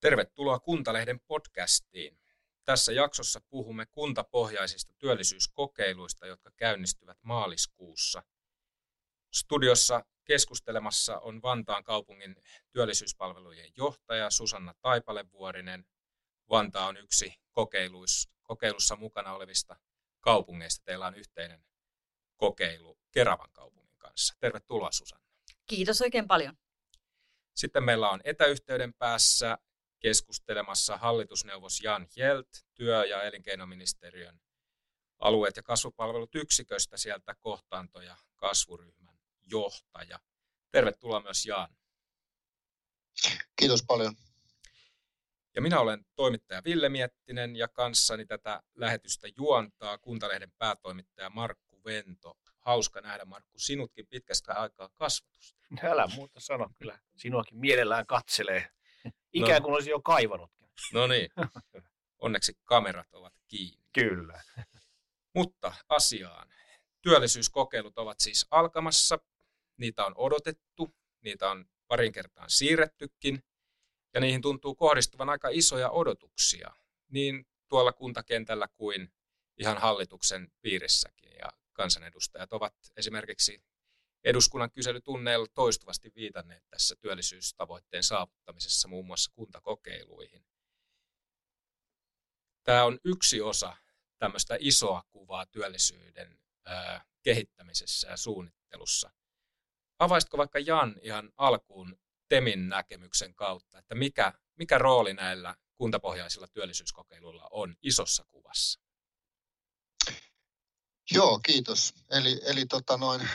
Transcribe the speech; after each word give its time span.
Tervetuloa 0.00 0.58
Kuntalehden 0.58 1.20
podcastiin. 1.20 2.18
Tässä 2.64 2.92
jaksossa 2.92 3.40
puhumme 3.48 3.86
kuntapohjaisista 3.86 4.94
työllisyyskokeiluista, 4.98 6.26
jotka 6.26 6.50
käynnistyvät 6.56 7.18
maaliskuussa. 7.22 8.22
Studiossa 9.32 10.04
keskustelemassa 10.24 11.18
on 11.18 11.42
Vantaan 11.42 11.84
kaupungin 11.84 12.36
työllisyyspalvelujen 12.72 13.70
johtaja 13.76 14.30
Susanna 14.30 14.74
Taipalevuorinen. 14.80 15.84
Vantaa 16.50 16.86
on 16.86 16.96
yksi 16.96 17.34
kokeilussa 18.42 18.96
mukana 18.96 19.32
olevista 19.32 19.76
kaupungeista. 20.20 20.84
Teillä 20.84 21.06
on 21.06 21.14
yhteinen 21.14 21.64
kokeilu 22.36 22.98
Keravan 23.10 23.52
kaupungin 23.52 23.81
kanssa. 24.02 24.34
Tervetuloa 24.40 24.92
Susanna. 24.92 25.26
Kiitos 25.66 26.02
oikein 26.02 26.28
paljon. 26.28 26.56
Sitten 27.56 27.84
meillä 27.84 28.10
on 28.10 28.20
etäyhteyden 28.24 28.94
päässä 28.94 29.58
keskustelemassa 30.00 30.96
hallitusneuvos 30.96 31.80
Jan 31.80 32.06
Hjelt, 32.16 32.48
työ- 32.74 33.04
ja 33.04 33.22
elinkeinoministeriön 33.22 34.40
alueet 35.18 35.56
ja 35.56 35.62
kasvupalvelut 35.62 36.34
yksiköstä 36.34 36.96
sieltä 36.96 37.34
kohtaanto- 37.34 38.02
ja 38.02 38.16
kasvuryhmän 38.36 39.18
johtaja. 39.50 40.20
Tervetuloa 40.70 41.20
myös 41.20 41.46
Jan. 41.46 41.76
Kiitos 43.56 43.84
paljon. 43.86 44.14
Ja 45.54 45.62
minä 45.62 45.80
olen 45.80 46.06
toimittaja 46.14 46.64
Ville 46.64 46.88
Miettinen 46.88 47.56
ja 47.56 47.68
kanssani 47.68 48.26
tätä 48.26 48.62
lähetystä 48.74 49.28
juontaa 49.36 49.98
Kuntalehden 49.98 50.52
päätoimittaja 50.58 51.30
Markku 51.30 51.84
Vento. 51.84 52.38
Hauska 52.64 53.00
nähdä 53.00 53.24
Markku 53.24 53.58
sinutkin 53.58 54.06
pitkästä 54.06 54.54
aikaa 54.54 54.88
kasvatusta. 54.96 55.62
Älä 55.82 56.06
muuta 56.14 56.40
sano, 56.40 56.68
kyllä 56.78 56.98
sinuakin 57.16 57.58
mielellään 57.58 58.06
katselee 58.06 58.70
Ikään 59.32 59.62
kuin 59.62 59.70
no. 59.70 59.74
olisi 59.74 59.90
jo 59.90 60.00
kaivanutkin. 60.00 60.68
No 60.92 61.06
niin. 61.06 61.30
Onneksi 62.18 62.52
kamerat 62.64 63.14
ovat 63.14 63.34
kiinni. 63.48 63.84
Kyllä. 63.92 64.42
Mutta 65.34 65.74
asiaan. 65.88 66.48
Työllisyyskokeilut 67.02 67.98
ovat 67.98 68.20
siis 68.20 68.46
alkamassa. 68.50 69.18
Niitä 69.76 70.06
on 70.06 70.12
odotettu. 70.16 70.94
Niitä 71.20 71.50
on 71.50 71.64
parin 71.88 72.12
kertaan 72.12 72.50
siirrettykin. 72.50 73.44
Ja 74.14 74.20
niihin 74.20 74.42
tuntuu 74.42 74.74
kohdistuvan 74.74 75.28
aika 75.28 75.48
isoja 75.52 75.90
odotuksia. 75.90 76.72
Niin 77.08 77.46
tuolla 77.68 77.92
kuntakentällä 77.92 78.68
kuin 78.76 79.12
ihan 79.58 79.78
hallituksen 79.78 80.52
piirissäkin. 80.60 81.32
Ja 81.38 81.52
kansanedustajat 81.72 82.52
ovat 82.52 82.74
esimerkiksi 82.96 83.62
eduskunnan 84.24 84.70
kyselytunneilla 84.70 85.46
toistuvasti 85.54 86.12
viitanneet 86.14 86.64
tässä 86.70 86.94
työllisyystavoitteen 87.00 88.02
saavuttamisessa 88.02 88.88
muun 88.88 89.06
muassa 89.06 89.32
kuntakokeiluihin. 89.34 90.46
Tämä 92.64 92.84
on 92.84 92.98
yksi 93.04 93.40
osa 93.40 93.76
tämmöistä 94.18 94.56
isoa 94.60 95.02
kuvaa 95.10 95.46
työllisyyden 95.46 96.38
kehittämisessä 97.22 98.08
ja 98.08 98.16
suunnittelussa. 98.16 99.10
Avaisitko 99.98 100.38
vaikka 100.38 100.58
Jan 100.58 100.96
ihan 101.02 101.32
alkuun 101.36 101.98
Temin 102.28 102.68
näkemyksen 102.68 103.34
kautta, 103.34 103.78
että 103.78 103.94
mikä, 103.94 104.32
mikä 104.58 104.78
rooli 104.78 105.14
näillä 105.14 105.56
kuntapohjaisilla 105.76 106.46
työllisyyskokeiluilla 106.48 107.48
on 107.50 107.76
isossa 107.82 108.24
kuvassa? 108.30 108.81
Joo, 111.12 111.38
kiitos. 111.38 111.94
Eli, 112.10 112.40
eli 112.44 112.66
tota 112.66 112.96
noin, 112.96 113.28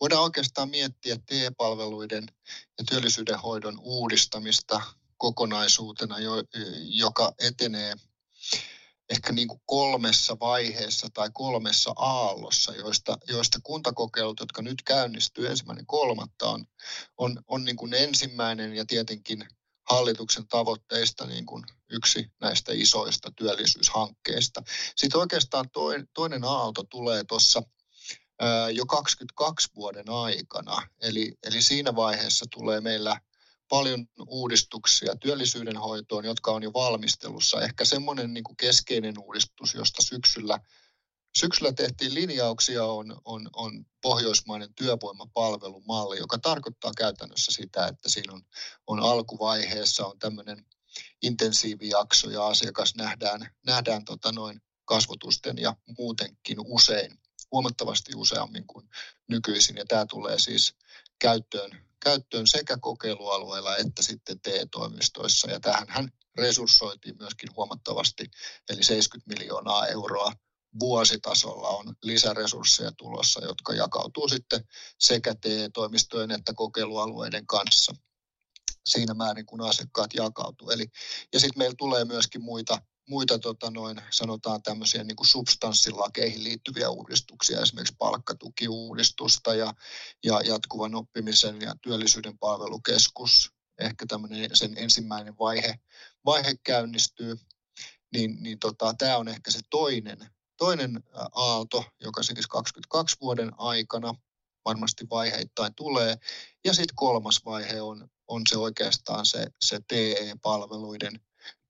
voidaan 0.00 0.22
oikeastaan 0.22 0.70
miettiä 0.70 1.16
TE-palveluiden 1.26 2.26
ja 2.78 2.84
työllisyyden 2.88 3.38
hoidon 3.38 3.78
uudistamista 3.80 4.80
kokonaisuutena, 5.16 6.16
joka 6.84 7.32
etenee 7.38 7.94
ehkä 9.10 9.32
niin 9.32 9.48
kuin 9.48 9.60
kolmessa 9.66 10.36
vaiheessa 10.40 11.08
tai 11.14 11.30
kolmessa 11.32 11.92
aallossa, 11.96 12.74
joista, 12.74 13.18
joista 13.28 13.58
kuntakokeilut, 13.62 14.40
jotka 14.40 14.62
nyt 14.62 14.82
käynnistyy 14.82 15.46
ensimmäinen 15.46 15.86
kolmatta, 15.86 16.50
on, 16.50 16.64
on, 17.18 17.42
on 17.46 17.64
niin 17.64 17.76
kuin 17.76 17.94
ensimmäinen 17.94 18.74
ja 18.74 18.84
tietenkin 18.86 19.48
hallituksen 19.90 20.48
tavoitteista 20.48 21.26
niin 21.26 21.46
kuin 21.46 21.64
yksi 21.90 22.32
näistä 22.40 22.72
isoista 22.74 23.30
työllisyyshankkeista. 23.36 24.62
Sitten 24.96 25.20
oikeastaan 25.20 25.66
toinen 26.14 26.44
aalto 26.44 26.82
tulee 26.82 27.24
tuossa 27.24 27.62
jo 28.72 28.86
22 28.86 29.68
vuoden 29.76 30.10
aikana. 30.10 30.88
Eli, 31.00 31.38
eli 31.42 31.62
siinä 31.62 31.96
vaiheessa 31.96 32.46
tulee 32.50 32.80
meillä 32.80 33.20
paljon 33.68 34.06
uudistuksia 34.26 35.16
työllisyyden 35.16 35.76
hoitoon, 35.76 36.24
jotka 36.24 36.50
on 36.50 36.62
jo 36.62 36.72
valmistelussa. 36.72 37.60
Ehkä 37.60 37.84
semmoinen 37.84 38.34
niin 38.34 38.56
keskeinen 38.56 39.18
uudistus, 39.18 39.74
josta 39.74 40.02
syksyllä, 40.02 40.58
syksyllä 41.36 41.72
tehtiin 41.72 42.14
linjauksia, 42.14 42.84
on, 42.84 43.20
on, 43.24 43.50
on 43.52 43.86
pohjoismainen 44.02 44.74
työvoimapalvelumalli, 44.74 46.18
joka 46.18 46.38
tarkoittaa 46.38 46.92
käytännössä 46.96 47.52
sitä, 47.52 47.86
että 47.86 48.08
siinä 48.08 48.32
on, 48.32 48.42
on 48.86 49.00
alkuvaiheessa 49.00 50.06
on 50.06 50.18
tämmöinen 50.18 50.66
intensiivijakso 51.22 52.30
ja 52.30 52.46
asiakas 52.46 52.94
nähdään, 52.94 53.50
nähdään 53.66 54.04
tota 54.04 54.32
noin 54.32 54.60
kasvotusten 54.84 55.58
ja 55.58 55.76
muutenkin 55.98 56.58
usein 56.64 57.18
huomattavasti 57.52 58.12
useammin 58.16 58.66
kuin 58.66 58.88
nykyisin. 59.28 59.76
Ja 59.76 59.84
tämä 59.88 60.06
tulee 60.06 60.38
siis 60.38 60.74
käyttöön, 61.18 61.70
käyttöön 62.00 62.46
sekä 62.46 62.78
kokeilualueilla 62.80 63.76
että 63.76 64.02
sitten 64.02 64.40
TE-toimistoissa. 64.40 65.50
Ja 65.50 65.60
tähän 65.60 66.12
resurssoitiin 66.36 67.16
myöskin 67.18 67.48
huomattavasti, 67.56 68.30
eli 68.68 68.82
70 68.82 69.34
miljoonaa 69.34 69.86
euroa 69.86 70.32
vuositasolla 70.80 71.68
on 71.68 71.94
lisäresursseja 72.02 72.92
tulossa, 72.92 73.44
jotka 73.44 73.74
jakautuu 73.74 74.28
sitten 74.28 74.64
sekä 74.98 75.34
TE-toimistojen 75.34 76.30
että 76.30 76.52
kokeilualueiden 76.54 77.46
kanssa. 77.46 77.92
Siinä 78.84 79.14
määrin, 79.14 79.46
kun 79.46 79.60
asiakkaat 79.60 80.14
jakautuu. 80.14 80.70
Eli, 80.70 80.86
ja 81.32 81.40
sitten 81.40 81.58
meillä 81.58 81.74
tulee 81.78 82.04
myöskin 82.04 82.42
muita 82.42 82.78
muita 83.10 83.38
tota 83.38 83.70
noin, 83.70 84.00
sanotaan 84.10 84.62
tämmöisiä 84.62 85.04
niin 85.04 85.16
kuin 85.16 85.26
substanssilakeihin 85.26 86.44
liittyviä 86.44 86.90
uudistuksia, 86.90 87.60
esimerkiksi 87.60 87.94
palkkatukiuudistusta 87.98 89.54
ja, 89.54 89.74
ja 90.24 90.40
jatkuvan 90.44 90.94
oppimisen 90.94 91.60
ja 91.60 91.74
työllisyyden 91.82 92.38
palvelukeskus, 92.38 93.52
ehkä 93.78 94.06
tämmöinen 94.08 94.50
sen 94.54 94.78
ensimmäinen 94.78 95.38
vaihe, 95.38 95.78
vaihe 96.24 96.54
käynnistyy, 96.62 97.36
niin, 98.12 98.42
niin 98.42 98.58
tota, 98.58 98.94
tämä 98.98 99.16
on 99.16 99.28
ehkä 99.28 99.50
se 99.50 99.60
toinen, 99.70 100.30
toinen 100.60 101.02
aalto, 101.32 101.84
joka 102.00 102.22
siis 102.22 102.46
22 102.46 103.16
vuoden 103.20 103.50
aikana 103.58 104.14
varmasti 104.64 105.06
vaiheittain 105.10 105.74
tulee. 105.74 106.16
Ja 106.64 106.74
sitten 106.74 106.96
kolmas 106.96 107.44
vaihe 107.44 107.80
on, 107.80 108.08
on 108.28 108.42
se 108.48 108.58
oikeastaan 108.58 109.26
se, 109.26 109.46
se 109.60 109.80
TE-palveluiden 109.88 111.20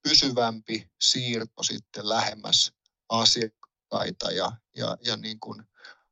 pysyvämpi 0.03 0.91
siirto 1.01 1.62
sitten 1.62 2.09
lähemmäs 2.09 2.73
asiakkaita 3.09 4.31
ja, 4.33 4.53
ja, 4.77 4.97
ja 5.05 5.17
niin 5.17 5.41
kuin 5.41 5.62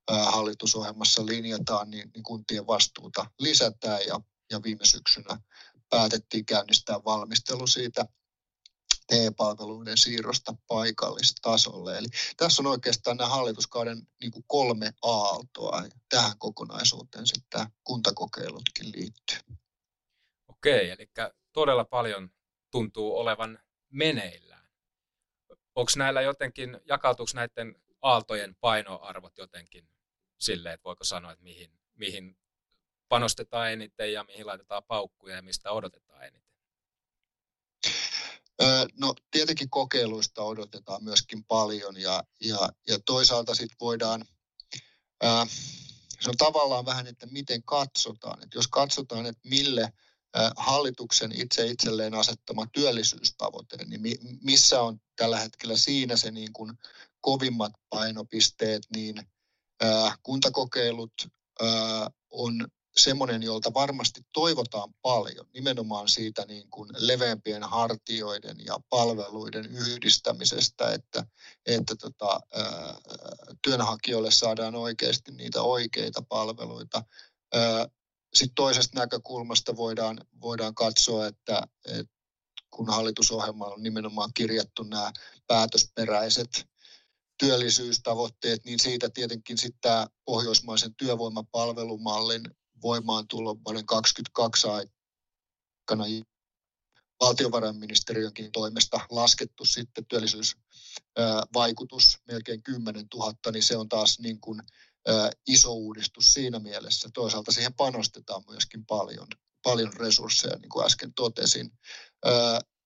hallitusohjelmassa 0.09 1.27
linjataan, 1.27 1.91
niin, 1.91 2.11
niin 2.15 2.23
kuntien 2.23 2.67
vastuuta 2.67 3.27
lisätään 3.39 4.01
ja, 4.07 4.21
ja 4.51 4.63
viime 4.63 4.87
syksynä 4.87 5.41
päätettiin 5.91 6.47
käynnistää 6.47 7.05
valmistelu 7.05 7.67
siitä 7.67 8.07
TE-palveluiden 9.09 9.99
siirrosta 9.99 10.55
paikallistasolle. 10.67 11.99
Eli 11.99 12.07
tässä 12.37 12.63
on 12.63 12.67
oikeastaan 12.67 13.17
nämä 13.17 13.31
hallituskauden 13.31 14.07
niin 14.21 14.33
kuin 14.33 14.45
kolme 14.47 14.93
aaltoa. 15.03 15.83
Tähän 16.09 16.39
kokonaisuuteen 16.39 17.27
sitten 17.27 17.67
kuntakokeilutkin 17.85 18.93
liittyy. 18.93 19.57
Okei, 20.49 20.91
eli 20.91 21.11
todella 21.53 21.85
paljon 21.85 22.31
tuntuu 22.71 23.19
olevan 23.19 23.59
meneillään. 23.91 24.69
Onko 25.75 25.93
näillä 25.97 26.21
jotenkin, 26.21 26.81
jakautuuko 26.85 27.31
näiden 27.35 27.83
aaltojen 28.03 28.57
painoarvot 28.61 29.39
jotenkin 29.39 29.89
silleen, 30.39 30.75
että 30.75 30.85
voiko 30.85 31.05
sanoa, 31.05 31.33
että 31.33 31.45
mihin, 31.45 31.71
mihin 31.95 32.37
panostetaan 33.09 33.73
eniten 33.73 34.13
ja 34.13 34.25
mihin 34.25 34.47
laitetaan 34.47 34.85
paukkuja 34.85 35.37
ja 35.37 35.43
mistä 35.43 35.73
odotetaan 35.73 36.25
eniten? 36.25 36.48
No 38.97 39.15
tietenkin 39.31 39.71
kokeiluista 39.71 40.43
odotetaan 40.43 41.05
myöskin 41.05 41.45
paljon 41.45 42.01
ja, 42.01 42.25
ja, 42.41 42.69
ja 42.89 42.99
toisaalta 43.07 43.55
sitten 43.55 43.77
voidaan, 43.81 44.25
ää, 45.23 45.47
se 46.21 46.31
on 46.31 46.37
tavallaan 46.37 46.87
vähän, 46.87 47.07
että 47.07 47.27
miten 47.27 47.63
katsotaan. 47.63 48.43
Että 48.43 48.59
jos 48.59 48.69
katsotaan, 48.69 49.27
että 49.27 49.49
mille 49.49 49.93
hallituksen 50.57 51.33
itse 51.41 51.67
itselleen 51.67 52.15
asettama 52.15 52.67
työllisyystavoite, 52.73 53.77
niin 53.85 54.01
missä 54.43 54.81
on 54.81 55.01
tällä 55.17 55.39
hetkellä 55.39 55.77
siinä 55.77 56.17
se 56.17 56.31
niin 56.31 56.53
kuin 56.53 56.79
kovimmat 57.21 57.73
painopisteet, 57.91 58.83
niin 58.95 59.17
kuntakokeilut 60.23 61.13
on 62.31 62.69
semmoinen, 62.99 63.43
jolta 63.43 63.75
varmasti 63.75 64.21
toivotaan 64.33 64.95
paljon, 65.03 65.47
nimenomaan 65.55 66.09
siitä 66.09 66.45
niin 66.49 66.71
kuin 66.71 66.91
leveämpien 66.97 67.63
hartioiden 67.63 68.57
ja 68.65 68.79
palveluiden 68.91 69.67
yhdistämisestä, 69.67 70.93
että, 70.93 71.25
että 71.67 71.97
tota, 71.97 72.41
työnhakijoille 73.63 74.31
saadaan 74.31 74.75
oikeasti 74.75 75.33
niitä 75.33 75.63
oikeita 75.63 76.23
palveluita. 76.23 77.05
Sitten 78.35 78.55
toisesta 78.55 78.99
näkökulmasta 78.99 79.77
voidaan, 79.77 80.21
voidaan 80.41 80.75
katsoa, 80.75 81.27
että, 81.27 81.63
että 81.85 82.19
kun 82.71 82.87
hallitusohjelma 82.87 83.67
on 83.67 83.83
nimenomaan 83.83 84.31
kirjattu 84.35 84.83
nämä 84.83 85.13
päätösperäiset 85.47 86.67
työllisyystavoitteet, 87.39 88.65
niin 88.65 88.79
siitä 88.79 89.11
tietenkin 89.11 89.59
sitten 89.59 89.81
tämä 89.81 90.07
pohjoismaisen 90.25 90.95
työvoimapalvelumallin 90.95 92.43
voimaantulo 92.83 93.59
vuoden 93.65 93.87
2022 93.87 94.69
aikana 94.69 96.05
valtiovarainministeriönkin 97.21 98.53
toimesta 98.53 99.01
laskettu 99.11 99.65
sitten 99.65 100.07
työllisyysvaikutus 100.07 102.19
melkein 102.27 102.63
10 102.63 103.07
000, 103.15 103.35
niin 103.53 103.63
se 103.63 103.77
on 103.77 103.89
taas 103.89 104.19
niin 104.19 104.41
kuin 104.41 104.63
iso 105.47 105.73
uudistus 105.73 106.33
siinä 106.33 106.59
mielessä. 106.59 107.09
Toisaalta 107.15 107.53
siihen 107.53 107.75
panostetaan 107.75 108.43
myöskin 108.49 108.87
paljon, 108.87 109.27
paljon 109.63 109.93
resursseja, 109.93 110.57
niin 110.57 110.69
kuin 110.69 110.87
äsken 110.87 111.15
totesin. 111.15 111.73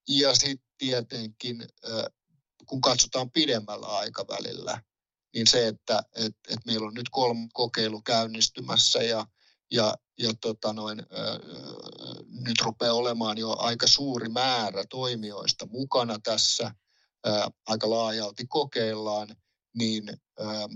Ja 0.09 0.35
sitten 0.35 0.69
tietenkin, 0.79 1.69
kun 2.67 2.81
katsotaan 2.81 3.31
pidemmällä 3.31 3.87
aikavälillä, 3.87 4.83
niin 5.35 5.47
se, 5.47 5.69
että 5.69 6.03
et, 6.17 6.37
et 6.49 6.59
meillä 6.67 6.87
on 6.87 6.95
nyt 6.95 7.09
kolme 7.11 7.49
kokeilu 7.53 8.03
käynnistymässä 8.03 9.03
ja, 9.03 9.27
ja, 9.73 9.97
ja 10.19 10.33
tota 10.41 10.73
noin, 10.73 10.99
ää, 11.11 11.39
nyt 12.31 12.61
rupeaa 12.63 12.95
olemaan 12.95 13.39
jo 13.39 13.57
aika 13.59 13.87
suuri 13.87 14.29
määrä 14.29 14.85
toimijoista 14.91 15.67
mukana 15.67 16.19
tässä, 16.23 16.75
ää, 17.25 17.51
aika 17.67 17.91
laajalti 17.91 18.47
kokeillaan, 18.47 19.29
niin 19.75 20.09
ää, 20.39 20.69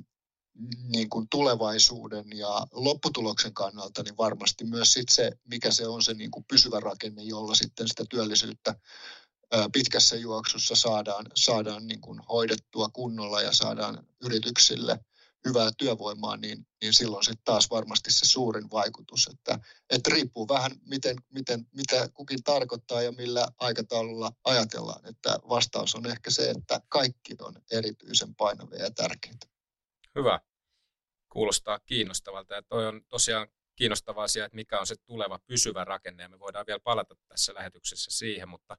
niin 0.89 1.09
kuin 1.09 1.27
tulevaisuuden 1.31 2.25
ja 2.35 2.67
lopputuloksen 2.73 3.55
kannalta, 3.55 4.03
niin 4.03 4.17
varmasti 4.17 4.65
myös 4.65 4.93
sit 4.93 5.09
se, 5.09 5.33
mikä 5.45 5.71
se 5.71 5.87
on 5.87 6.03
se 6.03 6.15
niin 6.15 6.31
kuin 6.31 6.45
pysyvä 6.49 6.81
rakenne, 6.81 7.23
jolla 7.23 7.55
sitten 7.55 7.89
sitä 7.89 8.05
työllisyyttä 8.11 8.75
pitkässä 9.73 10.17
juoksussa 10.17 10.77
saadaan, 10.77 11.27
saadaan 11.35 11.87
niin 11.87 12.01
kuin 12.01 12.21
hoidettua 12.29 12.89
kunnolla 12.89 13.43
ja 13.43 13.53
saadaan 13.53 14.07
yrityksille 14.25 15.01
hyvää 15.49 15.71
työvoimaa, 15.79 16.37
niin, 16.37 16.67
niin 16.83 16.95
silloin 16.95 17.25
sitten 17.25 17.45
taas 17.45 17.71
varmasti 17.71 18.13
se 18.13 18.27
suurin 18.27 18.71
vaikutus, 18.71 19.29
että, 19.33 19.59
että 19.91 20.11
riippuu 20.11 20.49
vähän 20.49 20.71
miten, 20.85 21.17
miten, 21.31 21.67
mitä 21.75 22.09
kukin 22.15 22.43
tarkoittaa 22.43 23.03
ja 23.03 23.13
millä 23.13 23.49
aikataululla 23.59 24.33
ajatellaan, 24.45 25.09
että 25.09 25.39
vastaus 25.49 25.95
on 25.95 26.07
ehkä 26.07 26.31
se, 26.31 26.51
että 26.51 26.81
kaikki 26.89 27.35
on 27.41 27.55
erityisen 27.71 28.35
painavia 28.35 28.83
ja 28.83 28.91
tärkeitä. 28.91 29.47
Hyvä. 30.15 30.41
Kuulostaa 31.29 31.79
kiinnostavalta 31.79 32.55
ja 32.55 32.63
toi 32.63 32.87
on 32.87 33.05
tosiaan 33.09 33.49
kiinnostava 33.77 34.23
asia, 34.23 34.45
että 34.45 34.57
mikä 34.57 34.81
on 34.81 34.87
se 34.87 34.97
tuleva 34.97 35.39
pysyvä 35.39 35.85
rakenne 35.85 36.23
ja 36.23 36.29
me 36.29 36.39
voidaan 36.39 36.67
vielä 36.67 36.81
palata 36.81 37.17
tässä 37.29 37.55
lähetyksessä 37.55 38.11
siihen, 38.11 38.49
mutta 38.49 38.77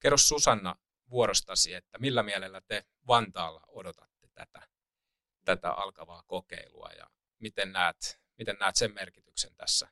kerro 0.00 0.16
Susanna 0.16 0.76
vuorostasi, 1.10 1.74
että 1.74 1.98
millä 1.98 2.22
mielellä 2.22 2.60
te 2.60 2.84
Vantaalla 3.06 3.60
odotatte 3.68 4.28
tätä, 4.34 4.68
tätä 5.44 5.72
alkavaa 5.72 6.22
kokeilua 6.26 6.90
ja 6.98 7.06
miten 7.38 7.72
näet, 7.72 8.20
miten 8.38 8.56
näet 8.60 8.76
sen 8.76 8.94
merkityksen 8.94 9.54
tässä 9.56 9.88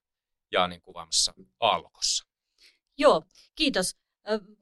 Jaanin 0.52 0.82
kuvaamassa 0.82 1.35
aallokossa? 1.61 2.26
Joo, 2.99 3.23
kiitos. 3.55 3.97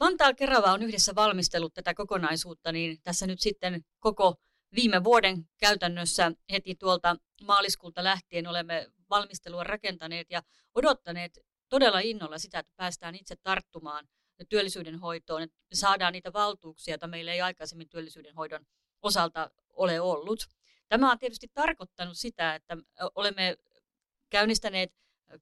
Vantaa 0.00 0.35
Kerava 0.35 0.73
on 0.73 0.82
yhdessä 0.82 1.14
valmistellut 1.14 1.75
tätä 1.75 1.94
kokonaisuutta, 1.94 2.73
niin 2.73 3.02
tässä 3.02 3.26
nyt 3.26 3.40
sitten 3.40 3.85
koko 3.99 4.37
viime 4.75 5.05
vuoden 5.05 5.49
käytännössä 5.58 6.32
heti 6.52 6.75
tuolta 6.75 7.17
maaliskuulta 7.43 8.05
lähtien 8.05 8.46
olemme 8.46 8.87
valmistelua 9.11 9.64
rakentaneet 9.64 10.31
ja 10.31 10.43
odottaneet 10.75 11.38
todella 11.69 12.00
innolla 12.00 12.38
sitä, 12.38 12.58
että 12.58 12.73
päästään 12.76 13.14
itse 13.14 13.37
tarttumaan 13.37 14.08
työllisyyden 14.49 14.99
hoitoon, 14.99 15.43
että 15.43 15.56
saadaan 15.73 16.12
niitä 16.12 16.32
valtuuksia, 16.32 16.93
joita 16.93 17.06
meillä 17.06 17.32
ei 17.32 17.41
aikaisemmin 17.41 17.88
työllisyyden 17.88 18.34
hoidon 18.34 18.67
osalta 19.02 19.50
ole 19.69 20.00
ollut. 20.00 20.49
Tämä 20.88 21.12
on 21.12 21.19
tietysti 21.19 21.49
tarkoittanut 21.55 22.19
sitä, 22.19 22.55
että 22.55 22.76
olemme 23.14 23.56
käynnistäneet 24.31 24.93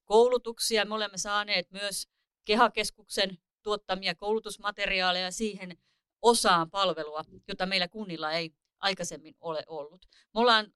koulutuksia, 0.04 0.84
me 0.84 0.94
olemme 0.94 1.18
saaneet 1.18 1.70
myös 1.70 2.08
Kehakeskuksen 2.44 3.38
tuottamia 3.62 4.14
koulutusmateriaaleja 4.14 5.30
siihen 5.30 5.78
osaan 6.22 6.70
palvelua, 6.70 7.24
jota 7.48 7.66
meillä 7.66 7.88
kunnilla 7.88 8.32
ei 8.32 8.50
aikaisemmin 8.78 9.34
ole 9.40 9.64
ollut. 9.66 10.06
Me 10.34 10.40
ollaan 10.40 10.72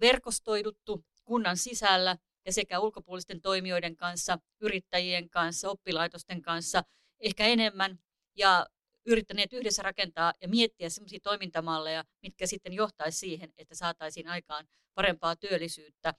verkostoiduttu 0.00 1.04
kunnan 1.24 1.56
sisällä 1.56 2.16
ja 2.46 2.52
sekä 2.52 2.80
ulkopuolisten 2.80 3.40
toimijoiden 3.40 3.96
kanssa, 3.96 4.38
yrittäjien 4.60 5.30
kanssa, 5.30 5.70
oppilaitosten 5.70 6.42
kanssa 6.42 6.82
ehkä 7.20 7.46
enemmän 7.46 7.98
ja 8.36 8.66
yrittäneet 9.06 9.52
yhdessä 9.52 9.82
rakentaa 9.82 10.32
ja 10.40 10.48
miettiä 10.48 10.90
sellaisia 10.90 11.20
toimintamalleja, 11.22 12.04
mitkä 12.22 12.46
sitten 12.46 12.72
johtaisi 12.72 13.18
siihen, 13.18 13.52
että 13.58 13.74
saataisiin 13.74 14.28
aikaan 14.28 14.68
parempaa 14.94 15.36
työllisyyttä. 15.36 16.14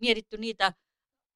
Mietitty 0.00 0.38
niitä 0.38 0.72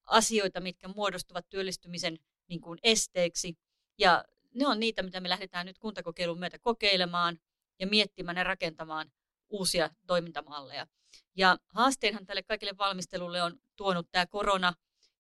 asioita, 0.04 0.60
mitkä 0.60 0.88
muodostuvat 0.88 1.48
työllistymisen 1.48 2.18
niin 2.48 2.60
kuin 2.60 2.78
esteeksi. 2.82 3.54
Ja 3.98 4.24
ne 4.54 4.66
on 4.66 4.80
niitä, 4.80 5.02
mitä 5.02 5.20
me 5.20 5.28
lähdetään 5.28 5.66
nyt 5.66 5.78
kuntakokeilun 5.78 6.38
myötä 6.38 6.58
kokeilemaan 6.58 7.38
ja 7.78 7.86
miettimään 7.86 8.36
ja 8.36 8.44
rakentamaan 8.44 9.12
uusia 9.50 9.90
toimintamalleja. 10.06 10.86
Ja 11.36 11.58
haasteenhan 11.68 12.26
tälle 12.26 12.42
kaikille 12.42 12.76
valmistelulle 12.78 13.42
on 13.42 13.60
tuonut 13.76 14.08
tämä 14.10 14.26
korona, 14.26 14.72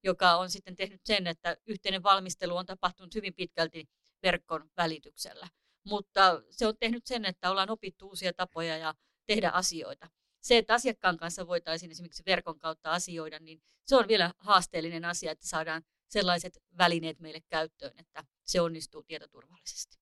joka 0.04 0.36
on 0.36 0.50
sitten 0.50 0.76
tehnyt 0.76 1.00
sen, 1.04 1.26
että 1.26 1.56
yhteinen 1.66 2.02
valmistelu 2.02 2.56
on 2.56 2.66
tapahtunut 2.66 3.14
hyvin 3.14 3.34
pitkälti 3.34 3.88
verkon 4.22 4.70
välityksellä. 4.76 5.48
Mutta 5.84 6.42
se 6.50 6.66
on 6.66 6.76
tehnyt 6.76 7.06
sen, 7.06 7.24
että 7.24 7.50
ollaan 7.50 7.70
opittu 7.70 8.08
uusia 8.08 8.32
tapoja 8.32 8.76
ja 8.76 8.94
tehdä 9.26 9.50
asioita. 9.50 10.08
Se, 10.40 10.58
että 10.58 10.74
asiakkaan 10.74 11.16
kanssa 11.16 11.46
voitaisiin 11.46 11.90
esimerkiksi 11.90 12.22
verkon 12.26 12.58
kautta 12.58 12.90
asioida, 12.90 13.38
niin 13.38 13.62
se 13.84 13.96
on 13.96 14.08
vielä 14.08 14.32
haasteellinen 14.38 15.04
asia, 15.04 15.32
että 15.32 15.48
saadaan 15.48 15.82
sellaiset 16.08 16.58
välineet 16.78 17.20
meille 17.20 17.40
käyttöön, 17.48 17.92
että 17.98 18.24
se 18.44 18.60
onnistuu 18.60 19.02
tietoturvallisesti. 19.02 19.96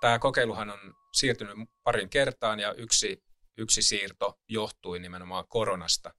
Tämä 0.00 0.18
kokeiluhan 0.18 0.70
on 0.70 0.94
siirtynyt 1.12 1.68
parin 1.82 2.10
kertaan 2.10 2.60
ja 2.60 2.72
yksi 2.72 3.22
yksi 3.56 3.82
siirto 3.82 4.40
johtui 4.48 4.98
nimenomaan 4.98 5.44
koronasta 5.48 6.14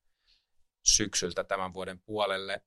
syksyltä 0.84 1.44
tämän 1.44 1.74
vuoden 1.74 2.00
puolelle. 2.00 2.62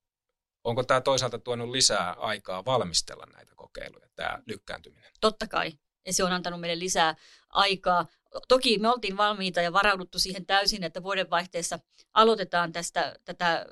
Onko 0.65 0.83
tämä 0.83 1.00
toisaalta 1.00 1.38
tuonut 1.38 1.69
lisää 1.69 2.12
aikaa 2.12 2.65
valmistella 2.65 3.27
näitä 3.35 3.53
kokeiluja, 3.57 4.09
tämä 4.17 4.38
lykkääntyminen? 4.47 5.12
Totta 5.21 5.47
kai. 5.47 5.73
Ja 6.09 6.12
se 6.15 6.25
on 6.25 6.33
antanut 6.33 6.61
meille 6.61 6.79
lisää 6.79 7.15
aikaa. 7.49 8.07
Toki 8.49 8.79
me 8.79 8.88
oltiin 8.88 9.17
valmiita 9.17 9.61
ja 9.61 9.73
varauduttu 9.73 10.19
siihen 10.19 10.47
täysin, 10.47 10.85
että 10.85 11.03
vuodenvaihteessa 11.03 11.79
aloitetaan 12.15 12.73
tästä, 12.73 13.17
tätä 13.25 13.67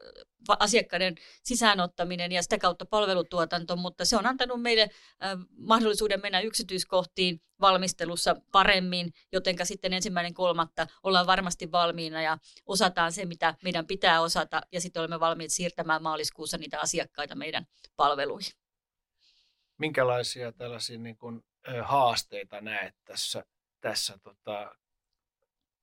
asiakkaiden 0.48 1.14
sisäänottaminen 1.42 2.32
ja 2.32 2.42
sitä 2.42 2.58
kautta 2.58 2.86
palvelutuotanto, 2.86 3.76
mutta 3.76 4.04
se 4.04 4.16
on 4.16 4.26
antanut 4.26 4.62
meille 4.62 4.90
mahdollisuuden 5.56 6.20
mennä 6.22 6.40
yksityiskohtiin 6.40 7.40
valmistelussa 7.60 8.36
paremmin, 8.52 9.12
jotenka 9.32 9.64
sitten 9.64 9.92
ensimmäinen 9.92 10.34
kolmatta 10.34 10.86
ollaan 11.02 11.26
varmasti 11.26 11.72
valmiina 11.72 12.22
ja 12.22 12.38
osataan 12.66 13.12
se, 13.12 13.24
mitä 13.24 13.54
meidän 13.62 13.86
pitää 13.86 14.20
osata 14.20 14.60
ja 14.72 14.80
sitten 14.80 15.00
olemme 15.00 15.20
valmiit 15.20 15.52
siirtämään 15.52 16.02
maaliskuussa 16.02 16.58
niitä 16.58 16.80
asiakkaita 16.80 17.34
meidän 17.34 17.66
palveluihin. 17.96 18.52
Minkälaisia 19.78 20.52
tällaisia 20.52 20.98
niin 20.98 21.16
kuin, 21.16 21.44
haasteita 21.82 22.60
näet 22.60 22.94
tässä, 23.04 23.44
tässä 23.80 24.18
tota, 24.18 24.76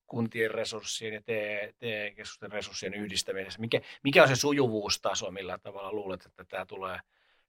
kuntien 0.07 0.51
resurssien 0.51 1.13
ja 1.13 1.21
TE-keskusten 1.21 2.51
resurssien 2.51 2.93
yhdistämisessä? 2.93 3.59
Mikä, 3.59 3.81
mikä 4.03 4.21
on 4.23 4.27
se 4.27 4.35
sujuvuustaso, 4.35 5.31
millä 5.31 5.57
tavalla 5.57 5.93
luulet, 5.93 6.25
että 6.25 6.45
tämä 6.45 6.65
tulee 6.65 6.99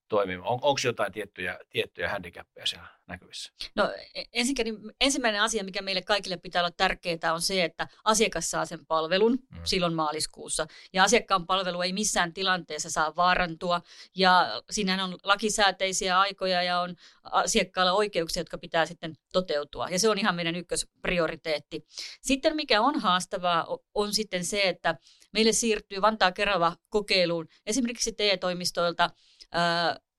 toimimaan? 0.08 0.48
On, 0.48 0.58
Onko 0.62 0.80
jotain 0.84 1.12
tiettyjä, 1.12 1.58
tiettyjä 1.70 2.08
handicappeja 2.08 2.66
siellä 2.66 2.86
näkyvissä? 3.06 3.52
No 3.76 3.92
e, 4.14 4.22
ensinnäkin, 4.32 4.76
ensimmäinen 5.00 5.42
asia, 5.42 5.64
mikä 5.64 5.82
meille 5.82 6.02
kaikille 6.02 6.36
pitää 6.36 6.62
olla 6.62 6.70
tärkeää, 6.70 7.32
on 7.34 7.42
se, 7.42 7.64
että 7.64 7.88
asiakas 8.04 8.50
saa 8.50 8.66
sen 8.66 8.86
palvelun 8.86 9.32
mm. 9.32 9.60
silloin 9.64 9.94
maaliskuussa. 9.94 10.66
Ja 10.92 11.04
asiakkaan 11.04 11.46
palvelu 11.46 11.82
ei 11.82 11.92
missään 11.92 12.32
tilanteessa 12.32 12.90
saa 12.90 13.16
vaarantua. 13.16 13.80
Ja 14.16 14.62
siinähän 14.70 15.00
on 15.00 15.18
lakisääteisiä 15.22 16.20
aikoja 16.20 16.62
ja 16.62 16.80
on 16.80 16.96
asiakkaalla 17.22 17.92
oikeuksia, 17.92 18.40
jotka 18.40 18.58
pitää 18.58 18.86
sitten 18.86 19.16
toteutua. 19.32 19.88
Ja 19.88 19.98
se 19.98 20.08
on 20.08 20.18
ihan 20.18 20.34
meidän 20.34 20.56
ykkösprioriteetti. 20.56 21.84
Sitten 22.20 22.56
mikä 22.56 22.80
on 22.80 23.00
haastavaa, 23.00 23.78
on 23.94 24.14
sitten 24.14 24.44
se, 24.44 24.62
että 24.62 24.94
meille 25.32 25.52
siirtyy 25.52 26.02
Vantaa 26.02 26.32
Kerava 26.32 26.76
kokeiluun 26.88 27.48
esimerkiksi 27.66 28.12
TE-toimistoilta, 28.12 29.10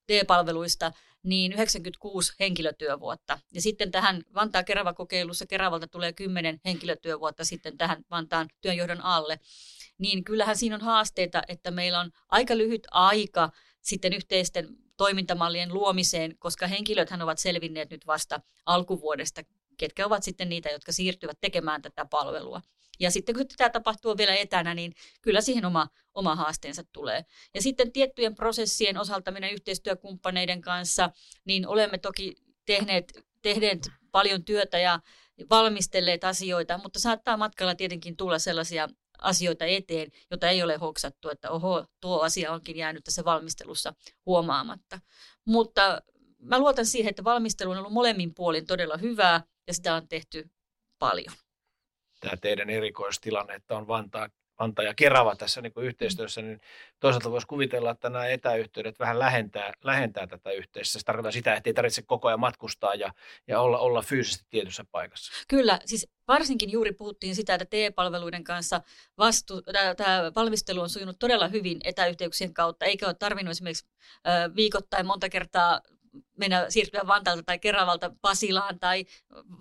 TE-palveluista, 0.07 0.91
niin 1.23 1.53
96 1.53 2.33
henkilötyövuotta. 2.39 3.39
Ja 3.53 3.61
sitten 3.61 3.91
tähän 3.91 4.21
Vantaa 4.35 4.63
Kerava-kokeilussa 4.63 5.45
Keravalta 5.45 5.87
tulee 5.87 6.13
10 6.13 6.59
henkilötyövuotta 6.65 7.45
sitten 7.45 7.77
tähän 7.77 8.03
Vantaan 8.11 8.47
työnjohdon 8.61 9.01
alle. 9.01 9.39
Niin 9.97 10.23
kyllähän 10.23 10.57
siinä 10.57 10.75
on 10.75 10.81
haasteita, 10.81 11.41
että 11.47 11.71
meillä 11.71 11.99
on 11.99 12.11
aika 12.29 12.57
lyhyt 12.57 12.87
aika 12.91 13.49
sitten 13.81 14.13
yhteisten 14.13 14.67
toimintamallien 14.97 15.73
luomiseen, 15.73 16.37
koska 16.37 16.67
henkilöthän 16.67 17.21
ovat 17.21 17.39
selvinneet 17.39 17.89
nyt 17.89 18.07
vasta 18.07 18.41
alkuvuodesta, 18.65 19.41
ketkä 19.77 20.05
ovat 20.05 20.23
sitten 20.23 20.49
niitä, 20.49 20.69
jotka 20.69 20.91
siirtyvät 20.91 21.37
tekemään 21.41 21.81
tätä 21.81 22.05
palvelua. 22.05 22.61
Ja 22.99 23.11
sitten 23.11 23.35
kun 23.35 23.45
tämä 23.57 23.69
tapahtuu 23.69 24.17
vielä 24.17 24.35
etänä, 24.35 24.73
niin 24.73 24.93
kyllä 25.21 25.41
siihen 25.41 25.65
oma, 25.65 25.87
oma 26.13 26.35
haasteensa 26.35 26.83
tulee. 26.93 27.25
Ja 27.53 27.61
sitten 27.61 27.91
tiettyjen 27.91 28.35
prosessien 28.35 28.97
osalta 28.97 29.31
meidän 29.31 29.51
yhteistyökumppaneiden 29.51 30.61
kanssa, 30.61 31.09
niin 31.45 31.67
olemme 31.67 31.97
toki 31.97 32.35
tehneet, 32.65 33.25
tehneet 33.41 33.89
paljon 34.11 34.45
työtä 34.45 34.79
ja 34.79 34.99
valmistelleet 35.49 36.23
asioita, 36.23 36.77
mutta 36.77 36.99
saattaa 36.99 37.37
matkalla 37.37 37.75
tietenkin 37.75 38.17
tulla 38.17 38.39
sellaisia 38.39 38.89
asioita 39.21 39.65
eteen, 39.65 40.11
jota 40.31 40.49
ei 40.49 40.63
ole 40.63 40.75
hoksattu, 40.75 41.29
että 41.29 41.51
oho, 41.51 41.85
tuo 42.01 42.21
asia 42.21 42.51
onkin 42.51 42.77
jäänyt 42.77 43.03
tässä 43.03 43.25
valmistelussa 43.25 43.93
huomaamatta. 44.25 44.99
Mutta 45.45 46.01
mä 46.39 46.59
luotan 46.59 46.85
siihen, 46.85 47.09
että 47.09 47.23
valmistelu 47.23 47.71
on 47.71 47.77
ollut 47.77 47.93
molemmin 47.93 48.33
puolin 48.33 48.65
todella 48.65 48.97
hyvää 48.97 49.43
ja 49.67 49.73
sitä 49.73 49.95
on 49.95 50.07
tehty 50.07 50.49
paljon 50.99 51.35
tämä 52.25 52.37
teidän 52.37 52.69
erikoistilanne, 52.69 53.55
että 53.55 53.77
on 53.77 53.87
Vantaa, 53.87 54.29
Vantaa 54.59 54.85
ja 54.85 54.93
Kerava 54.93 55.35
tässä 55.35 55.61
niin 55.61 55.73
kuin 55.73 55.85
yhteistyössä, 55.85 56.41
niin 56.41 56.61
toisaalta 56.99 57.31
voisi 57.31 57.47
kuvitella, 57.47 57.91
että 57.91 58.09
nämä 58.09 58.27
etäyhteydet 58.27 58.99
vähän 58.99 59.19
lähentää, 59.19 59.73
lähentää 59.83 60.27
tätä 60.27 60.51
yhteistyötä. 60.51 60.99
Se 60.99 61.05
tarkoittaa 61.05 61.31
sitä, 61.31 61.53
että 61.53 61.69
ei 61.69 61.73
tarvitse 61.73 62.01
koko 62.01 62.27
ajan 62.27 62.39
matkustaa 62.39 62.95
ja, 62.95 63.13
ja 63.47 63.59
olla, 63.59 63.79
olla 63.79 64.01
fyysisesti 64.01 64.45
tietyssä 64.49 64.85
paikassa. 64.91 65.31
Kyllä, 65.47 65.79
siis 65.85 66.07
varsinkin 66.27 66.71
juuri 66.71 66.91
puhuttiin 66.91 67.35
sitä, 67.35 67.53
että 67.53 67.65
TE-palveluiden 67.65 68.43
kanssa 68.43 68.81
vastu, 69.17 69.61
tämä, 69.97 70.31
valmistelu 70.35 70.81
on 70.81 70.89
sujunut 70.89 71.19
todella 71.19 71.47
hyvin 71.47 71.79
etäyhteyksien 71.83 72.53
kautta, 72.53 72.85
eikä 72.85 73.05
ole 73.05 73.13
tarvinnut 73.13 73.51
esimerkiksi 73.51 73.87
viikoittain 74.55 75.05
monta 75.05 75.29
kertaa 75.29 75.81
mennä 76.37 76.65
siirtyä 76.69 77.07
Vantaalta 77.07 77.43
tai 77.43 77.59
Keravalta 77.59 78.11
Pasilaan 78.21 78.79
tai 78.79 79.05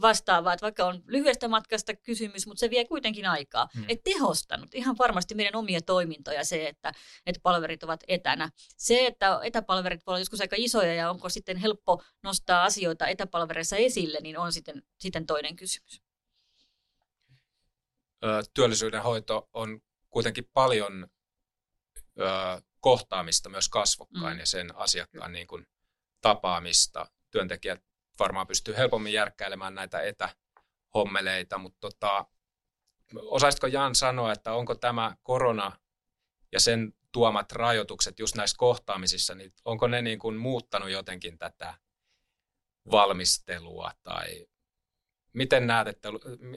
vastaavaa, 0.00 0.52
että 0.52 0.64
vaikka 0.64 0.86
on 0.86 1.02
lyhyestä 1.06 1.48
matkasta 1.48 1.96
kysymys, 1.96 2.46
mutta 2.46 2.60
se 2.60 2.70
vie 2.70 2.84
kuitenkin 2.84 3.26
aikaa. 3.26 3.68
Hmm. 3.74 3.84
Et 3.88 4.02
tehostanut 4.04 4.74
ihan 4.74 4.98
varmasti 4.98 5.34
meidän 5.34 5.56
omia 5.56 5.80
toimintoja 5.80 6.44
se, 6.44 6.68
että, 6.68 6.92
että 7.26 7.40
palverit 7.42 7.82
ovat 7.82 8.04
etänä. 8.08 8.50
Se, 8.76 9.06
että 9.06 9.40
etäpalverit 9.42 10.00
voivat 10.00 10.08
olla 10.08 10.18
joskus 10.18 10.40
aika 10.40 10.56
isoja 10.58 10.94
ja 10.94 11.10
onko 11.10 11.28
sitten 11.28 11.56
helppo 11.56 12.02
nostaa 12.22 12.64
asioita 12.64 13.06
etäpalvereissa 13.06 13.76
esille, 13.76 14.18
niin 14.22 14.38
on 14.38 14.52
sitten, 14.52 14.82
sitten 14.98 15.26
toinen 15.26 15.56
kysymys. 15.56 16.02
Työllisyyden 18.54 19.02
hoito 19.02 19.48
on 19.52 19.80
kuitenkin 20.10 20.50
paljon 20.52 21.08
kohtaamista 22.80 23.48
myös 23.48 23.68
kasvokkain 23.68 24.36
mm. 24.36 24.40
ja 24.40 24.46
sen 24.46 24.76
asiakkaan 24.76 25.32
niin 25.32 25.46
kuin 25.46 25.66
tapaamista. 26.24 27.06
Työntekijät 27.30 27.84
varmaan 28.18 28.46
pystyy 28.46 28.76
helpommin 28.76 29.12
järkkäilemään 29.12 29.74
näitä 29.74 30.00
etähommeleita, 30.00 31.58
mutta 31.58 31.78
tota, 31.80 32.26
osaisitko 33.16 33.66
Jan 33.66 33.94
sanoa, 33.94 34.32
että 34.32 34.52
onko 34.52 34.74
tämä 34.74 35.16
korona 35.22 35.78
ja 36.52 36.60
sen 36.60 36.92
tuomat 37.12 37.52
rajoitukset 37.52 38.18
just 38.18 38.34
näissä 38.34 38.56
kohtaamisissa, 38.58 39.34
niin 39.34 39.52
onko 39.64 39.86
ne 39.86 40.02
niin 40.02 40.18
kuin 40.18 40.36
muuttanut 40.36 40.90
jotenkin 40.90 41.38
tätä 41.38 41.74
valmistelua 42.90 43.92
tai 44.02 44.46
miten 45.32 45.66
näet, 45.66 45.88
että 45.88 46.08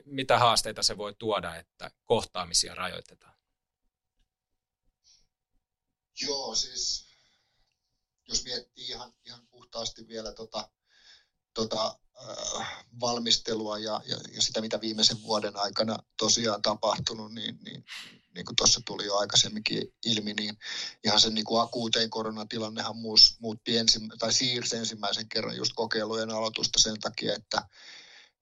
mitä 0.05 0.39
haasteita 0.39 0.83
se 0.83 0.97
voi 0.97 1.15
tuoda, 1.19 1.55
että 1.55 1.91
kohtaamisia 2.05 2.75
rajoitetaan? 2.75 3.36
Joo, 6.21 6.55
siis 6.55 7.06
jos 8.27 8.43
miettii 8.43 8.88
ihan, 8.88 9.13
ihan 9.25 9.48
puhtaasti 9.48 10.07
vielä 10.07 10.34
tota, 10.34 10.69
tota, 11.53 12.00
äh, 12.29 12.86
valmistelua 13.00 13.77
ja, 13.77 14.01
ja, 14.05 14.17
ja 14.36 14.41
sitä, 14.41 14.62
mitä 14.62 14.81
viimeisen 14.81 15.22
vuoden 15.24 15.55
aikana 15.57 15.98
tosiaan 16.17 16.62
tapahtunut, 16.62 17.34
niin, 17.34 17.60
niin, 17.63 17.86
niin 18.36 18.46
kuin 18.46 18.55
tuossa 18.55 18.81
tuli 18.86 19.05
jo 19.05 19.17
aikaisemminkin 19.17 19.93
ilmi, 20.05 20.34
niin 20.34 20.57
ihan 21.03 21.19
sen 21.19 21.34
niin 21.34 21.46
kuin 21.46 21.62
akuutein 21.62 22.10
koronatilannehan 22.10 22.98
muus, 22.98 23.36
muutti 23.39 23.77
ensi, 23.77 24.00
tai 24.19 24.34
siirsi 24.34 24.75
ensimmäisen 24.75 25.29
kerran 25.29 25.57
just 25.57 25.72
kokeilujen 25.75 26.29
aloitusta 26.29 26.79
sen 26.79 27.00
takia, 27.00 27.34
että, 27.36 27.67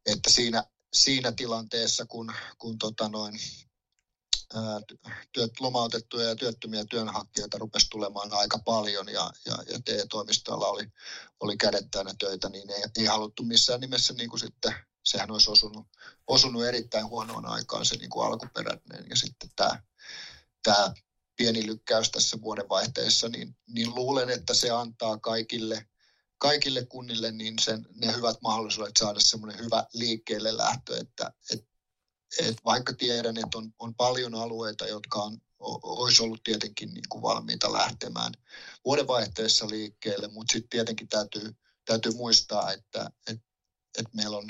että 0.05 0.29
siinä, 0.29 0.63
siinä 0.93 1.31
tilanteessa, 1.31 2.05
kun, 2.05 2.33
kun 2.57 2.77
tota 2.77 3.09
noin, 3.09 3.39
työt, 5.31 5.59
lomautettuja 5.59 6.29
ja 6.29 6.35
työttömiä 6.35 6.85
työnhakijoita 6.89 7.57
rupesi 7.57 7.89
tulemaan 7.89 8.33
aika 8.33 8.59
paljon 8.65 9.09
ja, 9.09 9.31
ja, 9.45 9.57
ja 9.71 9.79
TE-toimistoilla 9.85 10.67
oli, 10.67 10.87
oli 11.39 11.57
kädet 11.57 11.91
täynnä 11.91 12.13
töitä, 12.19 12.49
niin 12.49 12.69
ei, 12.69 12.83
ei 12.97 13.05
haluttu 13.05 13.43
missään 13.43 13.81
nimessä 13.81 14.13
niin 14.13 14.29
kuin 14.29 14.39
sitten, 14.39 14.73
sehän 15.03 15.31
olisi 15.31 15.51
osunut, 15.51 15.87
osunut 16.27 16.65
erittäin 16.65 17.07
huonoon 17.07 17.45
aikaan 17.45 17.85
se 17.85 17.95
niin 17.95 18.09
kuin 18.09 18.27
alkuperäinen 18.27 19.05
ja 19.09 19.15
sitten 19.15 19.49
tämä, 19.55 19.83
tämä 20.63 20.93
pieni 21.35 21.65
lykkäys 21.65 22.11
tässä 22.11 22.41
vuodenvaihteessa, 22.41 23.29
niin, 23.29 23.57
niin 23.67 23.95
luulen, 23.95 24.29
että 24.29 24.53
se 24.53 24.69
antaa 24.69 25.17
kaikille, 25.17 25.87
kaikille 26.37 26.85
kunnille 26.85 27.31
niin 27.31 27.59
sen, 27.59 27.87
ne 27.95 28.15
hyvät 28.15 28.37
mahdollisuudet 28.41 28.97
saada 28.99 29.19
semmoinen 29.19 29.59
hyvä 29.59 29.85
liikkeelle 29.93 30.57
lähtö, 30.57 30.97
että, 30.97 31.31
että 31.53 31.74
et 32.39 32.57
vaikka 32.65 32.93
tiedän, 32.93 33.37
että 33.37 33.57
on, 33.57 33.73
on 33.79 33.95
paljon 33.95 34.35
alueita, 34.35 34.87
jotka 34.87 35.19
on, 35.19 35.37
olisi 35.83 36.23
ollut 36.23 36.43
tietenkin 36.43 36.93
niin 36.93 37.09
kuin 37.09 37.21
valmiita 37.21 37.73
lähtemään 37.73 38.33
vuodenvaihteessa 38.85 39.67
liikkeelle, 39.69 40.27
mutta 40.27 40.51
sitten 40.51 40.69
tietenkin 40.69 41.07
täytyy, 41.07 41.55
täytyy 41.85 42.11
muistaa, 42.11 42.71
että 42.71 43.11
et, 43.27 43.41
et 43.97 44.13
meillä, 44.13 44.37
on, 44.37 44.47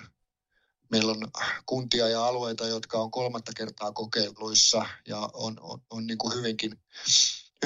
meillä 0.91 1.11
on 1.11 1.27
kuntia 1.65 2.09
ja 2.09 2.25
alueita, 2.25 2.67
jotka 2.67 2.97
on 2.97 3.11
kolmatta 3.11 3.51
kertaa 3.57 3.91
kokeiluissa 3.91 4.85
ja 5.07 5.29
on, 5.33 5.59
on, 5.61 5.81
on 5.89 6.07
niin 6.07 6.17
kuin 6.17 6.33
hyvinkin, 6.33 6.79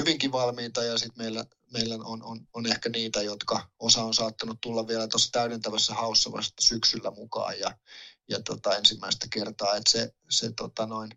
hyvinkin 0.00 0.32
valmiita 0.32 0.84
ja 0.84 0.98
sitten 0.98 1.24
meillä, 1.24 1.44
meillä 1.72 1.94
on, 1.94 2.22
on, 2.22 2.48
on 2.54 2.66
ehkä 2.66 2.88
niitä, 2.88 3.22
jotka 3.22 3.68
osa 3.78 4.04
on 4.04 4.14
saattanut 4.14 4.58
tulla 4.60 4.86
vielä 4.86 5.08
tuossa 5.08 5.32
täydentävässä 5.32 5.94
haussa 5.94 6.32
vasta 6.32 6.62
syksyllä 6.62 7.10
mukaan 7.10 7.58
ja, 7.58 7.78
ja 8.30 8.42
tota, 8.42 8.76
ensimmäistä 8.76 9.26
kertaa. 9.32 9.76
Että 9.76 9.90
se, 9.90 10.14
se 10.30 10.52
tota 10.52 10.86
noin, 10.86 11.10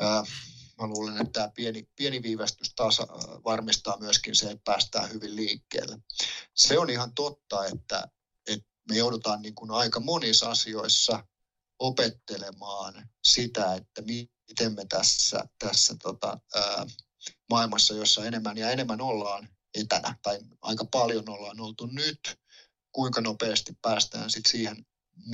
ää, 0.00 0.24
mä 0.80 0.86
luulen, 0.86 1.20
että 1.20 1.32
tämä 1.32 1.48
pieni, 1.54 1.88
pieni 1.96 2.22
viivästys 2.22 2.74
taas 2.74 2.98
varmistaa 3.44 3.98
myöskin 3.98 4.36
se, 4.36 4.50
että 4.50 4.62
päästään 4.64 5.12
hyvin 5.12 5.36
liikkeelle. 5.36 5.98
Se 6.54 6.78
on 6.78 6.90
ihan 6.90 7.14
totta, 7.14 7.66
että, 7.66 8.08
että 8.46 8.68
me 8.88 8.96
joudutaan 8.96 9.42
niin 9.42 9.54
kuin 9.54 9.70
aika 9.70 10.00
monissa 10.00 10.50
asioissa 10.50 11.24
opettelemaan 11.78 13.08
sitä, 13.24 13.74
että 13.74 14.02
miten 14.02 14.74
me 14.74 14.84
tässä, 14.88 15.44
tässä 15.58 15.96
tota, 16.02 16.40
ää, 16.54 16.86
maailmassa, 17.50 17.94
jossa 17.94 18.24
enemmän 18.24 18.58
ja 18.58 18.70
enemmän 18.70 19.00
ollaan 19.00 19.48
etänä, 19.74 20.16
tai 20.22 20.40
aika 20.62 20.84
paljon 20.84 21.28
ollaan 21.28 21.60
oltu 21.60 21.86
nyt, 21.86 22.20
kuinka 22.92 23.20
nopeasti 23.20 23.72
päästään 23.82 24.30
sit 24.30 24.46
siihen 24.46 24.86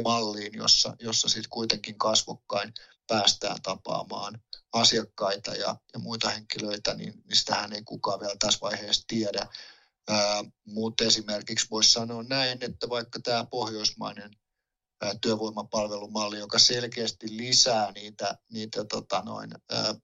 malliin, 0.05 0.55
jossa, 0.55 0.97
jossa 1.01 1.29
sitten 1.29 1.51
kuitenkin 1.51 1.99
kasvokkain 1.99 2.75
päästään 3.07 3.63
tapaamaan 3.63 4.43
asiakkaita 4.73 5.55
ja, 5.55 5.77
ja 5.93 5.99
muita 5.99 6.31
henkilöitä, 6.31 6.95
niin, 6.95 7.23
niin 7.27 7.37
sitähän 7.37 7.73
ei 7.73 7.83
kukaan 7.83 8.21
vielä 8.21 8.37
tässä 8.39 8.59
vaiheessa 8.63 9.05
tiedä. 9.07 9.47
mutta 10.65 11.05
esimerkiksi 11.05 11.67
voisi 11.71 11.93
sanoa 11.93 12.23
näin, 12.23 12.59
että 12.61 12.89
vaikka 12.89 13.21
tämä 13.21 13.45
pohjoismainen 13.45 14.31
ää, 15.03 15.15
työvoimapalvelumalli, 15.21 16.39
joka 16.39 16.59
selkeästi 16.59 17.27
lisää 17.37 17.93
niitä, 17.93 18.39
niitä 18.53 18.85
tota 18.85 19.23
noin, 19.25 19.51
ää, 19.71 19.95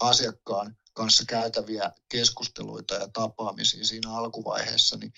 asiakkaan 0.00 0.76
kanssa 0.92 1.24
käytäviä 1.28 1.92
keskusteluita 2.08 2.94
ja 2.94 3.08
tapaamisia 3.12 3.84
siinä 3.84 4.16
alkuvaiheessa, 4.16 4.96
niin, 4.96 5.12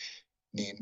niin 0.53 0.79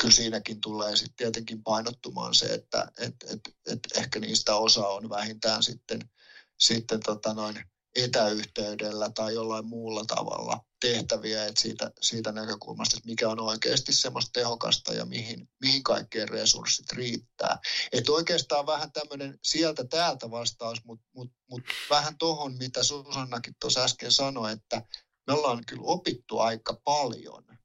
kyllä 0.00 0.14
siinäkin 0.14 0.60
tulee 0.60 0.96
sitten 0.96 1.16
tietenkin 1.16 1.62
painottumaan 1.62 2.34
se, 2.34 2.46
että 2.46 2.92
et, 2.98 3.14
et, 3.32 3.40
et 3.66 3.80
ehkä 3.94 4.20
niistä 4.20 4.56
osa 4.56 4.88
on 4.88 5.08
vähintään 5.08 5.62
sitten, 5.62 6.10
sitten 6.58 7.00
tota 7.00 7.34
noin 7.34 7.64
etäyhteydellä 7.96 9.10
tai 9.14 9.34
jollain 9.34 9.66
muulla 9.66 10.04
tavalla 10.04 10.60
tehtäviä, 10.80 11.46
että 11.46 11.60
siitä, 11.60 11.90
siitä 12.00 12.32
näkökulmasta, 12.32 12.96
että 12.96 13.08
mikä 13.08 13.28
on 13.28 13.40
oikeasti 13.40 13.92
semmoista 13.92 14.30
tehokasta 14.32 14.94
ja 14.94 15.04
mihin, 15.04 15.48
mihin 15.60 15.82
kaikkeen 15.82 16.28
resurssit 16.28 16.92
riittää. 16.92 17.58
Että 17.92 18.12
oikeastaan 18.12 18.66
vähän 18.66 18.92
tämmöinen 18.92 19.38
sieltä 19.44 19.84
täältä 19.84 20.30
vastaus, 20.30 20.84
mutta 20.84 21.06
mut, 21.12 21.32
mut 21.50 21.62
vähän 21.90 22.18
tuohon, 22.18 22.56
mitä 22.58 22.82
Susannakin 22.82 23.54
tuossa 23.60 23.84
äsken 23.84 24.12
sanoi, 24.12 24.52
että 24.52 24.82
me 25.26 25.32
ollaan 25.32 25.64
kyllä 25.66 25.82
opittu 25.84 26.38
aika 26.38 26.80
paljon 26.84 27.57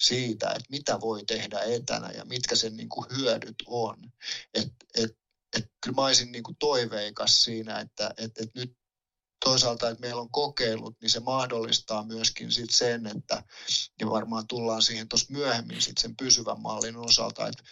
siitä, 0.00 0.46
että 0.46 0.70
mitä 0.70 1.00
voi 1.00 1.24
tehdä 1.24 1.60
etänä 1.60 2.10
ja 2.10 2.24
mitkä 2.24 2.56
sen 2.56 2.76
niin 2.76 2.88
kuin 2.88 3.06
hyödyt 3.16 3.56
on. 3.66 3.96
Et, 4.54 4.68
et, 4.94 5.18
et 5.56 5.72
kyllä 5.84 5.94
mä 5.94 6.02
olisin 6.02 6.32
niin 6.32 6.44
kuin 6.44 6.56
toiveikas 6.56 7.44
siinä, 7.44 7.80
että 7.80 8.14
et, 8.16 8.38
et 8.38 8.50
nyt 8.54 8.78
toisaalta, 9.44 9.88
että 9.88 10.00
meillä 10.00 10.20
on 10.20 10.30
kokeilut, 10.30 10.96
niin 11.00 11.10
se 11.10 11.20
mahdollistaa 11.20 12.04
myöskin 12.04 12.52
sit 12.52 12.70
sen, 12.70 13.06
että, 13.06 13.42
ja 14.00 14.10
varmaan 14.10 14.46
tullaan 14.46 14.82
siihen 14.82 15.08
tuossa 15.08 15.32
myöhemmin 15.32 15.82
sit 15.82 15.98
sen 15.98 16.16
pysyvän 16.16 16.60
mallin 16.60 16.96
osalta, 16.96 17.48
että, 17.48 17.62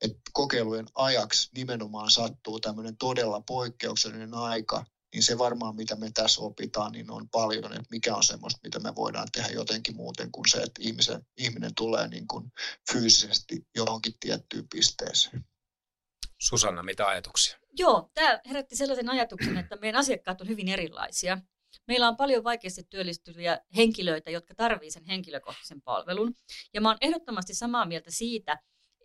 että 0.00 0.20
kokeilujen 0.32 0.86
ajaksi 0.94 1.50
nimenomaan 1.54 2.10
sattuu 2.10 2.60
tämmöinen 2.60 2.96
todella 2.96 3.40
poikkeuksellinen 3.40 4.34
aika, 4.34 4.84
niin 5.14 5.22
se 5.22 5.38
varmaan, 5.38 5.76
mitä 5.76 5.96
me 5.96 6.10
tässä 6.14 6.40
opitaan, 6.40 6.92
niin 6.92 7.10
on 7.10 7.28
paljon, 7.28 7.72
että 7.72 7.86
mikä 7.90 8.14
on 8.16 8.24
semmoista, 8.24 8.60
mitä 8.62 8.78
me 8.78 8.94
voidaan 8.94 9.28
tehdä 9.32 9.48
jotenkin 9.48 9.96
muuten 9.96 10.32
kuin 10.32 10.50
se, 10.50 10.58
että 10.58 10.80
ihmisen, 10.80 11.26
ihminen 11.36 11.74
tulee 11.74 12.08
niin 12.08 12.28
kuin 12.28 12.52
fyysisesti 12.92 13.66
johonkin 13.74 14.14
tiettyyn 14.20 14.68
pisteeseen. 14.74 15.44
Susanna, 16.40 16.82
mitä 16.82 17.06
ajatuksia? 17.08 17.58
Joo, 17.78 18.10
tämä 18.14 18.40
herätti 18.48 18.76
sellaisen 18.76 19.10
ajatuksen, 19.10 19.56
että 19.56 19.76
meidän 19.76 20.00
asiakkaat 20.00 20.40
on 20.40 20.48
hyvin 20.48 20.68
erilaisia. 20.68 21.38
Meillä 21.86 22.08
on 22.08 22.16
paljon 22.16 22.44
vaikeasti 22.44 22.82
työllistyviä 22.90 23.60
henkilöitä, 23.76 24.30
jotka 24.30 24.54
tarvitsevat 24.54 24.92
sen 24.92 25.12
henkilökohtaisen 25.12 25.82
palvelun. 25.82 26.34
Ja 26.74 26.80
mä 26.80 26.88
oon 26.88 26.98
ehdottomasti 27.00 27.54
samaa 27.54 27.86
mieltä 27.86 28.10
siitä, 28.10 28.58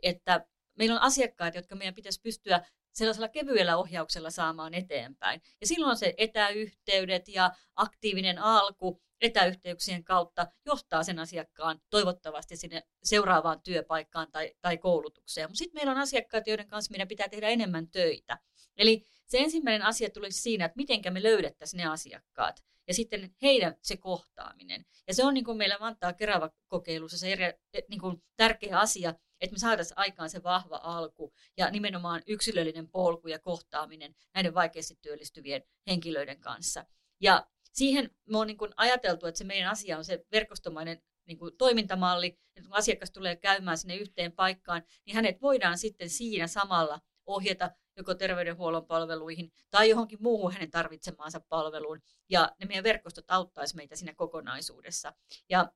että 0.04 0.46
meillä 0.78 0.96
on 0.96 1.02
asiakkaat, 1.02 1.56
jotka 1.56 1.76
meidän 1.76 1.96
pitäisi 1.96 2.22
pystyä 2.22 2.66
sellaisella 2.94 3.28
kevyellä 3.28 3.78
ohjauksella 3.78 4.30
saamaan 4.30 4.74
eteenpäin. 4.74 5.42
Ja 5.62 5.68
silloin 5.68 5.98
se 5.98 6.14
etäyhteydet 6.18 7.28
ja 7.28 7.52
aktiivinen 7.76 8.40
alku 8.40 9.02
etäyhteyksien 9.22 10.04
kautta 10.04 10.48
johtaa 10.66 11.04
sen 11.04 11.20
asiakkaan 11.20 11.82
toivottavasti 11.90 12.58
sinne 12.58 12.84
seuraavaan 13.04 13.62
työpaikkaan 13.62 14.32
tai, 14.32 14.54
tai 14.62 14.78
koulutukseen. 14.78 15.50
Mutta 15.50 15.58
sitten 15.58 15.80
meillä 15.80 15.92
on 15.92 15.98
asiakkaat, 15.98 16.48
joiden 16.48 16.68
kanssa 16.68 16.92
meidän 16.92 17.08
pitää 17.08 17.30
tehdä 17.30 17.50
enemmän 17.50 17.88
töitä. 17.88 18.38
Eli 18.78 19.06
se 19.28 19.38
ensimmäinen 19.38 19.84
asia 19.84 20.10
tulisi 20.10 20.42
siinä, 20.42 20.66
että 20.66 20.78
miten 20.78 21.14
me 21.14 21.24
löydettäisiin 21.24 21.78
ne 21.78 21.86
asiakkaat 21.86 22.64
ja 22.92 22.96
sitten 22.96 23.36
heidän 23.42 23.76
se 23.82 23.98
kohtaaminen. 23.98 24.86
Ja 25.08 25.14
se 25.14 25.26
on 25.26 25.34
niin 25.34 25.44
kuin 25.44 25.58
meillä 25.58 25.78
Vantaa 25.80 26.14
Kerava 26.14 26.50
kokeilussa 26.68 27.18
se 27.18 27.32
eri, 27.32 27.46
niin 27.90 28.00
kuin 28.00 28.24
tärkeä 28.38 28.80
asia, 28.80 29.14
että 29.42 29.54
me 29.54 29.60
saataisiin 29.60 30.00
aikaan 30.00 30.30
se 30.30 30.44
vahva 30.44 30.80
alku 30.84 31.34
ja 31.58 31.72
nimenomaan 31.72 32.22
yksilöllinen 32.28 32.90
polku 32.90 33.28
ja 33.28 33.40
kohtaaminen 33.40 34.16
näiden 34.34 34.54
vaikeasti 34.54 34.96
työllistyvien 35.02 35.64
henkilöiden 35.88 36.40
kanssa. 36.40 36.86
Ja 37.22 37.48
siihen 37.74 38.12
me 38.30 38.38
on 38.38 38.48
niin 38.48 38.58
kuin 38.58 38.72
ajateltu, 38.78 39.26
että 39.26 39.38
se 39.38 39.44
meidän 39.44 39.72
asia 39.72 39.98
on 39.98 40.06
se 40.06 40.26
verkostomainen 40.32 41.02
niin 41.28 41.38
kuin 41.38 41.58
toimintamalli, 41.58 42.40
että 42.56 42.68
kun 42.68 42.78
asiakas 42.78 43.12
tulee 43.12 43.36
käymään 43.36 43.78
sinne 43.78 43.96
yhteen 43.96 44.32
paikkaan, 44.32 44.84
niin 45.06 45.16
hänet 45.16 45.42
voidaan 45.42 45.78
sitten 45.78 46.10
siinä 46.10 46.48
samalla 46.48 47.02
ohjata 47.26 47.72
joko 48.02 48.16
terveydenhuollon 48.16 48.86
palveluihin 48.86 49.54
tai 49.70 49.90
johonkin 49.90 50.22
muuhun 50.22 50.54
hänen 50.54 50.72
tarvitsemaansa 50.72 51.40
palveluun. 51.40 52.02
Ja 52.30 52.52
ne 52.60 52.66
meidän 52.66 52.84
verkostot 52.84 53.26
auttaisi 53.28 53.76
meitä 53.76 53.96
siinä 53.96 54.14
kokonaisuudessa. 54.14 55.14
Ja 55.50 55.72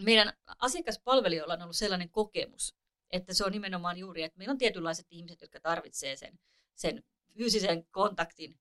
meidän 0.00 0.32
asiakaspalvelijoilla 0.58 1.54
on 1.54 1.62
ollut 1.62 1.76
sellainen 1.76 2.10
kokemus, 2.10 2.74
että 3.10 3.34
se 3.34 3.44
on 3.44 3.52
nimenomaan 3.52 3.98
juuri, 3.98 4.22
että 4.22 4.38
meillä 4.38 4.52
on 4.52 4.58
tietynlaiset 4.58 5.06
ihmiset, 5.10 5.40
jotka 5.40 5.60
tarvitsevat 5.60 6.18
sen, 6.18 6.38
sen 6.74 7.04
fyysisen 7.36 7.86
kontaktin, 7.90 8.58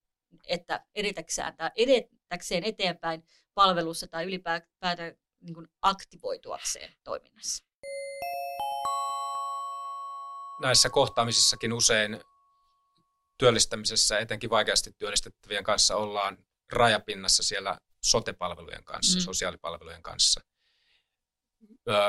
että 0.47 0.85
edetäkseen, 0.95 1.57
tai 1.57 1.71
edetäkseen 1.75 2.63
eteenpäin 2.63 3.23
palvelussa 3.53 4.07
tai 4.07 4.25
ylipäätään 4.25 4.97
niin 5.41 5.53
kuin 5.53 5.67
aktivoituakseen 5.81 6.93
toiminnassa. 7.03 7.63
Näissä 10.61 10.89
kohtaamisissakin 10.89 11.73
usein 11.73 12.21
työllistämisessä, 13.37 14.19
etenkin 14.19 14.49
vaikeasti 14.49 14.91
työllistettävien 14.97 15.63
kanssa, 15.63 15.95
ollaan 15.95 16.37
rajapinnassa 16.71 17.43
siellä 17.43 17.77
sotepalvelujen 18.03 18.83
kanssa, 18.83 19.19
mm. 19.19 19.23
sosiaalipalvelujen 19.23 20.03
kanssa. 20.03 20.41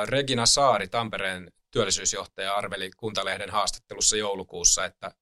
Regina 0.07 0.47
Saari, 0.47 0.89
Tampereen 0.89 1.53
työllisyysjohtaja, 1.71 2.55
arveli 2.55 2.91
Kuntalehden 2.97 3.51
haastattelussa 3.51 4.17
joulukuussa, 4.17 4.85
että 4.85 5.15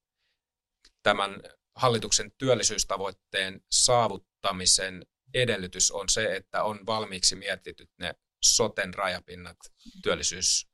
tämän 1.02 1.42
hallituksen 1.74 2.32
työllisyystavoitteen 2.38 3.60
saavuttamisen 3.70 5.06
edellytys 5.34 5.90
on 5.90 6.08
se, 6.08 6.36
että 6.36 6.62
on 6.62 6.86
valmiiksi 6.86 7.36
mietityt 7.36 7.90
ne 7.98 8.14
soten 8.44 8.94
rajapinnat 8.94 9.56
työllisyys, 10.02 10.68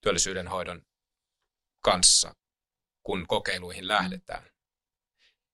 työllisyyden 0.00 0.48
hoidon 0.48 0.82
kanssa, 1.80 2.34
kun 3.02 3.26
kokeiluihin 3.26 3.88
lähdetään. 3.88 4.55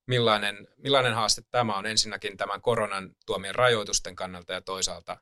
Millainen, 0.06 0.68
millainen 0.76 1.14
haaste 1.14 1.42
tämä 1.50 1.76
on 1.76 1.86
ensinnäkin 1.86 2.36
tämän 2.36 2.60
koronan 2.60 3.14
tuomien 3.26 3.54
rajoitusten 3.54 4.16
kannalta 4.16 4.52
ja 4.52 4.60
toisaalta 4.60 5.16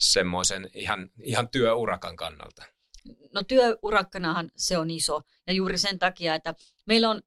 semmoisen 0.00 0.70
ihan, 0.74 1.10
ihan 1.22 1.48
työurakan 1.48 2.16
kannalta? 2.16 2.62
No 3.32 3.42
työurakkanahan 3.42 4.50
se 4.56 4.78
on 4.78 4.90
iso 4.90 5.22
ja 5.46 5.52
juuri 5.52 5.78
sen 5.78 5.98
takia, 5.98 6.34
että 6.34 6.54
meillä 6.86 7.10
on, 7.10 7.22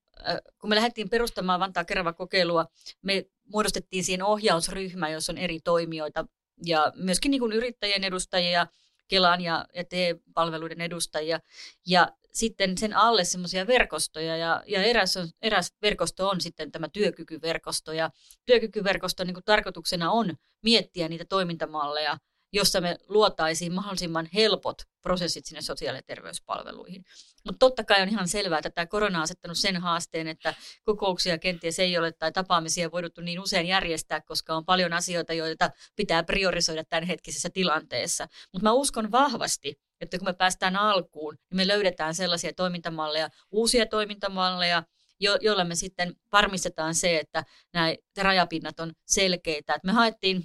kun 0.59 0.69
me 0.69 0.75
lähdettiin 0.75 1.09
perustamaan 1.09 1.59
Vantaa 1.59 1.85
Kerava 1.85 2.13
kokeilua, 2.13 2.65
me 3.01 3.25
muodostettiin 3.45 4.03
siihen 4.03 4.23
ohjausryhmä, 4.23 5.09
jossa 5.09 5.31
on 5.31 5.37
eri 5.37 5.59
toimijoita 5.59 6.25
ja 6.65 6.91
myöskin 6.95 7.31
niin 7.31 7.39
kuin 7.39 7.51
yrittäjien 7.51 8.03
edustajia, 8.03 8.67
Kelan 9.07 9.41
ja, 9.41 9.65
ja 9.73 9.83
TE-palveluiden 9.83 10.81
edustajia. 10.81 11.39
Ja 11.87 12.11
sitten 12.37 12.77
sen 12.77 12.95
alle 12.95 13.23
semmoisia 13.23 13.67
verkostoja 13.67 14.37
ja, 14.37 14.63
ja 14.67 14.83
eräs, 14.83 15.17
on, 15.17 15.27
eräs 15.41 15.73
verkosto 15.81 16.29
on 16.29 16.41
sitten 16.41 16.71
tämä 16.71 16.89
työkykyverkosto 16.89 17.93
ja 17.93 18.09
työkykyverkoston 18.45 19.27
niin 19.27 19.33
kuin 19.33 19.43
tarkoituksena 19.43 20.11
on 20.11 20.35
miettiä 20.63 21.07
niitä 21.07 21.25
toimintamalleja, 21.25 22.17
jossa 22.53 22.81
me 22.81 22.97
luotaisiin 23.07 23.73
mahdollisimman 23.73 24.29
helpot 24.33 24.77
prosessit 25.01 25.45
sinne 25.45 25.61
sosiaali- 25.61 25.97
ja 25.97 26.03
terveyspalveluihin. 26.03 27.05
Mutta 27.45 27.59
totta 27.59 27.83
kai 27.83 28.01
on 28.01 28.09
ihan 28.09 28.27
selvää, 28.27 28.59
että 28.59 28.69
tämä 28.69 28.85
korona 28.85 29.17
on 29.17 29.23
asettanut 29.23 29.57
sen 29.57 29.77
haasteen, 29.77 30.27
että 30.27 30.53
kokouksia 30.83 31.37
kenties 31.37 31.79
ei 31.79 31.97
ole 31.97 32.11
tai 32.11 32.31
tapaamisia 32.31 32.91
voiduttu 32.91 33.21
niin 33.21 33.39
usein 33.39 33.67
järjestää, 33.67 34.21
koska 34.21 34.55
on 34.55 34.65
paljon 34.65 34.93
asioita, 34.93 35.33
joita 35.33 35.69
pitää 35.95 36.23
priorisoida 36.23 36.83
tämänhetkisessä 36.89 37.49
tilanteessa. 37.49 38.27
Mutta 38.53 38.63
mä 38.63 38.71
uskon 38.71 39.11
vahvasti, 39.11 39.75
että 40.01 40.17
kun 40.17 40.27
me 40.27 40.33
päästään 40.33 40.75
alkuun, 40.75 41.35
niin 41.49 41.55
me 41.57 41.67
löydetään 41.67 42.15
sellaisia 42.15 42.53
toimintamalleja, 42.53 43.29
uusia 43.51 43.85
toimintamalleja, 43.85 44.83
jo- 45.19 45.37
joilla 45.41 45.65
me 45.65 45.75
sitten 45.75 46.15
varmistetaan 46.31 46.95
se, 46.95 47.19
että 47.19 47.43
nämä 47.73 47.95
rajapinnat 48.21 48.79
on 48.79 48.93
selkeitä. 49.05 49.73
Et 49.75 49.83
me 49.83 49.91
haettiin 49.91 50.43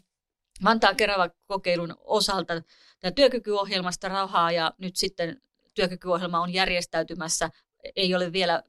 Vantaa 0.65 0.95
Kerava 0.95 1.31
kokeilun 1.47 1.95
osalta 1.99 2.63
tämä 3.01 3.13
työkykyohjelmasta 3.13 4.09
rahaa 4.09 4.53
ja 4.53 4.73
nyt 4.79 4.97
sitten 4.97 5.41
työkykyohjelma 5.75 6.41
on 6.41 6.53
järjestäytymässä. 6.53 7.51
Ei 7.97 8.15
ole 8.15 8.33
vielä 8.33 8.63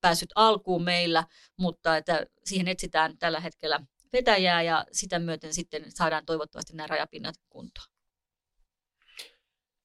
päässyt 0.00 0.30
alkuun 0.34 0.82
meillä, 0.82 1.24
mutta 1.56 1.96
että 1.96 2.26
siihen 2.44 2.68
etsitään 2.68 3.18
tällä 3.18 3.40
hetkellä 3.40 3.80
vetäjää 4.12 4.62
ja 4.62 4.86
sitä 4.92 5.18
myöten 5.18 5.54
sitten 5.54 5.84
saadaan 5.88 6.26
toivottavasti 6.26 6.76
nämä 6.76 6.86
rajapinnat 6.86 7.34
kuntoon. 7.50 7.95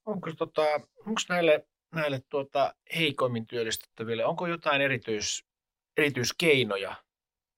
Onko, 0.06 0.32
tota, 0.38 0.62
onko 1.06 1.22
näille, 1.30 1.66
näille 1.96 2.22
tuota, 2.30 2.76
heikoimmin 2.96 3.48
työllistettäville, 3.48 4.26
onko 4.26 4.48
jotain 4.48 4.82
erityis, 4.82 5.46
erityiskeinoja, 5.98 6.96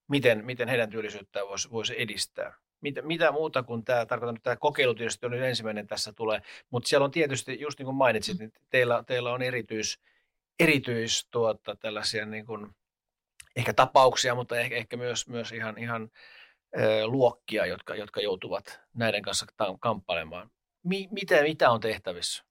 miten, 0.07 0.45
miten 0.45 0.67
heidän 0.67 0.89
työllisyyttään 0.89 1.47
voisi, 1.47 1.71
voisi 1.71 2.01
edistää? 2.01 2.53
Mitä, 2.81 3.01
mitä 3.01 3.31
muuta 3.31 3.63
kuin 3.63 3.85
tämä, 3.85 4.05
tarkoitan, 4.05 4.35
että 4.35 4.43
tämä 4.43 4.55
kokeilu 4.55 4.95
tietysti 4.95 5.25
on 5.25 5.33
ensimmäinen 5.33 5.87
tässä 5.87 6.13
tulee, 6.13 6.41
mutta 6.69 6.89
siellä 6.89 7.05
on 7.05 7.11
tietysti, 7.11 7.59
just 7.59 7.79
niin 7.79 7.85
kuin 7.85 7.95
mainitsit, 7.95 8.39
niin 8.39 8.53
teillä, 8.69 9.03
teillä 9.07 9.33
on 9.33 9.41
erityis, 9.41 9.99
erityis 10.59 11.27
tuota, 11.31 11.75
tällaisia 11.75 12.25
niin 12.25 12.45
kuin, 12.45 12.75
ehkä 13.55 13.73
tapauksia, 13.73 14.35
mutta 14.35 14.59
ehkä, 14.59 14.75
ehkä 14.75 14.97
myös, 14.97 15.27
myös 15.27 15.51
ihan, 15.51 15.77
ihan 15.77 16.09
luokkia, 17.05 17.65
jotka, 17.65 17.95
jotka 17.95 18.21
joutuvat 18.21 18.79
näiden 18.93 19.21
kanssa 19.21 19.45
kamppailemaan. 19.79 20.51
Mi, 20.83 21.07
mitä, 21.11 21.41
mitä 21.41 21.69
on 21.69 21.79
tehtävissä? 21.79 22.43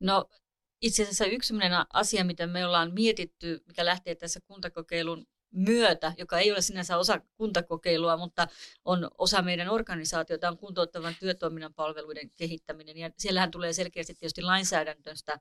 No 0.00 0.28
itse 0.80 1.02
asiassa 1.02 1.24
yksi 1.24 1.54
asia, 1.92 2.24
mitä 2.24 2.46
me 2.46 2.66
ollaan 2.66 2.94
mietitty, 2.94 3.62
mikä 3.66 3.84
lähtee 3.84 4.14
tässä 4.14 4.40
kuntakokeilun 4.40 5.26
myötä, 5.50 6.12
joka 6.18 6.38
ei 6.38 6.52
ole 6.52 6.60
sinänsä 6.60 6.96
osa 6.96 7.20
kuntakokeilua, 7.36 8.16
mutta 8.16 8.48
on 8.84 9.10
osa 9.18 9.42
meidän 9.42 9.68
organisaatiota, 9.68 10.48
on 10.48 10.58
kuntouttavan 10.58 11.14
työtoiminnan 11.20 11.74
palveluiden 11.74 12.30
kehittäminen. 12.36 12.96
Ja 12.96 13.10
siellähän 13.18 13.50
tulee 13.50 13.72
selkeästi 13.72 14.14
tietysti 14.14 14.42
lainsäädäntöstä 14.42 15.40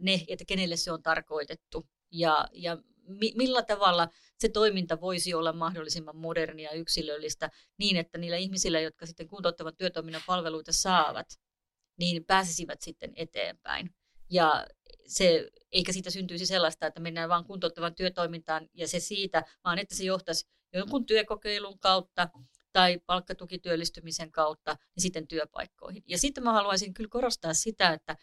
ne, 0.00 0.24
että 0.28 0.44
kenelle 0.48 0.76
se 0.76 0.92
on 0.92 1.02
tarkoitettu 1.02 1.88
ja, 2.10 2.48
ja 2.52 2.78
millä 3.34 3.62
tavalla 3.62 4.08
se 4.38 4.48
toiminta 4.48 5.00
voisi 5.00 5.34
olla 5.34 5.52
mahdollisimman 5.52 6.16
modernia 6.16 6.70
ja 6.70 6.76
yksilöllistä 6.76 7.50
niin, 7.78 7.96
että 7.96 8.18
niillä 8.18 8.36
ihmisillä, 8.36 8.80
jotka 8.80 9.06
sitten 9.06 9.28
kuntouttavan 9.28 9.76
työtoiminnan 9.76 10.22
palveluita 10.26 10.72
saavat, 10.72 11.26
niin 11.98 12.24
pääsisivät 12.24 12.82
sitten 12.82 13.12
eteenpäin. 13.16 13.94
Ja 14.30 14.66
se, 15.06 15.50
eikä 15.72 15.92
siitä 15.92 16.10
syntyisi 16.10 16.46
sellaista, 16.46 16.86
että 16.86 17.00
mennään 17.00 17.28
vain 17.28 17.44
kuntouttavan 17.44 17.94
työtoimintaan 17.94 18.68
ja 18.74 18.88
se 18.88 19.00
siitä, 19.00 19.44
vaan 19.64 19.78
että 19.78 19.94
se 19.94 20.04
johtaisi 20.04 20.46
jonkun 20.72 21.06
työkokeilun 21.06 21.78
kautta 21.78 22.28
tai 22.72 22.98
palkkatukityöllistymisen 23.06 24.32
kautta 24.32 24.76
niin 24.96 25.02
sitten 25.02 25.28
työpaikkoihin. 25.28 26.02
Ja 26.06 26.18
sitten 26.18 26.44
mä 26.44 26.52
haluaisin 26.52 26.94
kyllä 26.94 27.08
korostaa 27.08 27.54
sitä, 27.54 27.92
että, 27.92 28.16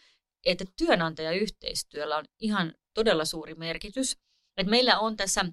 että 0.45 0.65
työnantajayhteistyöllä 0.77 2.17
on 2.17 2.25
ihan 2.39 2.73
todella 2.93 3.25
suuri 3.25 3.55
merkitys. 3.55 4.17
Että 4.57 4.69
meillä 4.69 4.99
on 4.99 5.17
tässä 5.17 5.45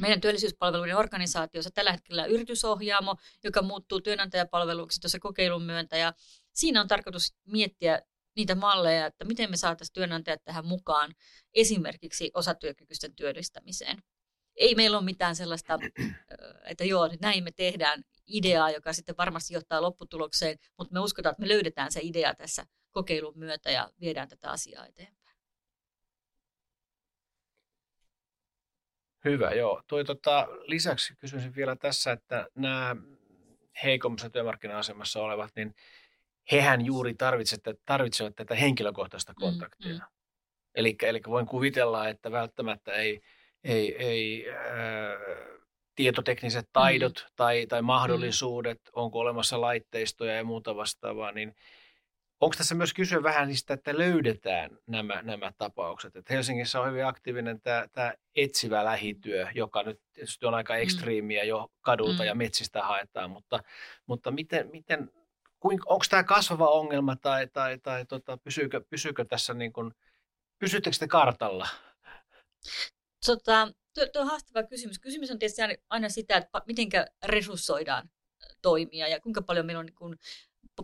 meidän 0.00 0.20
työllisyyspalveluiden 0.20 0.96
organisaatiossa 0.96 1.70
tällä 1.70 1.92
hetkellä 1.92 2.26
yritysohjaamo, 2.26 3.16
joka 3.44 3.62
muuttuu 3.62 4.00
työnantajapalveluksi 4.00 5.00
tuossa 5.00 5.18
kokeilun 5.18 5.62
myöntä. 5.62 5.96
Ja 5.96 6.12
siinä 6.52 6.80
on 6.80 6.88
tarkoitus 6.88 7.34
miettiä 7.46 8.02
niitä 8.36 8.54
malleja, 8.54 9.06
että 9.06 9.24
miten 9.24 9.50
me 9.50 9.56
saataisiin 9.56 9.92
työnantajat 9.92 10.44
tähän 10.44 10.66
mukaan 10.66 11.14
esimerkiksi 11.54 12.30
osatyökykyisten 12.34 13.14
työllistämiseen. 13.14 14.02
Ei 14.56 14.74
meillä 14.74 14.98
ole 14.98 15.04
mitään 15.04 15.36
sellaista, 15.36 15.78
että 16.64 16.84
joo, 16.84 17.10
näin 17.20 17.44
me 17.44 17.50
tehdään 17.50 18.02
ideaa, 18.26 18.70
joka 18.70 18.92
sitten 18.92 19.16
varmasti 19.18 19.54
johtaa 19.54 19.82
lopputulokseen, 19.82 20.58
mutta 20.78 20.94
me 20.94 21.00
uskotaan, 21.00 21.30
että 21.30 21.42
me 21.42 21.48
löydetään 21.48 21.92
se 21.92 22.00
idea 22.02 22.34
tässä 22.34 22.66
kokeilun 22.90 23.38
myötä 23.38 23.70
ja 23.70 23.90
viedään 24.00 24.28
tätä 24.28 24.50
asiaa 24.50 24.86
eteenpäin. 24.86 25.17
Hyvä, 29.24 29.50
joo. 29.50 29.82
Toi, 29.86 30.04
tota, 30.04 30.48
lisäksi 30.66 31.14
kysyisin 31.18 31.54
vielä 31.56 31.76
tässä, 31.76 32.12
että 32.12 32.46
nämä 32.54 32.96
heikommassa 33.84 34.30
työmarkkina-asemassa 34.30 35.22
olevat, 35.22 35.50
niin 35.56 35.74
hehän 36.52 36.86
juuri 36.86 37.14
tarvitsevat, 37.14 37.80
tarvitsevat 37.86 38.36
tätä 38.36 38.54
henkilökohtaista 38.54 39.32
mm, 39.32 39.40
kontaktia. 39.40 39.92
Mm, 39.92 39.98
mm. 39.98 40.06
Eli, 40.74 41.20
voin 41.26 41.46
kuvitella, 41.46 42.08
että 42.08 42.32
välttämättä 42.32 42.92
ei, 42.92 43.20
ei, 43.64 43.96
ei 43.96 44.50
äh, 44.50 44.56
tietotekniset 45.94 46.66
mm. 46.66 46.70
taidot 46.72 47.24
mm. 47.28 47.32
tai, 47.36 47.66
tai 47.66 47.82
mahdollisuudet, 47.82 48.78
mm. 48.78 48.90
onko 48.92 49.18
olemassa 49.18 49.60
laitteistoja 49.60 50.36
ja 50.36 50.44
muuta 50.44 50.76
vastaavaa, 50.76 51.32
niin 51.32 51.54
Onko 52.40 52.54
tässä 52.58 52.74
myös 52.74 52.94
kysyä 52.94 53.22
vähän 53.22 53.48
niistä, 53.48 53.74
että 53.74 53.98
löydetään 53.98 54.70
nämä, 54.86 55.22
nämä 55.22 55.52
tapaukset? 55.58 56.16
Et 56.16 56.30
Helsingissä 56.30 56.80
on 56.80 56.88
hyvin 56.88 57.06
aktiivinen 57.06 57.60
tämä, 57.60 57.86
tämä 57.92 58.14
etsivä 58.36 58.84
lähityö, 58.84 59.46
joka 59.54 59.82
nyt 59.82 60.00
tietysti 60.12 60.46
on 60.46 60.54
aika 60.54 60.74
mm. 60.74 60.80
ekstriimiä 60.80 61.44
jo 61.44 61.70
kadulta 61.80 62.22
mm. 62.22 62.26
ja 62.26 62.34
metsistä 62.34 62.82
haetaan, 62.82 63.30
mutta, 63.30 63.62
mutta 64.06 64.30
miten, 64.30 64.70
miten 64.72 65.10
onko 65.64 66.04
tämä 66.10 66.24
kasvava 66.24 66.68
ongelma 66.68 67.16
tai, 67.16 67.46
tai, 67.46 67.78
tai 67.78 68.06
tota, 68.06 68.36
pysyykö, 68.36 68.80
pysyykö 68.90 69.24
tässä, 69.24 69.54
niin 69.54 69.72
kuin, 69.72 69.94
pysyttekö 70.58 70.96
te 70.98 71.08
kartalla? 71.08 71.68
Tota, 73.26 73.72
tuo, 73.94 74.06
tuo 74.12 74.22
on 74.22 74.28
haastava 74.28 74.66
kysymys. 74.66 74.98
Kysymys 74.98 75.30
on 75.30 75.38
tietysti 75.38 75.62
aina 75.90 76.08
sitä, 76.08 76.36
että 76.36 76.62
miten 76.66 76.88
resurssoidaan 77.24 78.10
toimia 78.62 79.08
ja 79.08 79.20
kuinka 79.20 79.42
paljon 79.42 79.66
meillä 79.66 79.80
on, 79.80 79.86
niin 79.86 79.94
kuin, 79.94 80.16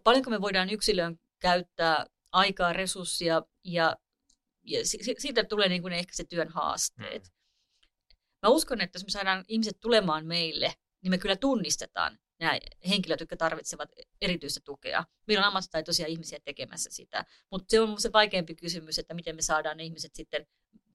paljonko 0.04 0.30
me 0.30 0.40
voidaan 0.40 0.70
yksilön 0.70 1.18
käyttää 1.44 2.06
aikaa, 2.32 2.72
resurssia 2.72 3.42
ja, 3.64 3.96
ja 4.62 4.80
siitä 5.18 5.44
tulee 5.44 5.68
niin 5.68 5.82
kuin 5.82 5.92
ehkä 5.92 6.14
se 6.14 6.24
työn 6.24 6.48
haasteet. 6.48 7.22
Mm. 7.22 7.30
Mä 8.42 8.48
uskon, 8.48 8.80
että 8.80 8.96
jos 8.96 9.04
me 9.04 9.10
saadaan 9.10 9.44
ihmiset 9.48 9.80
tulemaan 9.80 10.26
meille, 10.26 10.74
niin 11.02 11.10
me 11.10 11.18
kyllä 11.18 11.36
tunnistetaan 11.36 12.18
nämä 12.40 12.58
henkilöt, 12.88 13.20
jotka 13.20 13.36
tarvitsevat 13.36 13.88
erityistä 14.20 14.60
tukea. 14.64 15.04
Meillä 15.26 15.42
on 15.42 15.46
ammattitaitoisia 15.46 16.06
ihmisiä 16.06 16.38
tekemässä 16.44 16.90
sitä, 16.92 17.24
mutta 17.50 17.66
se 17.68 17.80
on 17.80 18.00
se 18.00 18.12
vaikeampi 18.12 18.54
kysymys, 18.54 18.98
että 18.98 19.14
miten 19.14 19.36
me 19.36 19.42
saadaan 19.42 19.76
ne 19.76 19.84
ihmiset 19.84 20.14
sitten 20.14 20.46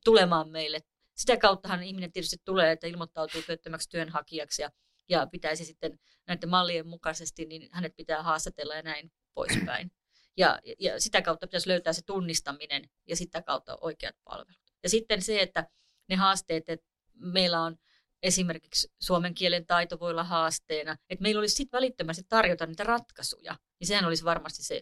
tulemaan 0.06 0.50
meille. 0.50 0.80
Sitä 1.16 1.38
kauttahan 1.38 1.84
ihminen 1.84 2.12
tietysti 2.12 2.38
tulee, 2.46 2.72
että 2.72 2.88
ilmoittautuu 2.88 3.42
työttömäksi 3.42 3.90
työnhakijaksi 3.90 4.62
ja, 4.62 4.72
ja 5.10 5.28
pitäisi 5.32 5.66
sitten 5.66 6.00
näiden 6.28 6.50
mallien 6.50 6.88
mukaisesti, 6.88 7.46
niin 7.46 7.70
hänet 7.72 7.96
pitää 7.96 8.24
haastatella 8.24 8.76
ja 8.76 8.82
näin 8.82 9.12
poispäin. 9.34 9.92
Ja, 10.40 10.60
ja 10.80 11.02
sitä 11.02 11.22
kautta 11.22 11.48
pitäisi 11.48 11.70
löytää 11.70 11.94
se 11.94 12.02
tunnistaminen 12.06 12.90
ja 13.08 13.16
sitä 13.16 13.42
kautta 13.42 13.78
oikeat 13.82 14.16
palvelut. 14.24 14.74
Ja 14.84 14.90
sitten 14.90 15.22
se, 15.22 15.42
että 15.42 15.68
ne 16.10 16.16
haasteet, 16.16 16.70
että 16.70 16.88
meillä 17.14 17.62
on 17.62 17.78
esimerkiksi 18.24 18.92
suomen 19.02 19.34
kielen 19.34 19.66
taito 19.66 20.00
voi 20.00 20.12
olla 20.12 20.24
haasteena, 20.24 20.98
että 21.10 21.24
meillä 21.24 21.40
olisi 21.40 21.56
sitten 21.56 21.78
välittömästi 21.78 22.24
tarjota 22.30 22.66
niitä 22.66 22.84
ratkaisuja, 22.84 23.56
niin 23.80 23.88
sehän 23.88 24.06
olisi 24.06 24.24
varmasti 24.24 24.64
se 24.64 24.82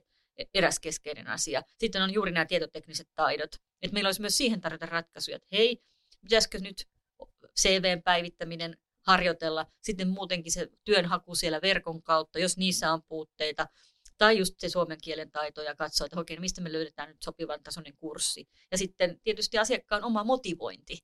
eräs 0.53 0.79
keskeinen 0.79 1.27
asia. 1.27 1.61
Sitten 1.77 2.01
on 2.01 2.13
juuri 2.13 2.31
nämä 2.31 2.45
tietotekniset 2.45 3.07
taidot, 3.15 3.55
että 3.81 3.93
meillä 3.93 4.07
olisi 4.07 4.21
myös 4.21 4.37
siihen 4.37 4.61
tarjota 4.61 4.85
ratkaisuja, 4.85 5.35
että 5.35 5.47
hei, 5.51 5.83
pitäisikö 6.21 6.59
nyt 6.59 6.87
CVn 7.59 8.03
päivittäminen 8.03 8.77
harjoitella, 9.01 9.65
sitten 9.81 10.07
muutenkin 10.07 10.51
se 10.51 10.69
työnhaku 10.83 11.35
siellä 11.35 11.59
verkon 11.61 12.03
kautta, 12.03 12.39
jos 12.39 12.57
niissä 12.57 12.93
on 12.93 13.03
puutteita, 13.03 13.67
tai 14.17 14.38
just 14.38 14.53
se 14.58 14.69
suomen 14.69 14.97
kielen 15.03 15.32
taito 15.32 15.62
ja 15.62 15.75
katsoa, 15.75 16.06
että 16.06 16.19
oikein 16.19 16.41
mistä 16.41 16.62
me 16.62 16.73
löydetään 16.73 17.10
nyt 17.10 17.21
sopivan 17.23 17.63
tasoinen 17.63 17.97
kurssi. 17.97 18.47
Ja 18.71 18.77
sitten 18.77 19.19
tietysti 19.23 19.58
asiakkaan 19.58 20.03
oma 20.03 20.23
motivointi. 20.23 20.97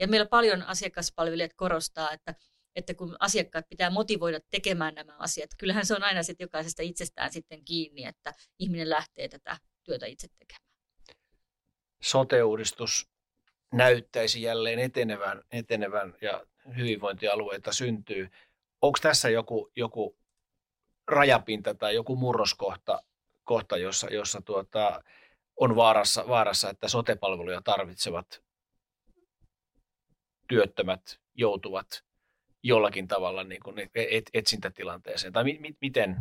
Ja 0.00 0.08
meillä 0.08 0.26
paljon 0.26 0.62
asiakaspalvelijat 0.62 1.54
korostaa, 1.56 2.12
että, 2.12 2.34
että 2.76 2.94
kun 2.94 3.16
asiakkaat 3.20 3.68
pitää 3.68 3.90
motivoida 3.90 4.40
tekemään 4.50 4.94
nämä 4.94 5.16
asiat, 5.18 5.50
kyllähän 5.58 5.86
se 5.86 5.94
on 5.94 6.02
aina 6.02 6.22
sitten 6.22 6.44
jokaisesta 6.44 6.82
itsestään 6.82 7.32
sitten 7.32 7.64
kiinni, 7.64 8.04
että 8.04 8.32
ihminen 8.58 8.90
lähtee 8.90 9.28
tätä 9.28 9.56
työtä 9.84 10.06
itse 10.06 10.28
tekemään. 10.38 10.62
Sote-uudistus 12.02 13.08
näyttäisi 13.72 14.42
jälleen 14.42 14.78
etenevän, 14.78 15.42
etenevän 15.50 16.14
ja 16.20 16.46
hyvinvointialueita 16.76 17.72
syntyy. 17.72 18.28
Onko 18.82 18.98
tässä 19.02 19.30
joku, 19.30 19.72
joku 19.76 20.21
rajapinta 21.08 21.74
tai 21.74 21.94
joku 21.94 22.16
murroskohta, 22.16 23.02
kohta, 23.44 23.76
jossa, 23.76 24.10
jossa 24.10 24.42
tuota, 24.42 25.02
on 25.56 25.76
vaarassa, 25.76 26.28
vaarassa, 26.28 26.70
että 26.70 26.88
sotepalveluja 26.88 27.62
tarvitsevat 27.62 28.42
työttömät 30.48 31.20
joutuvat 31.34 32.04
jollakin 32.62 33.08
tavalla 33.08 33.44
niin 33.44 33.62
kuin 33.62 33.90
et, 33.94 34.30
etsintätilanteeseen? 34.34 35.32
Tai 35.32 35.44
mi, 35.44 35.58
mi, 35.60 35.76
miten, 35.80 36.16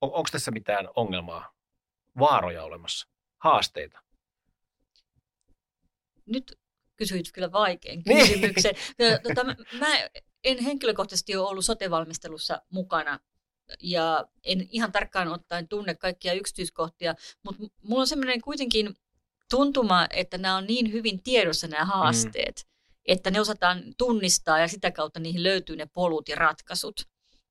on, 0.00 0.12
onko 0.12 0.28
tässä 0.32 0.50
mitään 0.50 0.88
ongelmaa, 0.96 1.52
vaaroja 2.18 2.64
olemassa, 2.64 3.08
haasteita? 3.38 4.00
Nyt 6.26 6.58
kysyit 6.96 7.32
kyllä 7.32 7.52
vaikein 7.52 8.02
niin. 8.06 8.28
kysymyksen. 8.28 8.74
Tota, 9.22 9.44
mä 9.78 10.08
en 10.44 10.58
henkilökohtaisesti 10.58 11.36
ole 11.36 11.48
ollut 11.48 11.64
sotevalmistelussa 11.64 12.62
mukana 12.70 13.20
ja 13.82 14.24
en 14.44 14.68
ihan 14.70 14.92
tarkkaan 14.92 15.28
ottaen 15.28 15.68
tunne 15.68 15.94
kaikkia 15.94 16.32
yksityiskohtia, 16.32 17.14
mutta 17.42 17.62
mulla 17.82 18.00
on 18.00 18.06
semmoinen 18.06 18.40
kuitenkin 18.40 18.94
tuntuma, 19.50 20.06
että 20.10 20.38
nämä 20.38 20.56
on 20.56 20.66
niin 20.66 20.92
hyvin 20.92 21.22
tiedossa 21.22 21.68
nämä 21.68 21.84
mm. 21.84 21.88
haasteet, 21.88 22.64
mm. 22.64 22.92
että 23.06 23.30
ne 23.30 23.40
osataan 23.40 23.82
tunnistaa 23.98 24.58
ja 24.58 24.68
sitä 24.68 24.90
kautta 24.90 25.20
niihin 25.20 25.42
löytyy 25.42 25.76
ne 25.76 25.86
polut 25.86 26.28
ja 26.28 26.36
ratkaisut. 26.36 27.00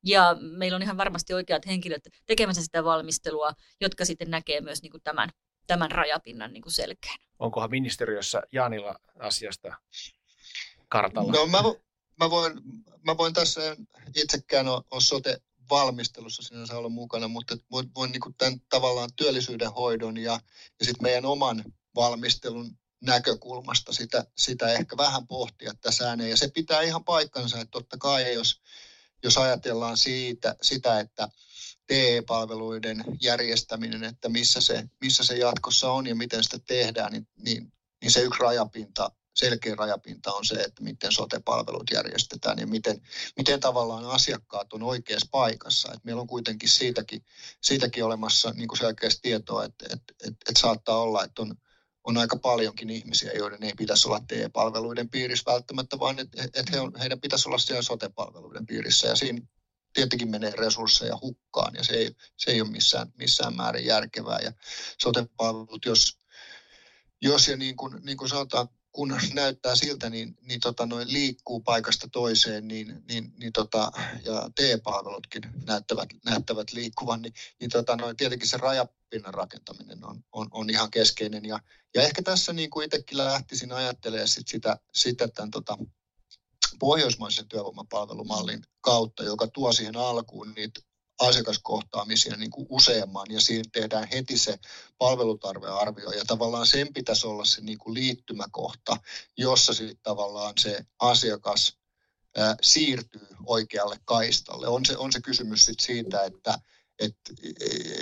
Ja 0.04 0.38
meillä 0.40 0.76
on 0.76 0.82
ihan 0.82 0.98
varmasti 0.98 1.34
oikeat 1.34 1.66
henkilöt 1.66 2.08
tekemässä 2.26 2.62
sitä 2.62 2.84
valmistelua, 2.84 3.52
jotka 3.82 4.06
sitten 4.06 4.32
näkee 4.32 4.62
myös 4.62 4.82
niin 4.82 4.92
kuin 4.92 5.04
tämän, 5.04 5.30
tämän 5.68 5.92
rajapinnan 5.92 6.54
niin 6.54 6.62
kuin 6.62 6.74
selkeän. 6.74 7.18
Onkohan 7.40 7.70
ministeriössä 7.70 8.42
Jaanilla 8.52 9.00
asiasta 9.20 9.78
kartalla? 10.90 11.32
No 11.32 11.48
mä, 11.48 11.64
mä, 12.20 12.30
voin, 12.30 12.54
mä 13.06 13.18
voin 13.18 13.34
tässä 13.34 13.76
itsekään 14.16 14.68
ole, 14.68 14.84
ole 14.92 15.02
sote 15.02 15.38
valmistelussa 15.70 16.44
sinänsä 16.44 16.78
olla 16.78 16.90
mukana, 16.90 17.28
mutta 17.28 17.58
voin, 17.72 17.92
voin 17.96 18.12
niin 18.12 18.36
tämän 18.38 18.62
tavallaan 18.70 19.10
työllisyyden 19.16 19.72
hoidon 19.72 20.18
ja, 20.18 20.40
ja 20.80 20.86
sitten 20.86 21.04
meidän 21.04 21.26
oman 21.26 21.64
valmistelun 21.96 22.78
näkökulmasta 23.02 23.94
sitä, 23.94 24.26
sitä 24.38 24.72
ehkä 24.72 24.98
vähän 24.98 25.28
pohtia 25.28 25.74
tässä 25.82 26.10
ääneen. 26.10 26.30
Ja 26.30 26.38
se 26.38 26.48
pitää 26.54 26.82
ihan 26.82 27.04
paikkansa, 27.04 27.60
että 27.60 27.72
totta 27.72 27.98
kai 27.98 28.34
jos, 28.34 28.62
jos 29.24 29.38
ajatellaan 29.38 29.98
siitä, 29.98 30.56
sitä, 30.62 31.00
että 31.00 31.30
TE-palveluiden 31.88 33.04
järjestäminen, 33.22 34.04
että 34.04 34.30
missä 34.30 34.62
se, 34.62 34.84
missä 35.02 35.24
se 35.24 35.38
jatkossa 35.38 35.92
on 35.92 36.08
ja 36.08 36.16
miten 36.16 36.44
sitä 36.44 36.60
tehdään, 36.68 37.12
niin, 37.12 37.28
niin, 37.38 37.74
niin 38.02 38.12
se 38.12 38.22
yksi 38.22 38.40
rajapinta 38.40 39.12
selkeä 39.38 39.76
rajapinta 39.76 40.34
on 40.34 40.46
se, 40.46 40.56
että 40.56 40.84
miten 40.84 41.12
sote-palvelut 41.12 41.92
järjestetään 41.94 42.60
ja 42.60 42.68
miten, 42.68 43.02
miten 43.38 43.60
tavallaan 43.60 44.06
asiakkaat 44.06 44.74
on 44.74 44.84
oikeassa 44.84 45.28
paikassa. 45.32 45.94
Et 45.94 46.04
meillä 46.04 46.22
on 46.22 46.28
kuitenkin 46.28 46.70
siitäkin, 46.70 47.26
siitäkin 47.62 48.06
olemassa 48.06 48.52
niin 48.52 48.68
kuin 48.68 48.78
selkeästi 48.78 49.20
tietoa, 49.22 49.66
että, 49.66 49.86
että, 49.86 50.14
että, 50.20 50.50
että 50.50 50.62
saattaa 50.62 50.98
olla, 50.98 51.24
että 51.24 51.42
on, 51.42 51.56
on 52.04 52.18
aika 52.18 52.38
paljonkin 52.38 52.90
ihmisiä, 52.90 53.32
joiden 53.32 53.64
ei 53.64 53.74
pitäisi 53.78 54.08
olla 54.08 54.22
TE-palveluiden 54.28 55.10
piirissä 55.10 55.52
välttämättä, 55.52 56.00
vaan 56.00 56.20
että, 56.20 56.44
että 56.44 56.72
he 56.72 56.80
on, 56.80 56.94
heidän 57.00 57.22
pitäisi 57.22 57.50
olla 57.50 57.58
siellä 57.58 57.82
sote-palveluiden 57.82 58.66
piirissä. 58.66 59.08
Ja 59.08 59.16
siinä 59.16 59.42
tietenkin 59.94 60.30
menee 60.30 60.52
resursseja 60.52 61.18
hukkaan 61.22 61.76
ja 61.76 61.84
se 61.84 61.94
ei, 61.94 62.16
se 62.38 62.52
ei 62.52 62.62
ole 62.62 62.70
missään, 62.70 63.14
missään 63.18 63.56
määrin 63.56 63.86
järkevää. 63.86 64.40
Ja 64.40 64.52
sote-palvelut, 65.02 65.86
jos, 65.86 66.18
jos 67.22 67.48
ja 67.48 67.58
niin 67.58 67.76
kuin, 67.76 68.00
niin 68.06 68.18
kuin 68.18 68.30
sanotaan, 68.30 68.70
kun 68.92 69.20
näyttää 69.34 69.76
siltä, 69.76 70.10
niin, 70.10 70.38
niin 70.42 70.60
tota, 70.60 70.86
noin 70.86 71.14
liikkuu 71.14 71.60
paikasta 71.60 72.08
toiseen, 72.12 72.68
niin, 72.68 73.04
niin, 73.10 73.34
niin 73.38 73.54
tota, 73.54 73.92
ja 74.26 74.50
T-palvelutkin 74.56 75.42
näyttävät, 75.66 76.10
näyttävät 76.26 76.72
liikkuvan, 76.72 77.22
niin, 77.22 77.34
niin 77.60 77.70
tota, 77.70 77.96
noin, 77.96 78.18
tietenkin 78.18 78.48
se 78.48 78.58
rajapinnan 78.58 79.34
rakentaminen 79.34 80.06
on, 80.06 80.24
on, 80.32 80.48
on 80.52 80.70
ihan 80.70 80.92
keskeinen. 80.92 81.46
Ja, 81.46 81.60
ja 81.96 82.02
ehkä 82.02 82.22
tässä 82.22 82.54
niin 82.54 82.70
kuin 82.70 82.86
itsekin 82.86 83.18
lähtisin 83.18 83.72
ajattelemaan 83.72 84.28
sit 84.28 84.48
sitä, 84.48 84.78
sitä 84.94 85.28
tämän 85.28 85.52
tota, 85.52 85.78
pohjoismaisen 86.80 87.48
työvoimapalvelumallin 87.48 88.62
kautta, 88.82 89.24
joka 89.24 89.48
tuo 89.48 89.74
siihen 89.74 89.98
alkuun 89.98 90.54
niitä 90.56 90.80
asiakaskohtaamisia 91.20 92.36
niin 92.36 92.52
kuin 92.52 92.68
useamman 92.70 93.28
ja 93.30 93.42
siinä 93.42 93.70
tehdään 93.72 94.08
heti 94.14 94.38
se 94.38 94.60
palvelutarvearvio 94.98 96.12
ja 96.12 96.26
tavallaan 96.28 96.68
sen 96.68 96.94
pitäisi 96.94 97.28
olla 97.28 97.46
se 97.46 97.62
niin 97.62 97.78
kuin 97.78 97.94
liittymäkohta, 97.94 98.98
jossa 99.38 99.74
sitten 99.74 100.04
tavallaan 100.04 100.54
se 100.60 100.86
asiakas 101.00 101.78
siirtyy 102.62 103.28
oikealle 103.46 104.00
kaistalle. 104.06 104.68
On 104.68 104.86
se, 104.86 104.98
on 104.98 105.12
se 105.12 105.22
kysymys 105.22 105.66
sit 105.66 105.80
siitä, 105.80 106.24
että 106.24 106.60
että 107.00 107.34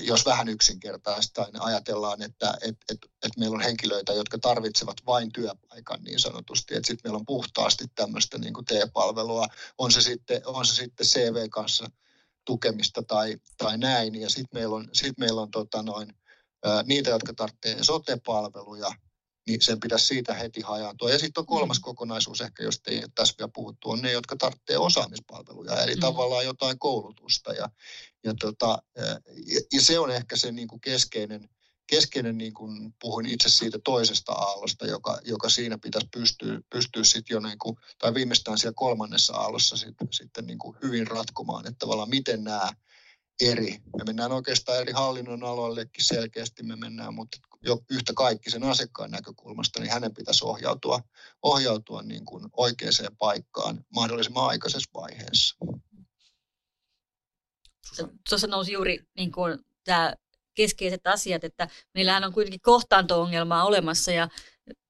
jos 0.01 0.25
vähän 0.25 0.49
yksinkertaista, 0.49 1.47
niin 1.53 1.61
ajatellaan, 1.61 2.21
että 2.21 2.57
et, 2.61 2.77
et, 2.89 2.97
et 3.23 3.31
meillä 3.37 3.55
on 3.55 3.61
henkilöitä, 3.61 4.13
jotka 4.13 4.37
tarvitsevat 4.37 4.97
vain 5.05 5.31
työpaikan 5.31 6.03
niin 6.03 6.19
sanotusti, 6.19 6.75
että 6.75 6.87
sitten 6.87 7.01
meillä 7.03 7.17
on 7.17 7.25
puhtaasti 7.25 7.85
tämmöistä 7.95 8.37
niin 8.37 8.53
T-palvelua, 8.53 9.47
on 9.77 9.91
se 9.91 10.01
sitten, 10.01 10.41
on 10.45 10.65
se 10.65 10.75
sitten 10.75 11.07
CV 11.07 11.49
kanssa 11.49 11.89
tukemista 12.45 13.03
tai, 13.03 13.37
tai 13.57 13.77
näin, 13.77 14.15
ja 14.15 14.29
sitten 14.29 14.59
meillä 14.59 14.75
on, 14.75 14.89
sit 14.93 15.17
meillä 15.17 15.41
on 15.41 15.51
tota 15.51 15.83
noin, 15.83 16.13
ää, 16.65 16.83
niitä, 16.83 17.09
jotka 17.09 17.33
tarvitsee 17.33 17.83
sote-palveluja, 17.83 18.91
niin 19.47 19.61
sen 19.61 19.79
pitäisi 19.79 20.05
siitä 20.05 20.33
heti 20.33 20.61
hajaantua. 20.61 21.09
Ja 21.09 21.19
sitten 21.19 21.41
on 21.41 21.45
kolmas 21.45 21.77
mm. 21.77 21.81
kokonaisuus 21.81 22.41
ehkä, 22.41 22.63
josta 22.63 22.91
ei 22.91 23.03
tässä 23.15 23.35
vielä 23.39 23.51
puhuttu, 23.55 23.89
on 23.89 24.01
ne, 24.01 24.11
jotka 24.11 24.35
tarvitsee 24.35 24.77
osaamispalveluja, 24.77 25.83
eli 25.83 25.95
mm. 25.95 25.99
tavallaan 25.99 26.45
jotain 26.45 26.79
koulutusta. 26.79 27.53
Ja, 27.53 27.69
ja, 28.23 28.33
tota, 28.39 28.83
ja, 28.95 29.61
ja 29.73 29.81
se 29.81 29.99
on 29.99 30.11
ehkä 30.11 30.35
se 30.35 30.51
niin 30.51 30.67
kuin 30.67 30.81
keskeinen, 30.81 31.49
keskeinen 31.87 32.37
niin 32.37 32.53
kuin 32.53 32.93
puhuin 33.01 33.25
itse 33.25 33.49
siitä 33.49 33.79
toisesta 33.83 34.31
aallosta, 34.31 34.85
joka, 34.85 35.19
joka 35.23 35.49
siinä 35.49 35.77
pitäisi 35.77 36.07
pystyä, 36.13 36.59
pystyä 36.69 37.03
sitten 37.03 37.35
jo, 37.35 37.39
niin 37.39 37.59
kuin, 37.59 37.75
tai 37.99 38.13
viimeistään 38.13 38.57
siellä 38.57 38.75
kolmannessa 38.75 39.33
aallossa 39.33 39.77
sitten, 39.77 40.07
sitten 40.11 40.47
niin 40.47 40.59
kuin 40.59 40.77
hyvin 40.83 41.07
ratkomaan, 41.07 41.67
että 41.67 41.79
tavallaan 41.79 42.09
miten 42.09 42.43
nämä 42.43 42.73
eri. 43.41 43.81
Me 43.97 44.03
mennään 44.05 44.31
oikeastaan 44.31 44.79
eri 44.79 44.91
hallinnon 44.91 45.43
aloillekin 45.43 46.05
selkeästi 46.05 46.63
me 46.63 46.75
mennään, 46.75 47.13
mutta 47.13 47.37
jo 47.61 47.83
yhtä 47.89 48.13
kaikki 48.15 48.51
sen 48.51 48.63
asiakkaan 48.63 49.11
näkökulmasta, 49.11 49.79
niin 49.79 49.91
hänen 49.91 50.13
pitäisi 50.13 50.45
ohjautua, 50.45 51.01
ohjautua 51.43 52.01
niin 52.01 52.25
kuin 52.25 52.49
oikeaan 52.57 53.15
paikkaan 53.17 53.85
mahdollisimman 53.95 54.47
aikaisessa 54.47 54.89
vaiheessa. 54.93 55.55
Tuossa 58.29 58.47
nousi 58.47 58.71
juuri 58.71 58.99
niin 59.17 59.31
kuin 59.31 59.59
tämä 59.83 60.13
keskeiset 60.55 61.07
asiat, 61.07 61.43
että 61.43 61.67
meillähän 61.93 62.23
on 62.23 62.33
kuitenkin 62.33 62.61
kohtaanto-ongelmaa 62.61 63.65
olemassa 63.65 64.11
ja 64.11 64.27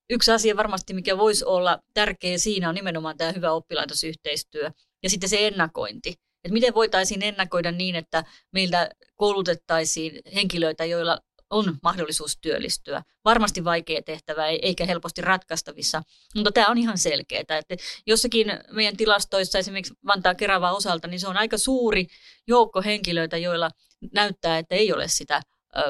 yksi 0.09 0.31
asia 0.31 0.57
varmasti, 0.57 0.93
mikä 0.93 1.17
voisi 1.17 1.45
olla 1.45 1.79
tärkeä 1.93 2.37
siinä 2.37 2.69
on 2.69 2.75
nimenomaan 2.75 3.17
tämä 3.17 3.31
hyvä 3.31 3.51
oppilaitosyhteistyö 3.51 4.71
ja 5.03 5.09
sitten 5.09 5.29
se 5.29 5.47
ennakointi. 5.47 6.09
Että 6.43 6.53
miten 6.53 6.73
voitaisiin 6.73 7.23
ennakoida 7.23 7.71
niin, 7.71 7.95
että 7.95 8.23
meiltä 8.51 8.89
koulutettaisiin 9.15 10.21
henkilöitä, 10.35 10.85
joilla 10.85 11.19
on 11.49 11.77
mahdollisuus 11.83 12.37
työllistyä. 12.41 13.03
Varmasti 13.25 13.63
vaikea 13.63 14.01
tehtävä, 14.01 14.47
eikä 14.47 14.85
helposti 14.85 15.21
ratkaistavissa, 15.21 16.01
mutta 16.35 16.51
tämä 16.51 16.67
on 16.67 16.77
ihan 16.77 16.97
selkeää. 16.97 17.41
Että 17.41 17.75
jossakin 18.07 18.47
meidän 18.71 18.97
tilastoissa, 18.97 19.59
esimerkiksi 19.59 19.93
Vantaa 20.07 20.35
Keravaa 20.35 20.75
osalta, 20.75 21.07
niin 21.07 21.19
se 21.19 21.27
on 21.27 21.37
aika 21.37 21.57
suuri 21.57 22.07
joukko 22.47 22.81
henkilöitä, 22.81 23.37
joilla 23.37 23.69
näyttää, 24.13 24.57
että 24.57 24.75
ei 24.75 24.93
ole 24.93 25.07
sitä 25.07 25.41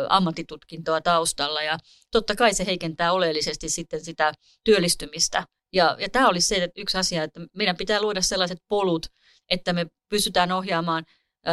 ammattitutkintoa 0.09 1.01
taustalla. 1.01 1.63
Ja 1.63 1.77
totta 2.11 2.35
kai 2.35 2.53
se 2.53 2.65
heikentää 2.65 3.13
oleellisesti 3.13 3.69
sitten 3.69 4.05
sitä 4.05 4.33
työllistymistä. 4.63 5.43
Ja, 5.73 5.97
ja 5.99 6.09
tämä 6.09 6.27
olisi 6.29 6.47
se 6.47 6.63
että 6.63 6.81
yksi 6.81 6.97
asia, 6.97 7.23
että 7.23 7.39
meidän 7.53 7.77
pitää 7.77 8.01
luoda 8.01 8.21
sellaiset 8.21 8.57
polut, 8.67 9.05
että 9.49 9.73
me 9.73 9.85
pystytään 10.09 10.51
ohjaamaan 10.51 11.05
ö, 11.47 11.51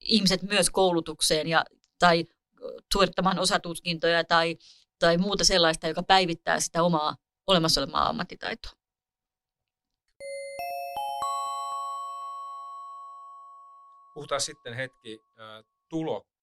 ihmiset 0.00 0.42
myös 0.42 0.70
koulutukseen 0.70 1.48
ja, 1.48 1.64
tai 1.98 2.24
suorittamaan 2.92 3.38
osatutkintoja 3.38 4.24
tai, 4.24 4.56
tai 4.98 5.18
muuta 5.18 5.44
sellaista, 5.44 5.88
joka 5.88 6.02
päivittää 6.02 6.60
sitä 6.60 6.82
omaa 6.82 7.16
olemassa 7.46 7.80
olevaa 7.80 8.08
ammattitaitoa. 8.08 8.72
Puhutaan 14.14 14.40
sitten 14.40 14.74
hetki 14.74 15.20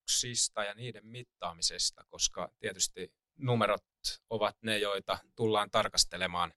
tuloksista 0.06 0.64
ja 0.64 0.74
niiden 0.74 1.06
mittaamisesta, 1.06 2.04
koska 2.08 2.48
tietysti 2.58 3.12
numerot 3.38 3.84
ovat 4.30 4.56
ne, 4.62 4.78
joita 4.78 5.18
tullaan 5.36 5.70
tarkastelemaan, 5.70 6.52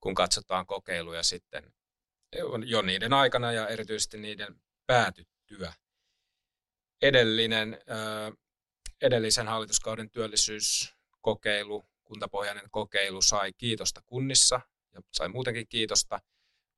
kun 0.00 0.14
katsotaan 0.14 0.66
kokeiluja 0.66 1.22
sitten 1.22 1.72
jo 2.66 2.82
niiden 2.82 3.12
aikana 3.12 3.52
ja 3.52 3.68
erityisesti 3.68 4.18
niiden 4.18 4.60
päätyttyä. 4.86 5.72
Edellinen 7.02 7.78
edellisen 9.02 9.48
hallituskauden 9.48 10.10
työllisyyskokeilu, 10.10 11.84
kuntapohjainen 12.04 12.70
kokeilu 12.70 13.22
sai 13.22 13.52
kiitosta 13.52 14.02
kunnissa 14.06 14.60
ja 14.92 15.00
sai 15.12 15.28
muutenkin 15.28 15.68
kiitosta, 15.68 16.20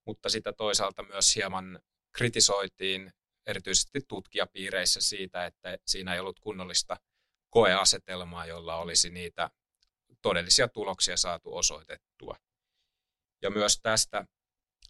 mutta 0.06 0.28
sitä 0.28 0.52
toisaalta 0.52 1.02
myös 1.02 1.36
hieman 1.36 1.80
kritisoitiin 2.12 3.12
erityisesti 3.46 4.00
tutkijapiireissä 4.08 5.00
siitä, 5.00 5.46
että 5.46 5.78
siinä 5.86 6.14
ei 6.14 6.20
ollut 6.20 6.40
kunnollista 6.40 6.96
koeasetelmaa, 7.50 8.46
jolla 8.46 8.76
olisi 8.76 9.10
niitä 9.10 9.50
todellisia 10.22 10.68
tuloksia 10.68 11.16
saatu 11.16 11.56
osoitettua. 11.56 12.36
Ja 13.42 13.50
myös 13.50 13.80
tästä 13.82 14.26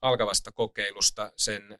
alkavasta 0.02 0.52
kokeilusta 0.52 1.32
sen 1.36 1.78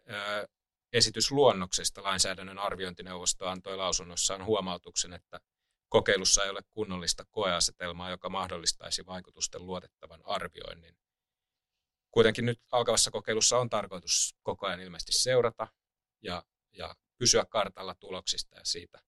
esitysluonnoksesta 0.93 2.03
lainsäädännön 2.03 2.59
arviointineuvosto 2.59 3.47
antoi 3.47 3.77
lausunnossaan 3.77 4.45
huomautuksen, 4.45 5.13
että 5.13 5.41
kokeilussa 5.89 6.45
ei 6.45 6.51
ole 6.51 6.61
kunnollista 6.71 7.25
koeasetelmaa, 7.31 8.11
joka 8.11 8.29
mahdollistaisi 8.29 9.07
vaikutusten 9.07 9.67
luotettavan 9.67 10.21
arvioinnin. 10.25 10.97
Kuitenkin 12.11 12.47
nyt 12.47 12.61
alkavassa 12.73 13.11
kokeilussa 13.11 13.59
on 13.59 13.71
tarkoitus 13.71 14.35
koko 14.43 14.67
ajan 14.67 14.81
ilmeisesti 14.81 15.13
seurata 15.13 15.69
ja, 16.23 16.43
ja 16.77 16.95
pysyä 17.19 17.45
kartalla 17.45 17.95
tuloksista 17.95 18.57
ja 18.57 18.65
siitä, 18.65 18.99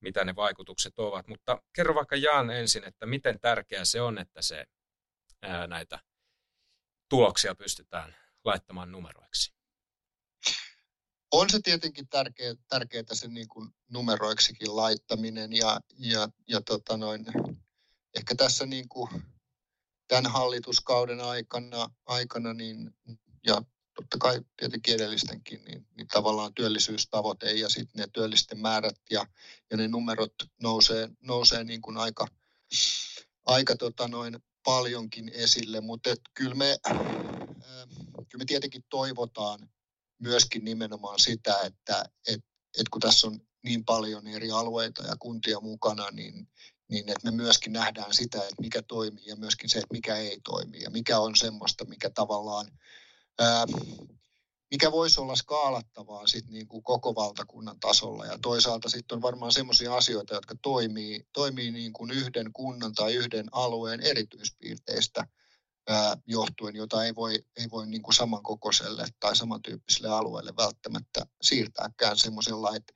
mitä 0.00 0.24
ne 0.24 0.36
vaikutukset 0.36 0.98
ovat. 0.98 1.26
Mutta 1.26 1.62
kerro 1.72 1.94
vaikka 1.94 2.16
Jaan 2.16 2.50
ensin, 2.50 2.84
että 2.84 3.06
miten 3.06 3.40
tärkeää 3.40 3.84
se 3.84 4.00
on, 4.00 4.18
että 4.18 4.42
se 4.42 4.64
ää, 5.42 5.66
näitä 5.66 5.98
tuloksia 7.08 7.54
pystytään 7.54 8.16
laittamaan 8.44 8.92
numeroiksi. 8.92 9.54
On 11.30 11.50
se 11.50 11.60
tietenkin 11.64 12.08
tärkeä, 12.08 12.54
tärkeää 12.68 13.04
sen 13.12 13.34
niin 13.34 13.48
kuin 13.48 13.70
numeroiksikin 13.90 14.76
laittaminen 14.76 15.52
ja, 15.52 15.80
ja, 15.98 16.28
ja 16.48 16.60
tota 16.60 16.96
noin, 16.96 17.26
ehkä 18.16 18.34
tässä 18.34 18.66
niin 18.66 18.88
kuin 18.88 19.08
tämän 20.08 20.32
hallituskauden 20.32 21.20
aikana, 21.20 21.90
aikana 22.06 22.54
niin, 22.54 22.90
ja 23.46 23.62
totta 23.94 24.18
kai 24.20 24.40
tietenkin 24.56 24.94
edellistenkin, 24.94 25.64
niin, 25.64 25.86
niin 25.96 26.08
tavallaan 26.08 26.54
työllisyystavoite 26.54 27.52
ja 27.52 27.68
sitten 27.68 28.00
ne 28.00 28.06
työllisten 28.12 28.58
määrät 28.58 29.00
ja, 29.10 29.26
ja 29.70 29.76
ne 29.76 29.88
numerot 29.88 30.34
nousee, 30.62 31.08
nousee 31.20 31.64
niin 31.64 31.82
kuin 31.82 31.96
aika, 31.96 32.26
aika 33.46 33.76
tota 33.76 34.08
noin 34.08 34.38
paljonkin 34.64 35.30
esille, 35.34 35.80
mutta 35.80 36.10
kyllä 36.34 36.54
me, 36.54 36.76
äh, 36.90 36.98
kyllä 38.28 38.38
me 38.38 38.44
tietenkin 38.44 38.84
toivotaan, 38.90 39.70
myöskin 40.18 40.64
nimenomaan 40.64 41.18
sitä, 41.18 41.60
että 41.64 42.04
et, 42.28 42.44
et 42.80 42.88
kun 42.88 43.00
tässä 43.00 43.26
on 43.26 43.40
niin 43.62 43.84
paljon 43.84 44.26
eri 44.26 44.50
alueita 44.50 45.02
ja 45.02 45.16
kuntia 45.18 45.60
mukana, 45.60 46.10
niin, 46.10 46.48
niin 46.88 47.08
että 47.08 47.30
me 47.30 47.36
myöskin 47.36 47.72
nähdään 47.72 48.14
sitä, 48.14 48.38
että 48.38 48.60
mikä 48.60 48.82
toimii 48.82 49.26
ja 49.26 49.36
myöskin 49.36 49.70
se, 49.70 49.78
että 49.78 49.92
mikä 49.92 50.16
ei 50.16 50.40
toimi 50.44 50.80
ja 50.80 50.90
mikä 50.90 51.18
on 51.18 51.36
semmoista, 51.36 51.84
mikä 51.84 52.10
tavallaan, 52.10 52.66
mikä 54.70 54.92
voisi 54.92 55.20
olla 55.20 55.36
skaalattavaa 55.36 56.26
sit 56.26 56.48
niin 56.48 56.68
kuin 56.68 56.82
koko 56.82 57.14
valtakunnan 57.14 57.80
tasolla. 57.80 58.26
Ja 58.26 58.38
toisaalta 58.42 58.88
sitten 58.88 59.16
on 59.16 59.22
varmaan 59.22 59.52
semmoisia 59.52 59.96
asioita, 59.96 60.34
jotka 60.34 60.54
toimii, 60.62 61.26
toimii 61.32 61.70
niin 61.70 61.92
kuin 61.92 62.10
yhden 62.10 62.52
kunnan 62.52 62.94
tai 62.94 63.14
yhden 63.14 63.46
alueen 63.52 64.00
erityispiirteistä 64.00 65.26
johtuen, 66.26 66.76
jota 66.76 67.04
ei 67.04 67.14
voi, 67.14 67.44
ei 67.56 67.70
voi 67.70 67.86
niin 67.86 68.02
kuin 68.02 68.14
samankokoiselle 68.14 69.06
tai 69.20 69.36
samantyyppiselle 69.36 70.08
alueelle 70.08 70.56
välttämättä 70.56 71.26
siirtääkään 71.42 72.18
semmoisella, 72.18 72.76
että 72.76 72.92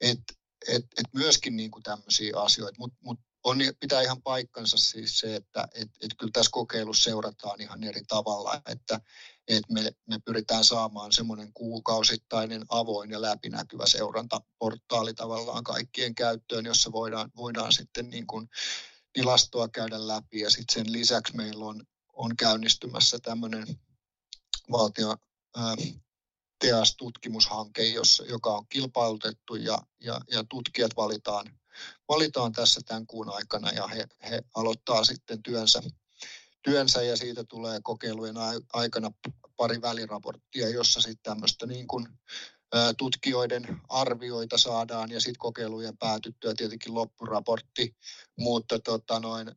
et, 0.00 0.20
et, 0.68 0.84
et 0.84 1.14
myöskin 1.14 1.56
niin 1.56 1.70
kuin 1.70 1.82
tämmöisiä 1.82 2.32
asioita, 2.36 2.78
mutta 2.78 2.98
mut 3.00 3.20
on, 3.44 3.58
pitää 3.80 4.02
ihan 4.02 4.22
paikkansa 4.22 4.76
siis 4.76 5.18
se, 5.18 5.36
että 5.36 5.68
et, 5.74 5.88
et 6.00 6.10
kyllä 6.18 6.30
tässä 6.32 6.50
kokeilussa 6.52 7.10
seurataan 7.10 7.60
ihan 7.60 7.84
eri 7.84 8.00
tavalla, 8.08 8.62
että 8.66 9.00
et 9.48 9.62
me, 9.70 9.92
me 10.06 10.18
pyritään 10.24 10.64
saamaan 10.64 11.12
semmoinen 11.12 11.52
kuukausittainen 11.52 12.64
avoin 12.68 13.10
ja 13.10 13.22
läpinäkyvä 13.22 13.86
seurantaportaali 13.86 15.14
tavallaan 15.14 15.64
kaikkien 15.64 16.14
käyttöön, 16.14 16.64
jossa 16.64 16.92
voidaan, 16.92 17.30
voidaan 17.36 17.72
sitten 17.72 18.10
niin 18.10 18.26
kuin 18.26 18.48
tilastoa 19.12 19.68
käydä 19.68 20.06
läpi. 20.08 20.40
Ja 20.40 20.50
sitten 20.50 20.74
sen 20.74 20.92
lisäksi 20.92 21.36
meillä 21.36 21.64
on, 21.64 21.82
on 22.12 22.36
käynnistymässä 22.36 23.18
tämmöinen 23.22 23.66
valtio 24.70 25.16
TEAS-tutkimushanke, 26.58 27.84
jossa, 27.84 28.24
joka 28.24 28.50
on 28.50 28.66
kilpailutettu 28.68 29.54
ja, 29.54 29.78
ja, 30.00 30.20
ja 30.30 30.44
tutkijat 30.48 30.96
valitaan, 30.96 31.58
valitaan 32.08 32.52
tässä 32.52 32.80
tämän 32.86 33.06
kuun 33.06 33.34
aikana 33.34 33.70
ja 33.70 33.86
he, 33.86 34.06
he 34.30 34.42
aloittaa 34.54 35.04
sitten 35.04 35.42
työnsä, 35.42 35.82
työnsä 36.62 37.02
ja 37.02 37.16
siitä 37.16 37.44
tulee 37.44 37.80
kokeilujen 37.82 38.36
aikana 38.72 39.10
pari 39.56 39.80
väliraporttia, 39.80 40.68
jossa 40.68 41.00
sitten 41.00 41.22
tämmöistä 41.22 41.66
niin 41.66 41.86
kuin, 41.86 42.08
tutkijoiden 42.98 43.80
arvioita 43.88 44.58
saadaan 44.58 45.10
ja 45.10 45.20
sitten 45.20 45.38
kokeilujen 45.38 45.98
päätyttyä 45.98 46.54
tietenkin 46.56 46.94
loppuraportti, 46.94 47.96
mutta 48.38 48.78
tota 48.78 49.20
noin, 49.20 49.52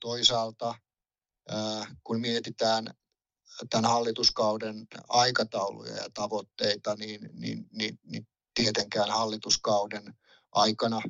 toisaalta 0.00 0.74
kun 2.04 2.20
mietitään 2.20 2.94
tämän 3.70 3.90
hallituskauden 3.90 4.86
aikatauluja 5.08 5.96
ja 5.96 6.10
tavoitteita, 6.14 6.94
niin, 6.94 7.30
niin, 7.32 7.66
niin, 7.72 7.98
niin 8.02 8.26
tietenkään 8.54 9.10
hallituskauden 9.10 10.14
aikana, 10.54 11.02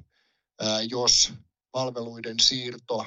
jos 0.91 1.33
palveluiden 1.73 2.41
siirto 2.41 3.05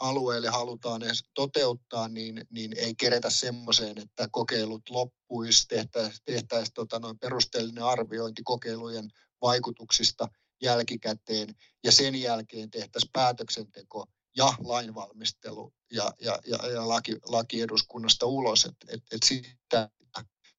alueelle 0.00 0.48
halutaan 0.48 1.02
edes 1.02 1.24
toteuttaa, 1.34 2.08
niin, 2.08 2.46
niin 2.50 2.78
ei 2.78 2.94
keretä 2.94 3.30
semmoiseen, 3.30 3.98
että 3.98 4.28
kokeilut 4.30 4.82
loppuisi, 4.90 5.68
tehtäisiin 5.68 6.24
tehtäisi 6.24 6.72
tota 6.74 6.98
noin 6.98 7.18
perusteellinen 7.18 7.84
arviointi 7.84 8.42
kokeilujen 8.44 9.10
vaikutuksista 9.42 10.28
jälkikäteen 10.62 11.54
ja 11.84 11.92
sen 11.92 12.14
jälkeen 12.14 12.70
tehtäisiin 12.70 13.10
päätöksenteko 13.12 14.06
ja 14.36 14.54
lainvalmistelu 14.58 15.74
ja, 15.92 16.12
ja, 16.20 16.38
ja, 16.46 16.58
ja 16.68 16.88
laki, 16.88 17.16
laki 17.24 17.60
eduskunnasta 17.60 18.26
ulos. 18.26 18.64
Että 18.64 18.86
et, 18.90 19.02
et 19.12 19.22
sitä, 19.22 19.90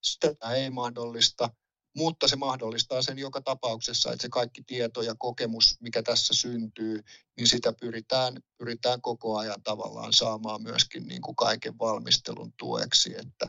sitä 0.02 0.36
ei 0.56 0.70
mahdollista, 0.70 1.50
mutta 1.96 2.28
se 2.28 2.36
mahdollistaa 2.36 3.02
sen 3.02 3.18
joka 3.18 3.42
tapauksessa, 3.42 4.12
että 4.12 4.22
se 4.22 4.30
kaikki 4.30 4.64
tieto 4.64 5.02
ja 5.02 5.16
kokemus, 5.18 5.78
mikä 5.82 6.04
tässä 6.04 6.34
syntyy, 6.34 7.04
niin 7.38 7.48
sitä 7.48 7.74
pyritään, 7.82 8.34
pyritään 8.58 9.02
koko 9.02 9.38
ajan 9.38 9.64
tavallaan 9.64 10.14
saamaan 10.14 10.64
myöskin 10.64 11.08
niin 11.08 11.22
kuin 11.22 11.36
kaiken 11.36 11.78
valmistelun 11.80 12.54
tueksi, 12.58 13.16
että, 13.18 13.48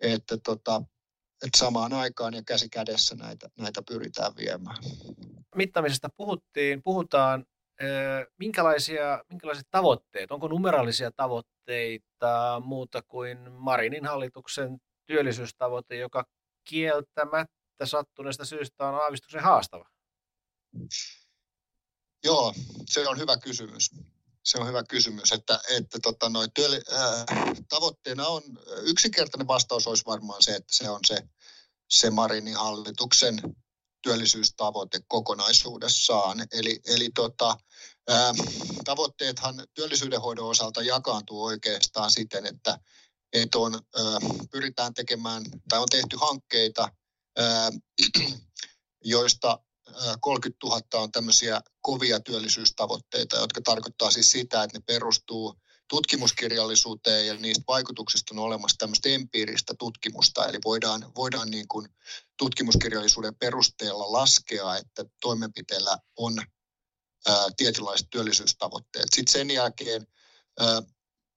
että, 0.00 0.36
tota, 0.36 0.82
että 1.46 1.58
samaan 1.58 1.92
aikaan 1.92 2.34
ja 2.34 2.42
käsi 2.46 2.68
kädessä 2.68 3.14
näitä, 3.14 3.48
näitä 3.58 3.82
pyritään 3.82 4.32
viemään. 4.36 4.76
Mittaamisesta 5.54 6.08
puhuttiin, 6.16 6.82
puhutaan 6.82 7.46
minkälaisia, 8.38 9.24
minkälaiset 9.30 9.66
tavoitteet, 9.70 10.30
onko 10.30 10.48
numeraalisia 10.48 11.10
tavoitteita 11.10 12.62
muuta 12.64 13.02
kuin 13.02 13.52
Marinin 13.52 14.06
hallituksen 14.06 14.78
työllisyystavoite, 15.06 15.96
joka 15.96 16.24
kieltämättä 16.64 17.86
sattuneesta 17.86 18.44
syystä 18.44 18.88
on 18.88 18.94
aavistuksen 18.94 19.42
haastava? 19.42 19.88
Joo, 22.24 22.54
se 22.90 23.08
on 23.08 23.18
hyvä 23.18 23.36
kysymys. 23.36 23.90
Se 24.44 24.58
on 24.58 24.68
hyvä 24.68 24.82
kysymys, 24.88 25.32
että, 25.32 25.60
että 25.70 25.98
tota, 26.02 26.28
noi 26.28 26.46
työli, 26.54 26.80
äh, 26.92 27.24
tavoitteena 27.68 28.26
on, 28.26 28.42
yksinkertainen 28.82 29.48
vastaus 29.48 29.86
olisi 29.86 30.06
varmaan 30.06 30.42
se, 30.42 30.54
että 30.54 30.76
se 30.76 30.90
on 30.90 31.00
se, 31.06 31.16
se 31.90 32.10
Marinin 32.10 32.56
hallituksen 32.56 33.40
työllisyystavoite 34.02 35.00
kokonaisuudessaan. 35.08 36.38
Eli, 36.52 36.80
eli 36.86 37.10
tota, 37.14 37.56
ää, 38.08 38.32
tavoitteethan 38.84 39.66
työllisyydenhoidon 39.74 40.48
osalta 40.48 40.82
jakaantuu 40.82 41.44
oikeastaan 41.44 42.10
siten, 42.10 42.46
että, 42.46 42.78
että 43.34 43.58
on, 43.58 43.74
ää, 43.74 44.02
pyritään 44.50 44.94
tekemään 44.94 45.42
tai 45.68 45.78
on 45.78 45.88
tehty 45.90 46.16
hankkeita, 46.20 46.88
joista 49.04 49.58
30 50.20 50.66
000 50.66 50.80
on 50.94 51.12
tämmöisiä 51.12 51.60
kovia 51.80 52.20
työllisyystavoitteita, 52.20 53.36
jotka 53.36 53.60
tarkoittaa 53.60 54.10
siis 54.10 54.30
sitä, 54.30 54.62
että 54.62 54.78
ne 54.78 54.82
perustuu 54.86 55.54
tutkimuskirjallisuuteen 55.88 57.26
ja 57.26 57.34
niistä 57.34 57.64
vaikutuksista 57.68 58.34
on 58.34 58.38
olemassa 58.38 58.76
tämmöistä 58.78 59.08
empiiristä 59.08 59.74
tutkimusta, 59.78 60.46
eli 60.46 60.58
voidaan, 60.64 61.12
voidaan 61.16 61.50
niin 61.50 61.68
kuin 61.68 61.88
tutkimuskirjallisuuden 62.38 63.34
perusteella 63.34 64.12
laskea, 64.12 64.76
että 64.76 65.04
toimenpiteellä 65.20 65.98
on 66.16 66.38
ää, 67.28 67.46
tietynlaiset 67.56 68.06
työllisyystavoitteet. 68.10 69.06
Sitten 69.14 69.32
sen 69.32 69.50
jälkeen 69.50 70.06
ää, 70.60 70.82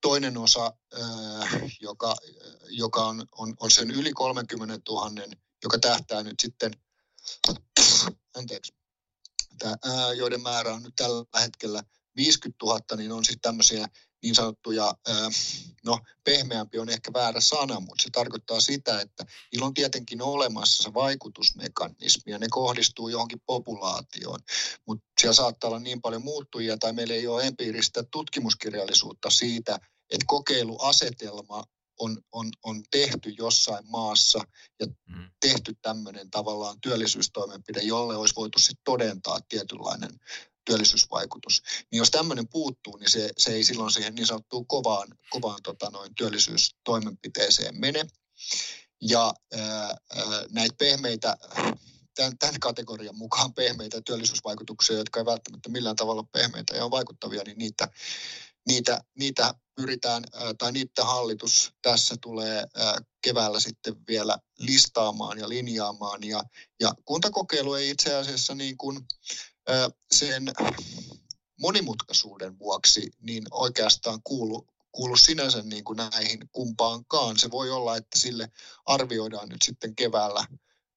toinen 0.01 0.37
osa, 0.37 0.73
ää, 0.93 1.49
joka, 1.81 2.15
joka 2.69 3.05
on, 3.05 3.25
on, 3.31 3.53
on 3.59 3.71
sen 3.71 3.91
yli 3.91 4.13
30 4.13 4.81
000, 4.89 5.11
joka 5.63 5.79
tähtää 5.79 6.23
nyt 6.23 6.39
sitten, 6.39 6.71
anteeksi, 8.35 8.73
ää, 9.63 10.13
joiden 10.13 10.41
määrä 10.41 10.73
on 10.73 10.83
nyt 10.83 10.95
tällä 10.95 11.41
hetkellä 11.41 11.83
50 12.15 12.65
000, 12.65 12.79
niin 12.97 13.11
on 13.11 13.25
sitten 13.25 13.41
tämmöisiä 13.41 13.87
niin 14.23 14.35
sanottuja, 14.35 14.93
no 15.85 15.99
pehmeämpi 16.23 16.79
on 16.79 16.89
ehkä 16.89 17.13
väärä 17.13 17.41
sana, 17.41 17.79
mutta 17.79 18.03
se 18.03 18.09
tarkoittaa 18.09 18.61
sitä, 18.61 19.01
että 19.01 19.25
niillä 19.51 19.65
on 19.65 19.73
tietenkin 19.73 20.21
olemassa 20.21 20.83
se 20.83 20.93
vaikutusmekanismi 20.93 22.31
ja 22.31 22.39
ne 22.39 22.47
kohdistuu 22.49 23.09
johonkin 23.09 23.41
populaatioon, 23.45 24.39
mutta 24.85 25.05
siellä 25.21 25.33
saattaa 25.33 25.67
olla 25.67 25.79
niin 25.79 26.01
paljon 26.01 26.23
muuttujia 26.23 26.77
tai 26.77 26.93
meillä 26.93 27.13
ei 27.13 27.27
ole 27.27 27.47
empiiristä 27.47 28.03
tutkimuskirjallisuutta 28.03 29.29
siitä, 29.29 29.79
että 30.09 30.25
kokeiluasetelma 30.27 31.63
on, 31.99 32.17
on, 32.31 32.49
on 32.63 32.83
tehty 32.91 33.29
jossain 33.37 33.89
maassa 33.89 34.39
ja 34.79 34.85
mm. 34.85 35.29
tehty 35.39 35.75
tämmöinen 35.81 36.31
tavallaan 36.31 36.81
työllisyystoimenpide, 36.81 37.81
jolle 37.81 38.15
olisi 38.15 38.35
voitu 38.35 38.59
sitten 38.59 38.83
todentaa 38.83 39.39
tietynlainen 39.49 40.19
työllisyysvaikutus. 40.65 41.61
Niin 41.91 41.97
jos 41.97 42.11
tämmöinen 42.11 42.47
puuttuu, 42.47 42.97
niin 42.97 43.09
se, 43.09 43.29
se 43.37 43.51
ei 43.51 43.63
silloin 43.63 43.91
siihen 43.91 44.15
niin 44.15 44.27
sanottuun 44.27 44.67
kovaan, 44.67 45.07
kovaan 45.29 45.59
tota 45.63 45.89
noin, 45.89 46.15
työllisyystoimenpiteeseen 46.15 47.79
mene. 47.79 48.05
Ja 49.01 49.33
ää, 49.53 49.97
näitä 50.49 50.75
pehmeitä, 50.77 51.37
tämän, 52.15 52.37
tämän 52.37 52.59
kategorian 52.59 53.17
mukaan 53.17 53.53
pehmeitä 53.53 54.01
työllisyysvaikutuksia, 54.01 54.97
jotka 54.97 55.19
ei 55.19 55.25
välttämättä 55.25 55.69
millään 55.69 55.95
tavalla 55.95 56.23
pehmeitä 56.23 56.75
ja 56.75 56.85
on 56.85 56.91
vaikuttavia, 56.91 57.43
niin 57.43 57.57
niitä, 57.57 57.87
niitä, 58.67 59.01
niitä 59.15 59.53
pyritään, 59.75 60.23
tai 60.57 60.71
niitä 60.71 61.05
hallitus 61.05 61.71
tässä 61.81 62.15
tulee 62.21 62.65
keväällä 63.21 63.59
sitten 63.59 63.95
vielä 64.07 64.37
listaamaan 64.59 65.39
ja 65.39 65.49
linjaamaan. 65.49 66.23
Ja, 66.23 66.43
ja 66.79 66.93
kuntakokeilu 67.05 67.73
ei 67.73 67.89
itse 67.89 68.15
asiassa 68.15 68.55
niin 68.55 68.77
kuin, 68.77 68.99
sen 70.11 70.51
monimutkaisuuden 71.61 72.59
vuoksi 72.59 73.11
niin 73.21 73.43
oikeastaan 73.51 74.19
kuulu, 74.23 74.67
kuulu 74.91 75.15
sinänsä 75.15 75.61
niin 75.61 75.83
kuin 75.83 75.97
näihin 75.97 76.49
kumpaankaan. 76.51 77.39
Se 77.39 77.51
voi 77.51 77.71
olla, 77.71 77.97
että 77.97 78.19
sille 78.19 78.51
arvioidaan 78.85 79.49
nyt 79.49 79.61
sitten 79.61 79.95
keväällä 79.95 80.45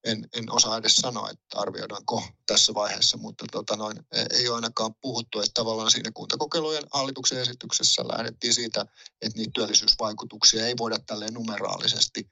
en, 0.04 0.28
en 0.32 0.52
osaa 0.52 0.76
edes 0.76 0.96
sanoa, 0.96 1.30
että 1.30 1.58
arvioidaanko 1.58 2.22
tässä 2.46 2.74
vaiheessa, 2.74 3.16
mutta 3.16 3.44
tota 3.52 3.76
noin, 3.76 3.98
e, 4.12 4.24
ei 4.30 4.48
ole 4.48 4.54
ainakaan 4.54 4.94
puhuttu, 4.94 5.40
että 5.40 5.50
tavallaan 5.54 5.90
siinä 5.90 6.10
kuntakokeilujen 6.14 6.84
hallituksen 6.92 7.38
esityksessä 7.38 8.08
lähdettiin 8.08 8.54
siitä, 8.54 8.86
että 9.22 9.38
niitä 9.38 9.50
työllisyysvaikutuksia 9.54 10.66
ei 10.66 10.74
voida 10.78 10.98
tälleen 11.06 11.34
numeraalisesti 11.34 12.30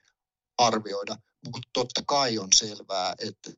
arvioida, 0.57 1.15
mutta 1.45 1.69
totta 1.73 2.01
kai 2.07 2.37
on 2.37 2.47
selvää, 2.53 3.15
että, 3.19 3.51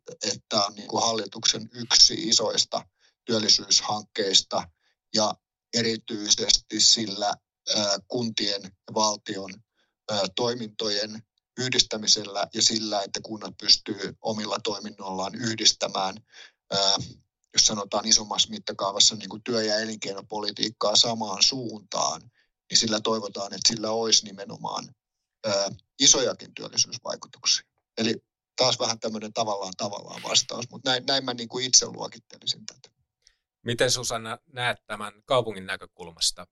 tämä 0.49 0.65
on 0.65 0.75
niin 0.75 0.87
kuin 0.87 1.03
hallituksen 1.03 1.69
yksi 1.73 2.13
isoista 2.13 2.85
työllisyyshankkeista 3.25 4.69
ja 5.15 5.35
erityisesti 5.73 6.79
sillä 6.79 7.33
kuntien 8.07 8.61
ja 8.63 8.93
valtion 8.93 9.53
toimintojen 10.35 11.23
yhdistämisellä 11.59 12.47
ja 12.53 12.61
sillä, 12.61 13.01
että 13.01 13.19
kunnat 13.23 13.53
pystyy 13.57 14.17
omilla 14.21 14.59
toiminnollaan 14.63 15.35
yhdistämään, 15.35 16.15
jos 17.53 17.65
sanotaan 17.65 18.07
isommassa 18.07 18.49
mittakaavassa 18.49 19.15
niin 19.15 19.29
kuin 19.29 19.43
työ- 19.43 19.63
ja 19.63 19.79
elinkeinopolitiikkaa 19.79 20.95
samaan 20.95 21.43
suuntaan, 21.43 22.21
niin 22.69 22.77
sillä 22.77 22.99
toivotaan, 22.99 23.53
että 23.53 23.67
sillä 23.67 23.91
olisi 23.91 24.25
nimenomaan 24.25 24.95
isojakin 25.99 26.53
työllisyysvaikutuksia. 26.55 27.67
Eli 27.97 28.15
taas 28.55 28.79
vähän 28.79 28.99
tämmöinen 28.99 29.33
tavallaan 29.33 29.73
tavallaan 29.77 30.23
vastaus, 30.23 30.69
mutta 30.71 30.89
näin, 30.89 31.05
näin 31.05 31.25
mä 31.25 31.33
niin 31.33 31.49
kuin 31.49 31.65
itse 31.65 31.85
luokittelisin 31.85 32.65
tätä. 32.65 32.89
Miten 33.65 33.91
Susanna 33.91 34.37
näet 34.53 34.77
tämän 34.87 35.13
kaupungin 35.25 35.65
näkökulmasta 35.65 36.47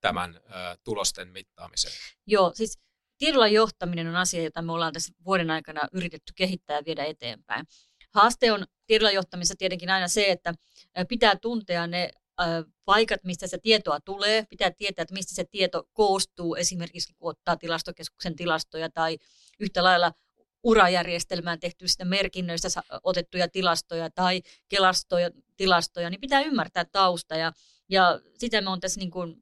tämän 0.00 0.36
ö, 0.36 0.40
tulosten 0.84 1.28
mittaamisen? 1.28 1.92
Joo, 2.26 2.52
siis 2.54 2.78
tiedolla 3.22 3.48
johtaminen 3.48 4.08
on 4.08 4.16
asia, 4.16 4.42
jota 4.42 4.62
me 4.62 4.72
ollaan 4.72 4.92
tässä 4.92 5.12
vuoden 5.24 5.50
aikana 5.50 5.80
yritetty 5.92 6.32
kehittää 6.36 6.76
ja 6.76 6.82
viedä 6.86 7.04
eteenpäin. 7.04 7.66
Haaste 8.14 8.52
on 8.52 8.64
tiedolla 8.86 9.10
johtamisessa 9.10 9.54
tietenkin 9.58 9.90
aina 9.90 10.08
se, 10.08 10.30
että 10.30 10.54
pitää 11.08 11.36
tuntea 11.36 11.86
ne 11.86 12.10
paikat, 12.84 13.24
mistä 13.24 13.46
se 13.46 13.58
tietoa 13.58 14.00
tulee. 14.00 14.46
Pitää 14.50 14.70
tietää, 14.70 15.02
että 15.02 15.14
mistä 15.14 15.34
se 15.34 15.44
tieto 15.44 15.88
koostuu, 15.92 16.54
esimerkiksi 16.54 17.12
kun 17.18 17.30
ottaa 17.30 17.56
tilastokeskuksen 17.56 18.36
tilastoja 18.36 18.90
tai 18.90 19.18
yhtä 19.60 19.84
lailla 19.84 20.12
urajärjestelmään 20.62 21.60
tehtyistä 21.60 22.04
merkinnöistä 22.04 22.68
otettuja 23.02 23.48
tilastoja 23.48 24.10
tai 24.10 24.42
kelastoja, 24.68 25.30
tilastoja, 25.56 26.10
niin 26.10 26.20
pitää 26.20 26.40
ymmärtää 26.40 26.84
tausta. 26.84 27.36
Ja, 27.36 27.52
ja 27.88 28.20
sitä 28.38 28.60
me 28.60 28.70
on 28.70 28.80
tässä 28.80 29.00
niin 29.00 29.10
kuin 29.10 29.41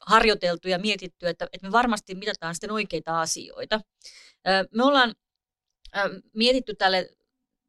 harjoiteltu 0.00 0.68
ja 0.68 0.78
mietitty, 0.78 1.28
että, 1.28 1.48
että 1.52 1.66
me 1.66 1.72
varmasti 1.72 2.14
mitataan 2.14 2.54
sitten 2.54 2.70
oikeita 2.70 3.20
asioita. 3.20 3.80
Me 4.74 4.84
ollaan 4.84 5.14
mietitty 6.34 6.74
tälle 6.74 7.08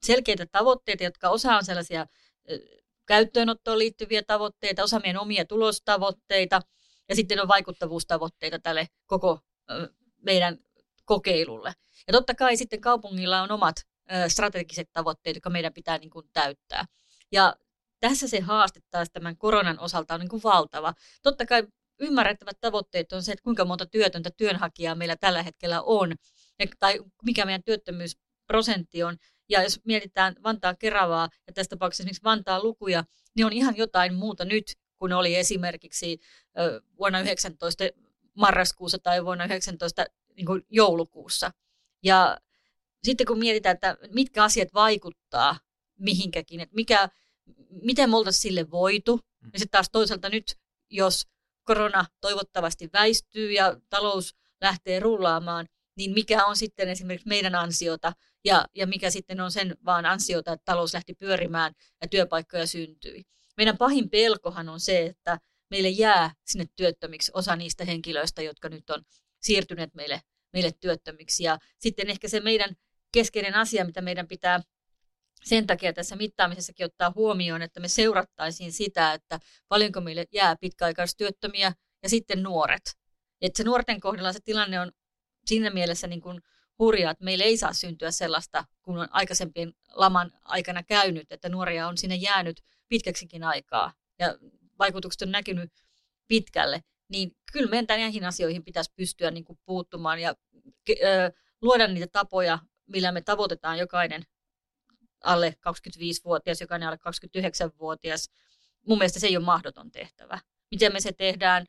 selkeitä 0.06 0.46
tavoitteita, 0.52 1.04
jotka 1.04 1.30
osa 1.30 1.56
on 1.58 1.66
sellaisia 1.66 2.06
käyttöönottoon 3.06 3.80
liittyviä 3.80 4.24
tavoitteita, 4.24 4.84
osa 4.84 5.00
meidän 5.00 5.22
omia 5.22 5.46
tulostavoitteita 5.46 6.62
ja 7.10 7.16
sitten 7.16 7.42
on 7.42 7.48
vaikuttavuustavoitteita 7.48 8.60
tälle 8.60 8.88
koko 9.06 9.40
meidän 10.22 10.58
kokeilulle. 11.06 11.74
Ja 12.08 12.14
totta 12.14 12.36
kai 12.36 12.58
sitten 12.58 12.82
kaupungilla 12.82 13.42
on 13.42 13.52
omat 13.52 13.76
strategiset 14.28 14.90
tavoitteet, 14.94 15.36
jotka 15.36 15.50
meidän 15.50 15.74
pitää 15.74 15.98
niin 15.98 16.10
kuin 16.10 16.30
täyttää. 16.34 16.86
Ja 17.32 17.56
tässä 18.00 18.28
se 18.28 18.40
haaste 18.40 18.80
taas 18.92 19.08
tämän 19.14 19.38
koronan 19.38 19.80
osalta 19.80 20.14
on 20.14 20.20
niin 20.20 20.30
kuin 20.30 20.44
valtava. 20.44 20.94
Totta 21.24 21.46
kai 21.46 21.68
ymmärrettävät 22.00 22.58
tavoitteet 22.62 23.14
on 23.14 23.24
se, 23.24 23.32
että 23.32 23.44
kuinka 23.44 23.66
monta 23.66 23.86
työtöntä 23.86 24.30
työnhakijaa 24.38 24.96
meillä 24.96 25.16
tällä 25.16 25.44
hetkellä 25.44 25.82
on, 25.82 26.16
tai 26.80 27.00
mikä 27.24 27.46
meidän 27.46 27.64
työttömyysprosentti 27.64 29.04
on. 29.04 29.18
Ja 29.50 29.64
jos 29.64 29.80
mietitään 29.86 30.36
Vantaa 30.44 30.76
Keravaa 30.76 31.30
ja 31.48 31.54
tässä 31.54 31.70
tapauksessa 31.70 32.02
esimerkiksi 32.02 32.24
Vantaan 32.24 32.64
lukuja, 32.64 33.04
niin 33.36 33.46
on 33.46 33.54
ihan 33.54 33.78
jotain 33.78 34.14
muuta 34.14 34.46
nyt, 34.46 34.64
kun 35.00 35.14
oli 35.14 35.36
esimerkiksi 35.36 36.20
vuonna 36.98 37.20
19 37.20 37.84
marraskuussa 38.34 38.98
tai 39.00 39.26
vuonna 39.26 39.46
19 39.46 40.06
niin 40.36 40.46
kuin 40.46 40.62
joulukuussa. 40.70 41.52
Ja 42.04 42.38
sitten 43.04 43.28
kun 43.28 43.40
mietitään, 43.40 43.74
että 43.74 43.98
mitkä 44.14 44.44
asiat 44.44 44.74
vaikuttaa 44.74 45.58
mihinkäkin, 46.00 46.60
että 46.60 46.76
mikä, 46.76 47.10
miten 47.70 48.10
me 48.10 48.18
oltaisiin 48.18 48.42
sille 48.42 48.72
voitu, 48.72 49.16
mm. 49.16 49.50
ja 49.54 49.60
sitten 49.60 49.72
taas 49.72 49.90
toisaalta 49.92 50.30
nyt, 50.30 50.56
jos 50.90 51.28
korona 51.68 52.06
toivottavasti 52.22 52.90
väistyy 52.94 53.52
ja 53.52 53.76
talous 53.90 54.36
lähtee 54.62 55.00
rullaamaan, 55.00 55.68
niin 55.98 56.12
mikä 56.12 56.46
on 56.46 56.56
sitten 56.56 56.90
esimerkiksi 56.90 57.28
meidän 57.28 57.56
ansiota 57.56 58.14
ja, 58.46 58.66
ja 58.76 58.88
mikä 58.88 59.10
sitten 59.10 59.42
on 59.42 59.52
sen 59.52 59.76
vaan 59.86 60.06
ansiota, 60.06 60.54
että 60.54 60.66
talous 60.66 60.94
lähti 60.94 61.14
pyörimään 61.14 61.74
ja 62.02 62.08
työpaikkoja 62.08 62.68
syntyi. 62.68 63.24
Meidän 63.58 63.78
pahin 63.78 64.10
pelkohan 64.10 64.70
on 64.70 64.80
se, 64.80 65.06
että 65.06 65.40
meille 65.70 65.90
jää 65.90 66.34
sinne 66.46 66.66
työttömiksi 66.76 67.32
osa 67.36 67.56
niistä 67.56 67.86
henkilöistä, 67.86 68.42
jotka 68.42 68.70
nyt 68.70 68.90
on 68.90 69.04
siirtyneet 69.42 69.94
meille, 69.94 70.22
meille 70.54 70.72
työttömiksi. 70.80 71.44
Ja 71.44 71.58
sitten 71.80 72.10
ehkä 72.10 72.28
se 72.28 72.40
meidän 72.40 72.76
keskeinen 73.12 73.56
asia, 73.56 73.86
mitä 73.86 74.02
meidän 74.02 74.28
pitää 74.28 74.60
sen 75.44 75.68
takia 75.68 75.94
tässä 75.94 76.16
mittaamisessakin 76.16 76.86
ottaa 76.86 77.12
huomioon, 77.16 77.62
että 77.62 77.80
me 77.80 77.88
seurattaisiin 77.88 78.72
sitä, 78.72 79.14
että 79.14 79.40
paljonko 79.68 80.02
meille 80.02 80.26
jää 80.34 80.56
pitkäaikaistyöttömiä 80.56 81.74
ja 82.04 82.10
sitten 82.10 82.44
nuoret. 82.44 82.82
Että 83.42 83.58
se 83.58 83.64
nuorten 83.64 84.00
kohdalla 84.00 84.34
se 84.34 84.40
tilanne 84.46 84.80
on 84.80 84.92
siinä 85.46 85.70
mielessä 85.70 86.08
niin 86.08 86.22
kuin 86.22 86.42
hurjaa, 86.80 87.12
että 87.12 87.26
meillä 87.26 87.46
ei 87.46 87.58
saa 87.58 87.74
syntyä 87.74 88.12
sellaista, 88.12 88.66
kun 88.82 88.98
on 88.98 89.08
aikaisempien 89.12 89.74
laman 89.94 90.32
aikana 90.44 90.84
käynyt, 90.84 91.32
että 91.32 91.50
nuoria 91.50 91.88
on 91.88 91.98
sinne 91.98 92.16
jäänyt 92.16 92.62
pitkäksikin 92.90 93.44
aikaa 93.44 93.94
ja 94.20 94.38
vaikutukset 94.80 95.22
on 95.22 95.32
näkynyt 95.32 95.72
pitkälle, 96.28 96.82
niin 97.10 97.32
kyllä 97.52 97.70
meidän 97.70 98.00
näihin 98.00 98.26
asioihin 98.26 98.64
pitäisi 98.64 98.92
pystyä 98.96 99.32
niin 99.32 99.46
kuin 99.46 99.60
puuttumaan 99.66 100.20
ja 100.20 100.36
ö, 100.90 101.32
luoda 101.62 101.88
niitä 101.88 102.08
tapoja, 102.12 102.60
millä 102.88 103.12
me 103.12 103.22
tavoitetaan 103.22 103.78
jokainen 103.78 104.24
alle 105.24 105.56
25-vuotias, 105.70 106.62
jokainen 106.62 106.88
alle 106.88 107.00
29-vuotias. 107.70 108.30
Mun 108.88 108.98
mielestä 108.98 109.20
se 109.20 109.28
ei 109.28 109.38
ole 109.38 109.46
mahdoton 109.46 109.92
tehtävä. 109.92 110.40
Miten 110.72 110.94
me 110.94 111.00
se 111.00 111.12
tehdään, 111.12 111.66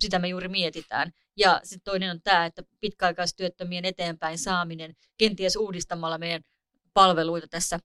sitä 0.00 0.18
me 0.18 0.28
juuri 0.28 0.48
mietitään. 0.48 1.12
Ja 1.36 1.60
sitten 1.64 1.84
toinen 1.84 2.10
on 2.10 2.22
tämä, 2.22 2.46
että 2.46 2.62
pitkäaikaistyöttömien 2.80 3.84
eteenpäin 3.84 4.38
saaminen, 4.38 4.94
kenties 5.18 5.56
uudistamalla 5.56 6.18
meidän 6.18 6.42
palveluita 6.94 7.48
tässä, 7.48 7.78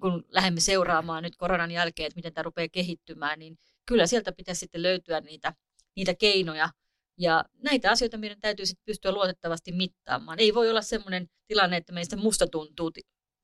kun 0.00 0.24
lähdemme 0.28 0.60
seuraamaan 0.60 1.22
nyt 1.22 1.36
koronan 1.36 1.70
jälkeen, 1.70 2.06
että 2.06 2.18
miten 2.18 2.34
tämä 2.34 2.42
rupeaa 2.42 2.68
kehittymään, 2.72 3.38
niin 3.38 3.58
kyllä 3.86 4.06
sieltä 4.06 4.32
pitäisi 4.32 4.58
sitten 4.58 4.82
löytyä 4.82 5.20
niitä, 5.20 5.54
niitä 5.96 6.14
keinoja. 6.14 6.68
Ja 7.18 7.44
näitä 7.62 7.90
asioita 7.90 8.18
meidän 8.18 8.40
täytyy 8.40 8.66
sitten 8.66 8.84
pystyä 8.86 9.12
luotettavasti 9.12 9.72
mittaamaan. 9.72 10.38
Ei 10.40 10.54
voi 10.54 10.70
olla 10.70 10.82
sellainen 10.82 11.28
tilanne, 11.46 11.76
että 11.76 11.92
meistä 11.92 12.16
musta 12.16 12.46
tuntuu 12.46 12.90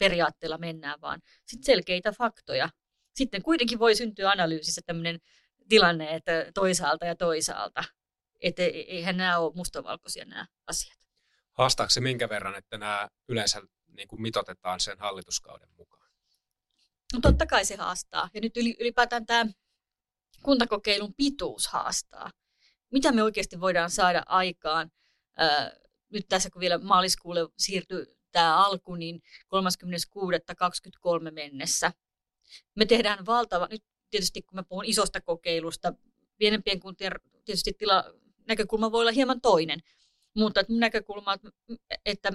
periaatteella 0.02 0.58
mennään, 0.58 1.00
vaan 1.00 1.20
sitten 1.46 1.66
selkeitä 1.66 2.12
faktoja. 2.12 2.68
Sitten 3.14 3.42
kuitenkin 3.42 3.78
voi 3.78 3.94
syntyä 3.94 4.30
analyysissä 4.30 4.80
tämmöinen 4.86 5.20
tilanne, 5.68 6.14
että 6.14 6.32
toisaalta 6.54 7.06
ja 7.06 7.16
toisaalta. 7.16 7.84
Että 8.40 8.62
e-, 8.62 8.66
eihän 8.66 9.16
nämä 9.16 9.38
ole 9.38 9.52
mustavalkoisia 9.54 10.24
nämä 10.24 10.46
asiat. 10.66 10.98
Haastaako 11.52 11.90
se 11.90 12.00
minkä 12.00 12.28
verran, 12.28 12.54
että 12.54 12.78
nämä 12.78 13.08
yleensä 13.28 13.62
niin 13.86 14.08
kuin 14.08 14.22
mitotetaan 14.22 14.80
sen 14.80 14.98
hallituskauden 14.98 15.68
mukaan? 15.76 16.10
No 17.12 17.20
totta 17.22 17.46
kai 17.46 17.64
se 17.64 17.76
haastaa. 17.76 18.30
Ja 18.34 18.40
nyt 18.40 18.56
ylipäätään 18.56 19.26
tämä 19.26 19.46
kuntakokeilun 20.42 21.14
pituus 21.16 21.66
haastaa. 21.66 22.30
Mitä 22.90 23.12
me 23.12 23.22
oikeasti 23.22 23.60
voidaan 23.60 23.90
saada 23.90 24.22
aikaan? 24.26 24.90
nyt 26.12 26.26
tässä 26.28 26.50
kun 26.50 26.60
vielä 26.60 26.78
maaliskuulle 26.78 27.40
siirtyy 27.58 28.21
tämä 28.32 28.66
alku, 28.66 28.94
niin 28.94 29.22
36.23 31.24 31.30
mennessä. 31.30 31.92
Me 32.74 32.86
tehdään 32.86 33.26
valtava, 33.26 33.68
nyt 33.70 33.84
tietysti 34.10 34.42
kun 34.42 34.56
mä 34.56 34.62
puhun 34.62 34.84
isosta 34.84 35.20
kokeilusta, 35.20 35.92
pienempien 36.38 36.80
kuntien 36.80 37.12
tietysti 37.44 37.72
tila, 37.72 38.04
näkökulma 38.48 38.92
voi 38.92 39.00
olla 39.00 39.12
hieman 39.12 39.40
toinen, 39.40 39.80
mutta 40.36 40.60
että 40.60 40.72
näkökulma, 40.72 41.36
että 42.06 42.32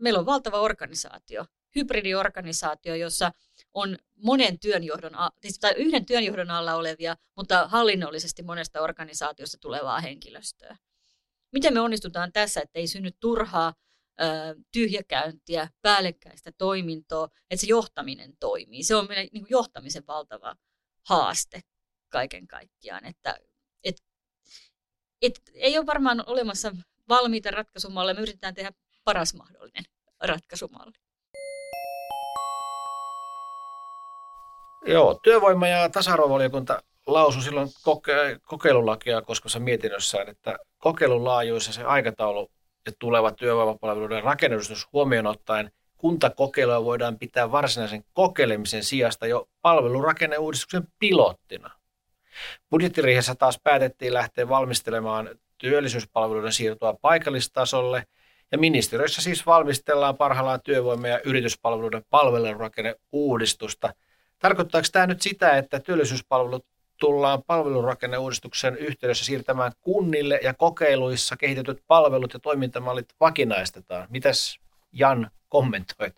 meillä 0.00 0.18
on 0.18 0.26
valtava 0.26 0.60
organisaatio, 0.60 1.44
hybridiorganisaatio, 1.74 2.94
jossa 2.94 3.32
on 3.74 3.98
monen 4.16 4.58
työnjohdon, 4.58 5.12
siis 5.42 5.58
tai 5.58 5.74
yhden 5.76 6.06
työnjohdon 6.06 6.50
alla 6.50 6.74
olevia, 6.74 7.16
mutta 7.36 7.68
hallinnollisesti 7.68 8.42
monesta 8.42 8.80
organisaatiosta 8.80 9.58
tulevaa 9.60 10.00
henkilöstöä. 10.00 10.76
Miten 11.52 11.74
me 11.74 11.80
onnistutaan 11.80 12.32
tässä, 12.32 12.60
että 12.60 12.78
ei 12.78 12.86
synny 12.86 13.10
turhaa 13.20 13.74
tyhjäkäyntiä, 14.72 15.68
päällekkäistä 15.82 16.52
toimintoa, 16.58 17.28
että 17.50 17.60
se 17.60 17.66
johtaminen 17.66 18.36
toimii. 18.40 18.82
Se 18.82 18.96
on 18.96 19.08
meidän 19.08 19.26
niin 19.32 19.42
kuin 19.42 19.50
johtamisen 19.50 20.06
valtava 20.06 20.56
haaste 21.08 21.60
kaiken 22.08 22.46
kaikkiaan. 22.46 23.04
Että, 23.04 23.38
et, 23.84 23.96
et, 25.22 25.40
ei 25.54 25.78
ole 25.78 25.86
varmaan 25.86 26.24
olemassa 26.26 26.72
valmiita 27.08 27.50
ratkaisumalleja, 27.50 28.14
me 28.14 28.20
yritetään 28.20 28.54
tehdä 28.54 28.72
paras 29.04 29.34
mahdollinen 29.34 29.84
ratkaisumalli. 30.22 30.92
Joo, 34.86 35.20
työvoima- 35.22 35.68
ja 35.68 35.88
tasa-arvovaliokunta 35.88 36.82
lausui 37.06 37.42
silloin 37.42 37.68
koke- 37.68 38.40
kokeilulakia 38.42 39.22
koskevassa 39.22 39.60
mietinnössään, 39.60 40.28
että 40.28 40.58
kokeilun 40.78 41.24
laajuus 41.24 41.66
ja 41.66 41.72
se 41.72 41.82
aikataulu 41.82 42.50
ja 42.88 42.92
tuleva 42.98 43.30
työvoimapalveluiden 43.30 44.22
rakennus 44.22 44.88
huomioon 44.92 45.26
ottaen 45.26 45.70
kuntakokeiluja 45.96 46.84
voidaan 46.84 47.18
pitää 47.18 47.52
varsinaisen 47.52 48.04
kokeilemisen 48.12 48.84
sijasta 48.84 49.26
jo 49.26 49.48
palvelurakenneuudistuksen 49.62 50.88
pilottina. 50.98 51.70
Budjettiriihessä 52.70 53.34
taas 53.34 53.60
päätettiin 53.64 54.14
lähteä 54.14 54.48
valmistelemaan 54.48 55.30
työllisyyspalveluiden 55.58 56.52
siirtoa 56.52 56.94
paikallistasolle– 57.02 58.04
ja 58.52 58.58
ministeriössä 58.58 59.22
siis 59.22 59.46
valmistellaan 59.46 60.16
parhaillaan 60.16 60.60
työvoima- 60.62 61.08
ja 61.08 61.20
yrityspalveluiden 61.24 62.04
palvelurakenneuudistusta. 62.10 63.94
Tarkoittaako 64.38 64.88
tämä 64.92 65.06
nyt 65.06 65.22
sitä, 65.22 65.56
että 65.56 65.80
työllisyyspalvelut 65.80 66.66
tullaan 66.98 67.42
palvelurakenneuudistuksen 67.42 68.76
yhteydessä 68.76 69.24
siirtämään 69.24 69.72
kunnille 69.80 70.40
ja 70.42 70.54
kokeiluissa 70.54 71.36
kehitetyt 71.36 71.82
palvelut 71.86 72.32
ja 72.32 72.38
toimintamallit 72.38 73.14
vakinaistetaan? 73.20 74.06
Mitäs 74.10 74.58
Jan 74.92 75.30
kommentoit? 75.48 76.14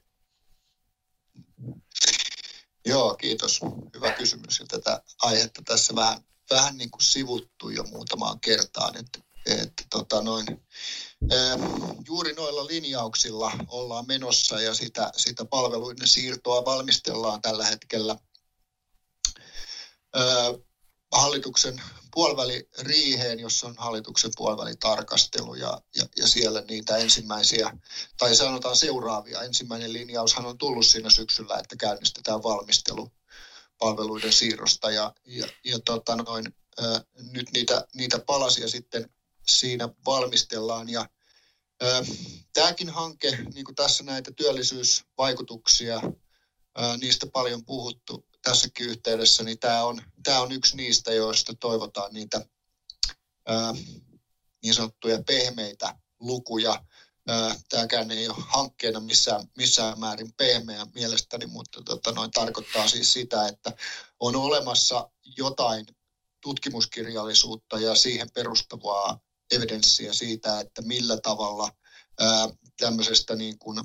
Joo, 2.87 3.15
kiitos. 3.15 3.61
Hyvä 3.95 4.13
kysymys. 4.13 4.61
Ja 4.61 4.67
tätä 4.67 5.03
aihetta 5.23 5.63
tässä 5.65 5.95
vähän, 5.95 6.19
vähän 6.51 6.77
niin 6.77 6.91
kuin 6.91 7.03
sivuttu 7.03 7.71
jo 7.71 7.85
muutamaan 7.85 8.41
kertaan. 8.41 8.97
Että, 8.97 9.19
että 9.47 9.85
tota 9.91 10.23
noin, 10.23 10.47
juuri 12.07 12.33
noilla 12.33 12.67
linjauksilla 12.67 13.53
ollaan 13.69 14.07
menossa 14.07 14.61
ja 14.61 14.75
sitä, 14.75 15.13
sitä 15.17 15.45
palveluiden 15.45 16.09
siirtoa 16.09 16.65
valmistellaan 16.65 17.43
tällä 17.43 17.65
hetkellä 17.65 18.17
hallituksen 21.13 21.83
puoliväliriiheen, 22.15 23.41
jossa 23.41 23.67
on 23.67 23.75
hallituksen 23.79 24.31
puolivälitarkastelu 24.37 25.55
ja, 25.55 25.81
ja, 25.97 26.05
ja 26.17 26.29
siellä 26.29 26.61
niitä 26.61 26.97
ensimmäisiä, 26.97 27.79
tai 28.19 28.37
sanotaan 28.37 28.77
seuraavia. 28.77 29.43
Ensimmäinen 29.43 29.93
linjaushan 29.93 30.47
on 30.47 30.59
tullut 30.59 30.87
siinä 30.87 31.11
syksyllä, 31.11 31.59
että 31.59 31.77
käynnistetään 31.77 32.43
valmistelu 32.43 33.11
palveluiden 33.79 34.33
siirrosta 34.33 34.91
ja, 34.91 35.15
ja, 35.27 35.47
ja 35.65 35.79
tota 35.85 36.17
noin, 36.17 36.55
ää, 36.79 37.05
nyt 37.33 37.53
niitä, 37.53 37.87
niitä 37.95 38.19
palasia 38.19 38.69
sitten 38.69 39.11
siinä 39.47 39.89
valmistellaan. 40.07 40.89
Ja 40.89 41.09
ää, 41.81 42.03
tämäkin 42.53 42.91
hanke, 42.91 43.39
niin 43.55 43.65
kuin 43.65 43.75
tässä 43.75 44.05
näitä 44.05 44.33
työllisyysvaikutuksia, 44.33 46.01
niistä 47.01 47.27
paljon 47.27 47.65
puhuttu 47.65 48.30
tässäkin 48.43 48.87
yhteydessä, 48.87 49.43
niin 49.43 49.59
tämä 49.59 49.85
on, 49.85 50.03
tämä 50.23 50.41
on 50.41 50.53
yksi 50.53 50.77
niistä, 50.77 51.13
joista 51.13 51.55
toivotaan 51.55 52.13
niitä 52.13 52.47
ää, 53.47 53.75
niin 54.63 54.75
sanottuja 54.75 55.23
pehmeitä 55.27 55.95
lukuja. 56.21 56.85
Tämäkään 57.69 58.11
ei 58.11 58.29
ole 58.29 58.37
hankkeena 58.39 59.01
missään, 59.01 59.49
missään 59.57 60.01
määrin 60.01 60.33
pehmeä 60.33 60.87
mielestäni, 60.95 61.47
mutta 61.47 61.83
tota, 61.83 62.13
noin 62.13 62.31
tarkoittaa 62.31 62.89
siis 62.89 63.13
sitä, 63.13 63.49
että 63.49 63.73
on 64.21 64.37
olemassa 64.37 65.11
jotain 65.37 65.87
tutkimuskirjallisuutta 66.41 67.79
ja 67.79 67.95
siihen 67.95 68.31
perustavaa 68.31 69.21
evidenssiä 69.51 70.13
siitä, 70.13 70.61
että 70.61 70.83
millä 70.83 71.17
tavalla 71.23 71.73
ää, 72.21 72.49
tämmöisestä 72.77 73.37
niin 73.37 73.59
kuin 73.59 73.85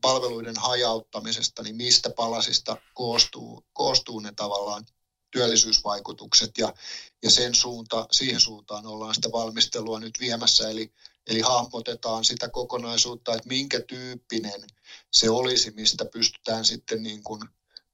palveluiden 0.00 0.56
hajauttamisesta, 0.56 1.62
niin 1.62 1.76
mistä 1.76 2.10
palasista 2.10 2.76
koostuu, 2.94 3.64
koostuu 3.72 4.20
ne 4.20 4.32
tavallaan 4.36 4.86
työllisyysvaikutukset 5.30 6.58
ja, 6.58 6.74
ja 7.22 7.30
sen 7.30 7.54
suunta, 7.54 8.06
siihen 8.10 8.40
suuntaan 8.40 8.86
ollaan 8.86 9.14
sitä 9.14 9.32
valmistelua 9.32 10.00
nyt 10.00 10.20
viemässä, 10.20 10.70
eli, 10.70 10.92
eli 11.26 11.40
hahmotetaan 11.40 12.24
sitä 12.24 12.48
kokonaisuutta, 12.48 13.34
että 13.34 13.48
minkä 13.48 13.80
tyyppinen 13.80 14.64
se 15.12 15.30
olisi, 15.30 15.70
mistä 15.70 16.04
pystytään 16.04 16.64
sitten 16.64 17.02
niin 17.02 17.22
kuin, 17.22 17.40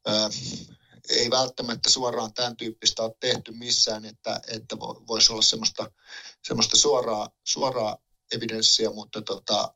ää, 0.07 0.31
ei 1.09 1.31
välttämättä 1.31 1.91
suoraan 1.91 2.35
tämän 2.35 2.57
tyyppistä 2.57 3.03
ole 3.03 3.15
tehty 3.21 3.53
missään, 3.53 4.05
että, 4.05 4.41
että 4.49 4.79
voisi 4.79 5.33
olla 5.33 5.43
semmoista, 5.43 5.91
semmoista 6.43 6.77
suoraa, 6.77 7.31
suoraa 7.45 7.97
evidenssiä, 8.33 8.91
mutta 8.91 9.23
tota, 9.23 9.75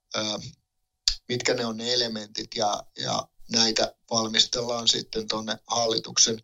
mitkä 1.29 1.55
ne 1.55 1.67
on 1.67 1.77
ne 1.77 1.95
elementit 1.95 2.51
ja, 2.57 2.85
ja 2.99 3.29
näitä 3.53 3.95
valmistellaan 4.11 4.89
sitten 4.89 5.29
tuonne 5.29 5.59
hallituksen 5.67 6.43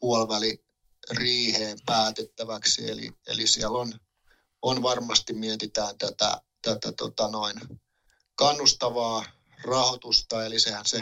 puoliväli 0.00 0.64
riiheen 1.10 1.78
päätettäväksi. 1.86 2.90
Eli, 2.90 3.12
eli 3.26 3.46
siellä 3.46 3.78
on, 3.78 3.92
on 4.62 4.82
varmasti 4.82 5.32
mietitään 5.32 5.98
tätä, 5.98 6.40
tätä 6.62 6.92
tota 6.92 7.28
noin 7.28 7.56
kannustavaa 8.34 9.24
rahoitusta, 9.64 10.46
eli 10.46 10.60
sehän 10.60 10.86
se 10.86 10.98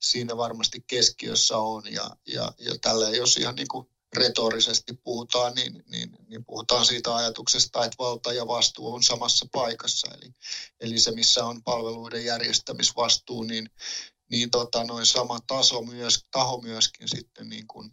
siinä 0.00 0.36
varmasti 0.36 0.84
keskiössä 0.86 1.58
on. 1.58 1.92
Ja, 1.92 2.10
ja, 2.26 2.52
ja 2.58 2.74
tällä 2.80 3.10
jos 3.10 3.36
ihan 3.36 3.54
niin 3.54 3.68
kuin 3.68 3.90
retorisesti 4.16 4.92
puhutaan, 5.04 5.54
niin, 5.54 5.84
niin, 5.86 6.10
niin 6.28 6.44
puhutaan 6.44 6.86
siitä 6.86 7.16
ajatuksesta, 7.16 7.84
että 7.84 7.96
valta 7.98 8.32
ja 8.32 8.46
vastuu 8.46 8.94
on 8.94 9.02
samassa 9.02 9.46
paikassa. 9.52 10.08
Eli, 10.14 10.34
eli 10.80 10.98
se, 10.98 11.10
missä 11.10 11.44
on 11.44 11.62
palveluiden 11.62 12.24
järjestämisvastuu, 12.24 13.42
niin, 13.42 13.70
niin 14.30 14.50
tota, 14.50 14.84
noin 14.84 15.06
sama 15.06 15.38
taso 15.46 15.82
myös, 15.82 16.24
taho 16.30 16.60
myöskin 16.60 17.08
sitten 17.08 17.48
niin 17.48 17.66
kuin, 17.66 17.92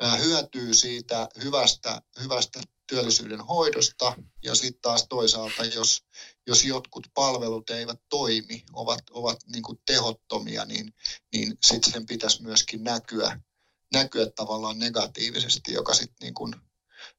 ää, 0.00 0.16
hyötyy 0.16 0.74
siitä 0.74 1.28
hyvästä, 1.42 2.02
hyvästä 2.22 2.60
työllisyyden 2.86 3.40
hoidosta 3.40 4.16
ja 4.42 4.54
sitten 4.54 4.80
taas 4.82 5.06
toisaalta, 5.08 5.64
jos, 5.64 6.04
jos 6.46 6.64
jotkut 6.64 7.06
palvelut 7.14 7.70
eivät 7.70 8.00
toimi, 8.08 8.64
ovat, 8.72 9.00
ovat 9.10 9.38
niin 9.46 9.62
kuin 9.62 9.78
tehottomia, 9.86 10.64
niin, 10.64 10.94
niin 11.32 11.58
sitten 11.66 11.92
sen 11.92 12.06
pitäisi 12.06 12.42
myöskin 12.42 12.84
näkyä, 12.84 13.40
näkyä 13.92 14.26
tavallaan 14.36 14.78
negatiivisesti, 14.78 15.72
joka 15.72 15.94
sitten 15.94 16.16
niin 16.20 16.34
kuin, 16.34 16.54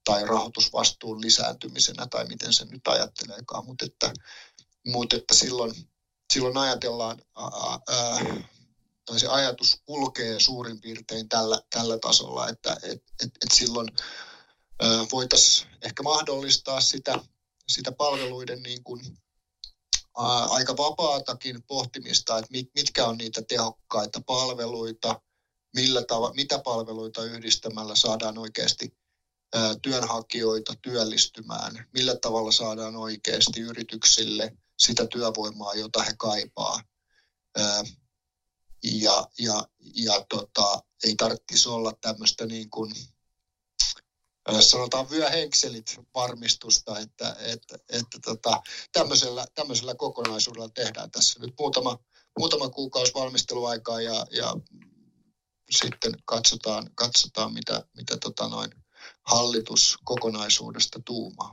tai 0.03 0.25
rahoitusvastuun 0.25 1.21
lisääntymisenä 1.21 2.07
tai 2.07 2.27
miten 2.27 2.53
se 2.53 2.65
nyt 2.65 2.87
ajatteleekaan, 2.87 3.65
mutta 3.65 3.85
että, 3.85 4.13
mutta 4.87 5.15
että 5.15 5.33
silloin, 5.33 5.73
silloin 6.33 6.57
ajatellaan, 6.57 7.21
ää, 7.37 7.79
ää, 7.89 8.43
tai 9.05 9.19
se 9.19 9.27
ajatus 9.27 9.81
kulkee 9.85 10.39
suurin 10.39 10.81
piirtein 10.81 11.29
tällä, 11.29 11.61
tällä 11.69 11.99
tasolla, 11.99 12.49
että 12.49 12.77
et, 12.83 13.03
et, 13.23 13.31
et 13.43 13.51
silloin 13.53 13.87
voitaisiin 15.11 15.69
ehkä 15.81 16.03
mahdollistaa 16.03 16.81
sitä, 16.81 17.19
sitä 17.67 17.91
palveluiden 17.91 18.63
niin 18.63 18.83
kuin, 18.83 19.17
ää, 20.17 20.43
aika 20.45 20.77
vapaatakin 20.77 21.63
pohtimista, 21.63 22.37
että 22.37 22.51
mit, 22.51 22.69
mitkä 22.75 23.05
on 23.05 23.17
niitä 23.17 23.41
tehokkaita 23.41 24.21
palveluita, 24.25 25.21
millä 25.75 26.03
tava, 26.03 26.33
mitä 26.33 26.59
palveluita 26.59 27.23
yhdistämällä 27.23 27.95
saadaan 27.95 28.37
oikeasti 28.37 28.97
työnhakijoita 29.81 30.73
työllistymään, 30.81 31.87
millä 31.93 32.15
tavalla 32.15 32.51
saadaan 32.51 32.95
oikeasti 32.95 33.59
yrityksille 33.59 34.57
sitä 34.77 35.07
työvoimaa, 35.07 35.73
jota 35.73 36.03
he 36.03 36.13
kaipaa. 36.17 36.81
Ja 38.83 39.27
ja, 39.39 39.67
ja 39.95 40.25
tota, 40.29 40.83
ei 41.03 41.15
tarvitsisi 41.15 41.69
olla 41.69 41.93
tämmöistä 42.01 42.45
niin 42.45 42.69
kuin, 42.69 42.93
sanotaan 44.59 45.09
vyöhenkselit 45.09 45.99
varmistusta, 46.15 46.99
että, 46.99 47.35
että, 47.39 47.79
että 47.89 48.19
tota, 48.25 48.61
tämmöisellä, 48.91 49.45
tämmöisellä 49.55 49.95
kokonaisuudella 49.95 50.69
tehdään 50.69 51.11
tässä 51.11 51.39
nyt 51.39 51.53
muutama, 51.59 51.99
muutama 52.39 52.69
kuukausi 52.69 53.13
valmisteluaikaa 53.13 54.01
ja, 54.01 54.25
ja 54.31 54.55
sitten 55.69 56.13
katsotaan, 56.25 56.89
katsotaan 56.95 57.53
mitä, 57.53 57.85
mitä 57.97 58.17
tota 58.17 58.47
noin 58.47 58.71
hallitus 59.21 59.97
kokonaisuudesta 60.03 60.99
tuumaa. 61.05 61.51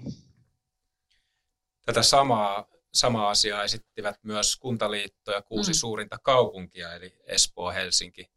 Tätä 1.87 2.03
samaa, 2.03 2.67
samaa 2.95 3.31
asiaa 3.31 3.65
esittivät 3.65 4.17
myös 4.23 4.57
Kuntaliitto 4.57 5.33
ja 5.33 5.43
kuusi 5.43 5.71
mm. 5.71 5.75
suurinta 5.75 6.19
kaupunkia, 6.23 6.95
eli 6.95 7.17
Espoo, 7.25 7.71
Helsinki, 7.71 8.31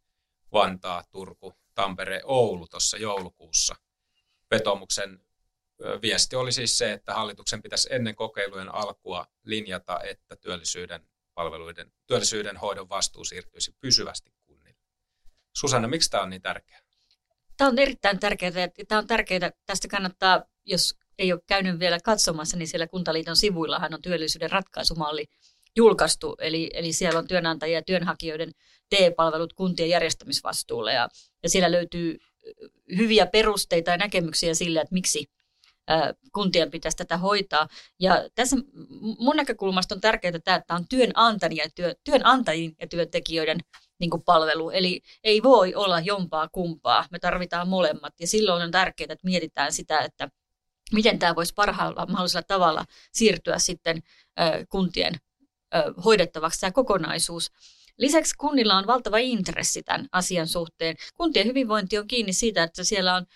Vantaa, 0.52 1.04
Turku, 1.10 1.52
Tampere, 1.74 2.20
Oulu 2.24 2.66
tuossa 2.68 2.96
joulukuussa– 2.96 3.76
vetomuksen 4.50 5.20
viesti 6.02 6.36
oli 6.36 6.52
siis 6.52 6.78
se, 6.78 6.92
että 6.92 7.14
hallituksen 7.14 7.62
pitäisi 7.62 7.88
ennen 7.90 8.16
kokeilujen 8.16 8.74
alkua 8.74 9.26
linjata, 9.44 10.00
että 10.02 10.36
työllisyyden 10.36 11.08
palveluiden, 11.34 11.92
työllisyyden 12.06 12.56
hoidon 12.56 12.88
vastuu 12.88 13.24
siirtyisi 13.24 13.76
pysyvästi. 13.80 14.32
Susanna, 15.56 15.88
miksi 15.88 16.10
tämä 16.10 16.22
on 16.22 16.30
niin 16.30 16.42
tärkeää? 16.42 16.80
Tämä 17.56 17.70
on 17.70 17.78
erittäin 17.78 18.18
tärkeää. 18.18 18.52
Tämä 18.88 18.98
on 18.98 19.06
tärkeää. 19.06 19.50
Tästä 19.66 19.88
kannattaa, 19.88 20.44
jos 20.64 20.94
ei 21.18 21.32
ole 21.32 21.40
käynyt 21.46 21.78
vielä 21.78 21.98
katsomassa, 22.04 22.56
niin 22.56 22.68
siellä 22.68 22.86
Kuntaliiton 22.86 23.36
sivuillahan 23.36 23.94
on 23.94 24.02
työllisyyden 24.02 24.50
ratkaisumalli 24.50 25.26
julkaistu. 25.76 26.36
Eli, 26.40 26.70
eli 26.74 26.92
siellä 26.92 27.18
on 27.18 27.26
työnantajia 27.28 27.78
ja 27.78 27.82
työnhakijoiden 27.82 28.52
TE-palvelut 28.90 29.52
kuntien 29.52 29.88
järjestämisvastuulle. 29.88 30.92
Ja, 30.92 31.08
ja 31.42 31.48
siellä 31.48 31.70
löytyy 31.70 32.18
hyviä 32.96 33.26
perusteita 33.26 33.90
ja 33.90 33.96
näkemyksiä 33.96 34.54
sille, 34.54 34.80
että 34.80 34.94
miksi 34.94 35.26
kuntien 36.32 36.70
pitäisi 36.70 36.96
tätä 36.96 37.16
hoitaa. 37.16 37.68
Ja 38.00 38.28
tässä 38.34 38.56
mun 39.18 39.36
näkökulmasta 39.36 39.94
on 39.94 40.00
tärkeää 40.00 40.38
tämä, 40.44 40.56
että 40.56 40.74
on 40.74 40.88
työnantajien 40.88 41.64
ja, 41.64 41.70
työ, 41.74 41.94
työnantajien 42.04 42.72
ja 42.80 42.86
työntekijöiden 42.86 43.58
niin 43.98 44.10
kuin 44.10 44.22
palvelu. 44.22 44.70
Eli 44.70 45.00
ei 45.24 45.42
voi 45.42 45.74
olla 45.74 46.00
jompaa 46.00 46.48
kumpaa, 46.52 47.04
me 47.10 47.18
tarvitaan 47.18 47.68
molemmat. 47.68 48.14
Ja 48.20 48.26
silloin 48.26 48.62
on 48.62 48.70
tärkeää, 48.70 49.12
että 49.12 49.26
mietitään 49.26 49.72
sitä, 49.72 49.98
että 49.98 50.28
miten 50.92 51.18
tämä 51.18 51.34
voisi 51.34 51.54
parhaalla 51.54 52.06
mahdollisella 52.06 52.46
tavalla 52.48 52.84
siirtyä 53.12 53.58
sitten 53.58 54.02
kuntien 54.68 55.14
hoidettavaksi 56.04 56.60
tämä 56.60 56.70
kokonaisuus. 56.70 57.50
Lisäksi 57.98 58.34
kunnilla 58.38 58.76
on 58.76 58.86
valtava 58.86 59.18
intressi 59.18 59.82
tämän 59.82 60.06
asian 60.12 60.46
suhteen. 60.46 60.96
Kuntien 61.14 61.46
hyvinvointi 61.46 61.98
on 61.98 62.06
kiinni 62.06 62.32
siitä, 62.32 62.62
että 62.62 62.84
siellä 62.84 63.14
on 63.14 63.26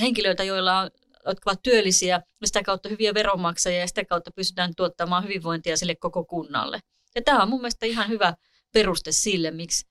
henkilöitä, 0.00 0.44
joilla 0.44 0.78
on 0.78 0.90
jotka 1.26 1.50
ovat 1.50 1.62
työllisiä 1.62 2.22
ja 2.40 2.46
sitä 2.46 2.62
kautta 2.62 2.88
hyviä 2.88 3.14
veronmaksajia 3.14 3.80
ja 3.80 3.86
sitä 3.86 4.04
kautta 4.04 4.30
pystytään 4.30 4.74
tuottamaan 4.76 5.24
hyvinvointia 5.24 5.76
sille 5.76 5.94
koko 5.94 6.24
kunnalle. 6.24 6.80
Ja 7.14 7.22
tämä 7.22 7.42
on 7.42 7.48
mun 7.48 7.60
mielestä 7.60 7.86
ihan 7.86 8.08
hyvä 8.08 8.34
peruste 8.72 9.12
sille, 9.12 9.50
miksi, 9.50 9.86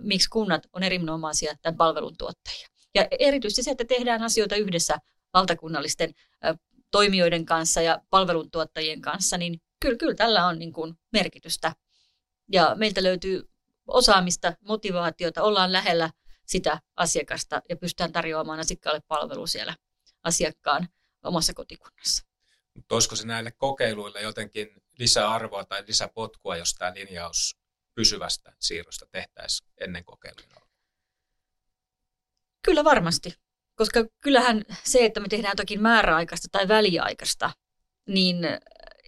miksi 0.00 0.28
kunnat 0.28 0.62
on 0.72 0.82
erinomaisia 0.82 1.54
tämän 1.62 1.76
palvelun 1.76 2.16
tuottajia. 2.18 2.68
Ja 2.94 3.08
erityisesti 3.18 3.62
se, 3.62 3.70
että 3.70 3.84
tehdään 3.84 4.22
asioita 4.22 4.56
yhdessä 4.56 4.98
valtakunnallisten 5.34 6.14
toimijoiden 6.90 7.46
kanssa 7.46 7.80
ja 7.80 8.00
palveluntuottajien 8.10 9.00
kanssa, 9.00 9.36
niin 9.36 9.60
kyllä, 9.80 9.96
kyllä 9.96 10.14
tällä 10.14 10.46
on 10.46 10.58
niin 10.58 10.72
kuin 10.72 10.94
merkitystä. 11.12 11.72
Ja 12.52 12.74
meiltä 12.74 13.02
löytyy 13.02 13.50
osaamista, 13.86 14.52
motivaatiota, 14.60 15.42
ollaan 15.42 15.72
lähellä 15.72 16.10
sitä 16.46 16.80
asiakasta 16.96 17.62
ja 17.68 17.76
pystytään 17.76 18.12
tarjoamaan 18.12 18.60
asiakkaalle 18.60 19.00
palvelu 19.08 19.46
siellä 19.46 19.76
asiakkaan 20.22 20.88
omassa 21.24 21.54
kotikunnassa. 21.54 22.24
Mutta 22.74 22.94
olisiko 22.94 23.16
se 23.16 23.26
näille 23.26 23.50
kokeiluille 23.50 24.20
jotenkin 24.20 24.68
lisäarvoa 24.98 25.64
tai 25.64 25.84
lisäpotkua, 25.86 26.56
jos 26.56 26.74
tämä 26.74 26.94
linjaus 26.94 27.59
pysyvästä 28.00 28.52
siirrosta 28.58 29.06
tehtäisiin 29.12 29.70
ennen 29.80 30.04
kokeiluja? 30.04 30.60
Kyllä 32.64 32.84
varmasti, 32.84 33.34
koska 33.74 34.04
kyllähän 34.20 34.62
se, 34.84 35.04
että 35.04 35.20
me 35.20 35.28
tehdään 35.28 35.56
toki 35.56 35.78
määräaikaista 35.78 36.48
tai 36.52 36.68
väliaikaista, 36.68 37.50
niin 38.06 38.36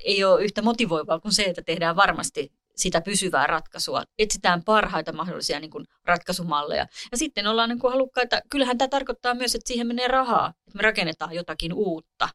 ei 0.05 0.24
ole 0.24 0.45
yhtä 0.45 0.62
motivoivaa 0.62 1.20
kuin 1.20 1.32
se, 1.32 1.43
että 1.43 1.62
tehdään 1.62 1.97
varmasti 1.97 2.53
sitä 2.76 3.01
pysyvää 3.01 3.47
ratkaisua. 3.47 4.03
Etsitään 4.18 4.64
parhaita 4.64 5.12
mahdollisia 5.12 5.61
niin 5.61 5.70
kuin, 5.70 5.84
ratkaisumalleja. 6.05 6.86
Ja 7.12 7.18
sitten 7.18 7.47
ollaan 7.47 7.68
niin 7.68 7.78
kuin, 7.78 7.93
halukkaita, 7.93 8.40
kyllähän 8.51 8.78
tämä 8.78 8.88
tarkoittaa 8.88 9.34
myös, 9.34 9.55
että 9.55 9.68
siihen 9.68 9.86
menee 9.86 10.09
rahaa, 10.09 10.55
että 10.66 10.76
me 10.76 10.82
rakennetaan 10.82 11.32
jotakin 11.32 11.72
uutta. 11.72 12.28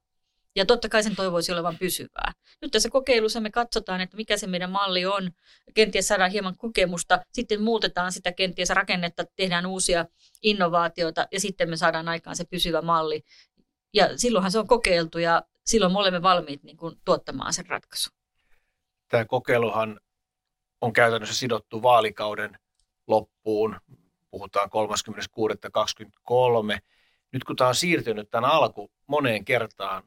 Ja 0.57 0.65
totta 0.65 0.89
kai 0.89 1.03
sen 1.03 1.15
toivoisi 1.15 1.51
olevan 1.51 1.77
pysyvää. 1.77 2.31
Nyt 2.61 2.71
tässä 2.71 2.89
kokeilussa 2.89 3.39
me 3.39 3.51
katsotaan, 3.51 4.01
että 4.01 4.17
mikä 4.17 4.37
se 4.37 4.47
meidän 4.47 4.71
malli 4.71 5.05
on. 5.05 5.31
Kenties 5.73 6.07
saadaan 6.07 6.31
hieman 6.31 6.57
kokemusta, 6.57 7.21
sitten 7.33 7.61
muutetaan 7.61 8.11
sitä 8.11 8.31
kenties 8.31 8.69
rakennetta, 8.69 9.23
tehdään 9.35 9.65
uusia 9.65 10.05
innovaatioita 10.43 11.27
ja 11.31 11.39
sitten 11.39 11.69
me 11.69 11.77
saadaan 11.77 12.09
aikaan 12.09 12.35
se 12.35 12.45
pysyvä 12.49 12.81
malli. 12.81 13.23
Ja 13.93 14.17
silloinhan 14.17 14.51
se 14.51 14.59
on 14.59 14.67
kokeiltu 14.67 15.19
ja 15.19 15.43
silloin 15.65 15.93
me 15.93 15.99
olemme 15.99 16.21
valmiit 16.21 16.63
niin 16.63 16.77
kuin, 16.77 16.95
tuottamaan 17.05 17.53
sen 17.53 17.65
ratkaisun. 17.65 18.13
Tämä 19.07 19.25
kokeiluhan 19.25 19.99
on 20.81 20.93
käytännössä 20.93 21.35
sidottu 21.35 21.81
vaalikauden 21.81 22.59
loppuun. 23.07 23.75
Puhutaan 24.31 24.69
36.23. 26.75 26.79
Nyt 27.31 27.43
kun 27.43 27.55
tämä 27.55 27.67
on 27.67 27.75
siirtynyt 27.75 28.29
tämän 28.29 28.49
alku 28.49 28.91
moneen 29.07 29.45
kertaan 29.45 30.03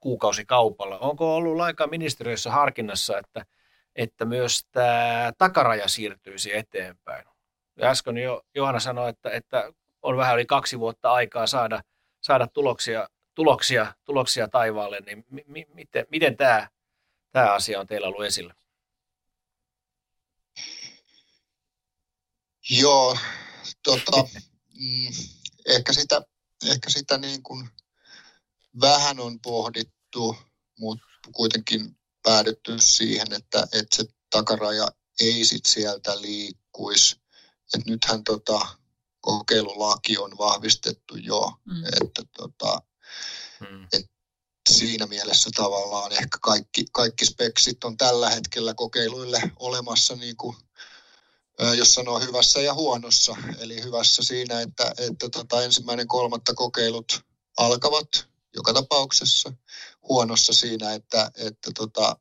kuukausikaupalla, 0.00 0.98
onko 0.98 1.36
ollut 1.36 1.56
lainkaan 1.56 1.90
ministeriössä 1.90 2.50
harkinnassa, 2.50 3.18
että, 3.18 3.46
että 3.96 4.24
myös 4.24 4.64
tämä 4.72 5.32
takaraja 5.38 5.88
siirtyisi 5.88 6.56
eteenpäin? 6.56 7.24
Ja 7.76 7.90
äsken 7.90 8.18
jo 8.18 8.42
Johanna 8.54 8.80
sanoi, 8.80 9.10
että, 9.10 9.30
että 9.30 9.72
on 10.02 10.16
vähän 10.16 10.34
yli 10.34 10.46
kaksi 10.46 10.78
vuotta 10.78 11.12
aikaa 11.12 11.46
saada, 11.46 11.82
saada 12.20 12.46
tuloksia, 12.46 13.08
tuloksia, 13.34 13.94
tuloksia 14.04 14.48
taivaalle, 14.48 15.00
niin 15.00 15.24
mi, 15.46 15.66
miten, 15.74 16.06
miten 16.10 16.36
tämä, 16.36 16.68
tämä 17.32 17.52
asia 17.52 17.80
on 17.80 17.86
teillä 17.86 18.08
ollut 18.08 18.24
esillä? 18.24 18.54
Joo, 22.70 23.16
tota, 23.82 24.28
mm, 24.80 25.08
ehkä 25.66 25.92
sitä, 25.92 26.22
ehkä 26.70 26.90
sitä 26.90 27.18
niin 27.18 27.42
kuin 27.42 27.68
vähän 28.80 29.20
on 29.20 29.40
pohdittu, 29.40 30.36
mutta 30.78 31.06
kuitenkin 31.32 31.96
päädytty 32.22 32.76
siihen, 32.80 33.32
että, 33.32 33.62
että 33.72 33.96
se 33.96 34.04
takaraja 34.30 34.88
ei 35.20 35.44
sit 35.44 35.66
sieltä 35.66 36.20
liikkuisi. 36.20 37.16
Et 37.74 37.86
nythän 37.86 38.24
tota, 38.24 38.66
kokeilulaki 39.20 40.18
on 40.18 40.38
vahvistettu 40.38 41.16
jo, 41.16 41.52
mm. 41.64 41.84
että 41.84 42.22
tota, 42.36 42.82
mm. 43.60 43.88
et 43.92 44.06
siinä 44.70 45.06
mielessä 45.06 45.50
tavallaan 45.56 46.12
ehkä 46.12 46.38
kaikki, 46.42 46.84
kaikki 46.92 47.26
speksit 47.26 47.84
on 47.84 47.96
tällä 47.96 48.30
hetkellä 48.30 48.74
kokeiluille 48.74 49.42
olemassa 49.56 50.14
niin 50.14 50.36
kuin 50.36 50.56
jos 51.76 51.94
sanoo 51.94 52.20
hyvässä 52.20 52.60
ja 52.60 52.74
huonossa. 52.74 53.36
Eli 53.58 53.82
hyvässä 53.82 54.22
siinä, 54.22 54.60
että, 54.60 54.94
että 54.98 55.28
tota, 55.28 55.62
ensimmäinen 55.62 56.08
kolmatta 56.08 56.54
kokeilut 56.54 57.20
alkavat 57.56 58.27
joka 58.54 58.72
tapauksessa. 58.72 59.52
Huonossa 60.08 60.52
siinä, 60.52 60.94
että, 60.94 61.30
että 61.34 61.70
tota, 61.78 62.16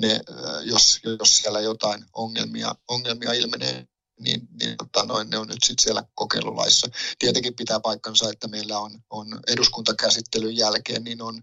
ne, 0.00 0.20
jos, 0.64 1.00
jos 1.18 1.36
siellä 1.36 1.60
jotain 1.60 2.04
ongelmia, 2.12 2.74
ongelmia 2.88 3.32
ilmenee, 3.32 3.86
niin, 4.20 4.48
niin 4.60 4.76
tota, 4.76 5.06
noin, 5.06 5.30
ne 5.30 5.38
on 5.38 5.48
nyt 5.48 5.62
sitten 5.62 5.82
siellä 5.82 6.04
kokeilulaissa. 6.14 6.86
Tietenkin 7.18 7.56
pitää 7.56 7.80
paikkansa, 7.80 8.30
että 8.30 8.48
meillä 8.48 8.78
on, 8.78 9.02
on 9.10 9.40
eduskuntakäsittelyn 9.48 10.56
jälkeen, 10.56 11.04
niin 11.04 11.22
on, 11.22 11.42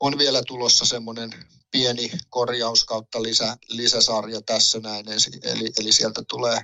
on 0.00 0.18
vielä 0.18 0.42
tulossa 0.46 0.84
semmoinen 0.84 1.30
pieni 1.70 2.10
korjaus 2.30 2.84
kautta 2.84 3.22
lisä, 3.22 3.56
lisäsarja 3.68 4.40
tässä 4.42 4.80
näin. 4.80 5.06
Eli, 5.42 5.72
eli 5.80 5.92
sieltä 5.92 6.22
tulee, 6.28 6.58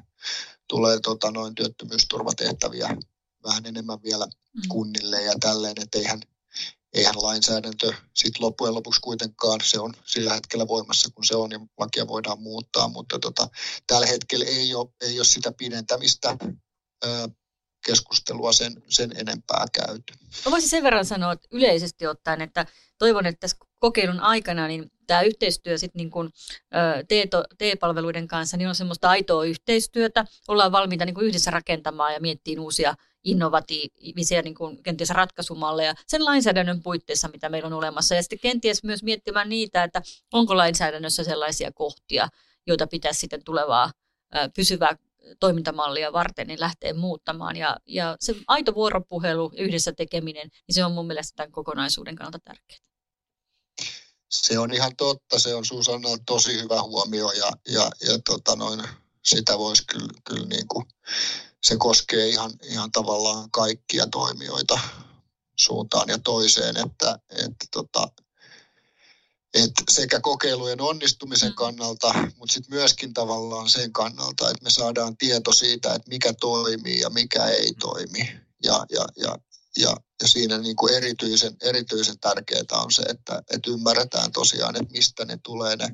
tulee 0.69 1.01
tota 1.01 1.31
noin 1.31 1.55
työttömyysturvatehtäviä 1.55 2.97
vähän 3.45 3.67
enemmän 3.67 4.03
vielä 4.03 4.27
mm. 4.27 4.63
kunnille 4.69 5.23
ja 5.23 5.33
tälleen, 5.41 5.75
että 5.83 5.99
eihän, 5.99 6.21
eihän 6.93 7.15
lainsäädäntö 7.23 7.93
sitten 8.15 8.43
loppujen 8.43 8.75
lopuksi 8.75 9.01
kuitenkaan, 9.01 9.61
se 9.65 9.81
on 9.81 9.95
sillä 10.07 10.35
hetkellä 10.35 10.69
voimassa, 10.69 11.11
kun 11.15 11.25
se 11.25 11.37
on 11.37 11.51
ja 11.51 11.61
lakia 11.79 12.09
voidaan 12.09 12.43
muuttaa, 12.43 12.89
mutta 12.89 13.19
tota, 13.19 13.49
tällä 13.87 14.07
hetkellä 14.07 14.45
ei 14.45 14.75
ole, 14.75 14.89
ei 15.01 15.19
ole 15.19 15.25
sitä 15.25 15.53
pidentämistä 15.53 16.37
ö, 17.05 17.29
keskustelua 17.87 18.53
sen, 18.53 18.83
sen 18.89 19.13
enempää 19.17 19.67
käyty. 19.73 20.15
Mä 20.45 20.51
voisin 20.51 20.71
sen 20.71 20.83
verran 20.83 21.05
sanoa 21.05 21.33
että 21.33 21.49
yleisesti 21.51 22.07
ottaen, 22.07 22.41
että 22.41 22.67
toivon, 22.99 23.27
että 23.27 23.41
tässä 23.41 23.57
kokeilun 23.79 24.21
aikana 24.21 24.67
niin 24.69 24.91
tämä 25.07 25.23
yhteistyö 25.23 25.79
sit 25.79 25.95
niin 25.95 26.11
kuin, 26.11 26.31
TE-palveluiden 27.59 28.29
kanssa 28.29 28.57
niin 28.57 28.69
on 28.69 28.75
semmoista 28.75 29.11
aitoa 29.11 29.45
yhteistyötä. 29.45 30.25
Ollaan 30.49 30.73
valmiita 30.73 31.05
niin 31.05 31.15
kuin 31.15 31.27
yhdessä 31.27 31.51
rakentamaan 31.51 32.15
ja 32.15 32.21
miettimään 32.21 32.65
uusia 32.65 32.95
innovatiivisia 33.25 34.43
niin 34.43 34.55
kuin 34.55 34.83
kenties 34.83 35.11
ratkaisumalleja 35.11 35.95
sen 36.07 36.25
lainsäädännön 36.25 36.83
puitteissa, 36.83 37.29
mitä 37.29 37.49
meillä 37.49 37.67
on 37.67 37.73
olemassa. 37.73 38.15
Ja 38.15 38.23
sitten 38.23 38.39
kenties 38.39 38.85
myös 38.85 39.03
miettimään 39.03 39.49
niitä, 39.49 39.85
että 39.85 40.03
onko 40.33 40.57
lainsäädännössä 40.57 41.25
sellaisia 41.25 41.73
kohtia, 41.73 42.29
joita 42.67 42.87
pitäisi 42.87 43.21
sitten 43.21 43.45
tulevaa 43.45 43.91
pysyvää 44.57 44.97
toimintamallia 45.41 46.13
varten 46.13 46.47
niin 46.47 46.61
lähtee 46.61 46.93
muuttamaan. 46.93 47.57
Ja, 47.57 47.77
ja 47.87 48.17
se 48.21 48.35
aito 48.47 48.75
vuoropuhelu, 48.75 49.53
yhdessä 49.57 49.93
tekeminen, 49.93 50.49
niin 50.49 50.75
se 50.75 50.85
on 50.85 50.93
mun 50.93 51.07
mielestä 51.07 51.37
tämän 51.37 51.53
kokonaisuuden 51.53 52.17
kannalta 52.17 52.39
tärkeää. 52.45 52.81
Se 54.31 54.59
on 54.59 54.73
ihan 54.75 54.97
totta, 54.97 55.39
se 55.39 55.55
on 55.55 55.65
Susanna 55.65 56.09
tosi 56.27 56.63
hyvä 56.63 56.83
huomio 56.83 57.31
ja, 57.31 57.51
ja, 57.69 57.91
ja 58.01 58.19
tota 58.25 58.57
noin, 58.57 58.83
sitä 59.25 59.59
voisi 59.59 59.87
kyllä, 59.87 60.13
kyllä 60.25 60.47
niin 60.47 60.69
kuin, 60.69 60.87
se 61.63 61.77
koskee 61.77 62.29
ihan, 62.29 62.53
ihan 62.63 62.93
tavallaan 62.93 63.51
kaikkia 63.51 64.07
toimijoita 64.07 64.79
suuntaan 65.59 66.09
ja 66.09 66.19
toiseen, 66.19 66.77
että, 66.77 67.19
että 67.31 67.67
tota, 67.73 68.09
et 69.55 69.71
sekä 69.91 70.21
kokeilujen 70.21 70.81
onnistumisen 70.81 71.49
mm. 71.49 71.55
kannalta, 71.55 72.15
mutta 72.37 72.53
sitten 72.53 72.75
myöskin 72.75 73.15
tavallaan 73.15 73.71
sen 73.71 73.93
kannalta, 73.93 74.51
että 74.51 74.65
me 74.65 74.71
saadaan 74.71 75.17
tieto 75.17 75.53
siitä, 75.53 75.95
että 75.95 76.09
mikä 76.09 76.33
toimii 76.41 77.01
ja 77.01 77.11
mikä 77.11 77.47
ei 77.47 77.71
mm. 77.71 77.79
toimi. 77.79 78.41
Ja, 78.65 78.87
ja, 78.91 79.05
ja, 79.17 79.39
ja, 79.77 79.97
ja 80.23 80.29
siinä 80.29 80.59
niin 80.59 80.77
kuin 80.77 80.95
erityisen, 80.95 81.57
erityisen 81.63 82.19
tärkeää 82.19 82.83
on 82.85 82.93
se, 82.93 83.03
että, 83.03 83.43
että 83.51 83.71
ymmärretään 83.71 84.33
tosiaan, 84.33 84.77
että 84.77 84.93
mistä 84.93 85.25
ne 85.25 85.39
tulee 85.43 85.77
ne, 85.77 85.89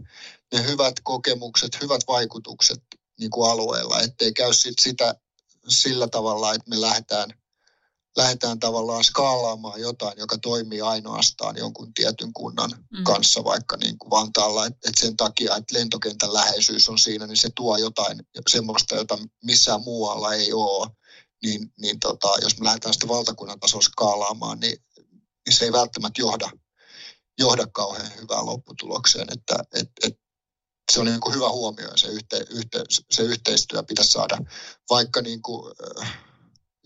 ne 0.53 0.65
hyvät 0.65 0.95
kokemukset, 1.03 1.81
hyvät 1.81 2.01
vaikutukset 2.09 2.83
niin 3.21 3.31
kuin 3.31 3.51
alueella, 3.51 4.01
ettei 4.01 4.33
käy 4.33 4.53
sit 4.53 4.79
sitä 4.81 5.15
sillä 5.69 6.09
tavalla, 6.09 6.55
että 6.55 6.71
me 6.71 6.81
lähdetään 6.81 7.31
lähdetään 8.19 8.59
tavallaan 8.59 9.05
skaalaamaan 9.05 9.81
jotain, 9.81 10.19
joka 10.19 10.39
toimii 10.39 10.81
ainoastaan 10.81 11.57
jonkun 11.57 11.95
tietyn 11.95 12.33
kunnan 12.33 12.71
mm. 12.71 13.05
kanssa, 13.05 13.45
vaikka 13.45 13.77
niin 13.77 13.99
kuin 13.99 14.11
Vantaalla, 14.11 14.67
että 14.67 14.89
et 14.89 14.95
sen 14.99 15.17
takia, 15.17 15.57
että 15.57 15.75
lentokentän 15.75 16.33
läheisyys 16.33 16.89
on 16.89 16.99
siinä, 16.99 17.27
niin 17.27 17.37
se 17.37 17.49
tuo 17.55 17.77
jotain 17.77 18.19
semmoista, 18.49 18.97
jota 18.97 19.19
missään 19.45 19.81
muualla 19.81 20.35
ei 20.35 20.53
ole. 20.53 20.89
Niin, 21.43 21.73
niin 21.81 22.01
tota, 22.01 22.29
jos 22.43 22.59
me 22.59 22.65
lähdetään 22.65 22.95
sitä 22.95 23.09
valtakunnan 23.09 23.61
tasolla 23.61 23.85
skaalaamaan, 23.85 24.61
niin, 24.61 24.77
niin 25.47 25.57
se 25.57 25.65
ei 25.65 25.73
välttämättä 25.73 26.21
johda, 26.21 26.51
johda 27.39 27.67
kauhean 27.67 28.11
hyvään 28.21 28.47
lopputulokseen. 28.47 29.29
Että, 29.33 29.57
et, 29.75 29.91
et, 30.05 30.21
se 30.93 31.01
on 31.01 31.07
niin 31.07 31.21
kuin 31.21 31.35
hyvä 31.35 31.49
huomio 31.49 31.97
se, 31.97 32.09
yhte, 32.09 32.47
yhte, 32.51 32.85
se 33.11 33.23
yhteistyö 33.23 33.83
pitäisi 33.83 34.11
saada, 34.11 34.39
vaikka 34.91 35.23
niin 35.23 35.43
kuin, 35.43 35.73
äh, 36.03 36.19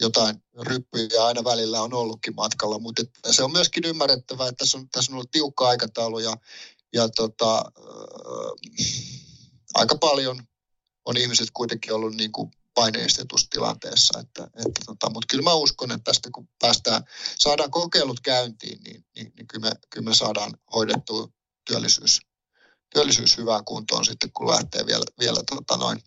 jotain 0.00 0.44
ryppyjä 0.60 1.24
aina 1.24 1.44
välillä 1.44 1.82
on 1.82 1.94
ollutkin 1.94 2.34
matkalla, 2.34 2.78
mutta 2.78 3.02
se 3.30 3.42
on 3.42 3.52
myöskin 3.52 3.84
ymmärrettävää, 3.84 4.48
että 4.48 4.58
tässä 4.58 4.78
on, 4.78 4.88
tässä 4.88 5.12
on 5.12 5.14
ollut 5.14 5.30
tiukka 5.30 5.68
aikataulu 5.68 6.18
ja, 6.18 6.36
ja 6.92 7.08
tota, 7.08 7.58
äh, 7.58 8.82
aika 9.74 9.94
paljon 9.94 10.42
on 11.04 11.16
ihmiset 11.16 11.48
kuitenkin 11.54 11.92
ollut 11.92 12.14
niin 12.14 12.32
kuin 12.32 12.50
paineistetussa 12.74 13.46
tilanteessa. 13.50 14.20
Että, 14.20 14.44
että 14.44 14.80
tota, 14.86 15.10
mutta 15.10 15.26
kyllä 15.30 15.42
mä 15.42 15.54
uskon, 15.54 15.92
että 15.92 16.04
tästä 16.04 16.28
kun 16.32 16.48
päästään, 16.58 17.02
saadaan 17.38 17.70
kokeilut 17.70 18.20
käyntiin, 18.20 18.82
niin, 18.82 19.04
niin, 19.16 19.32
niin 19.36 19.46
kyllä, 19.46 19.68
me, 19.68 19.72
kyllä 19.90 20.04
me 20.04 20.14
saadaan 20.14 20.52
hoidettua 20.74 21.28
työllisyys, 21.66 22.20
työllisyys 22.94 23.36
hyvään 23.38 23.64
kuntoon 23.64 24.04
sitten, 24.04 24.32
kun 24.32 24.50
lähtee 24.50 24.86
vielä, 24.86 25.04
vielä 25.20 25.40
tota 25.50 25.76
noin, 25.76 26.02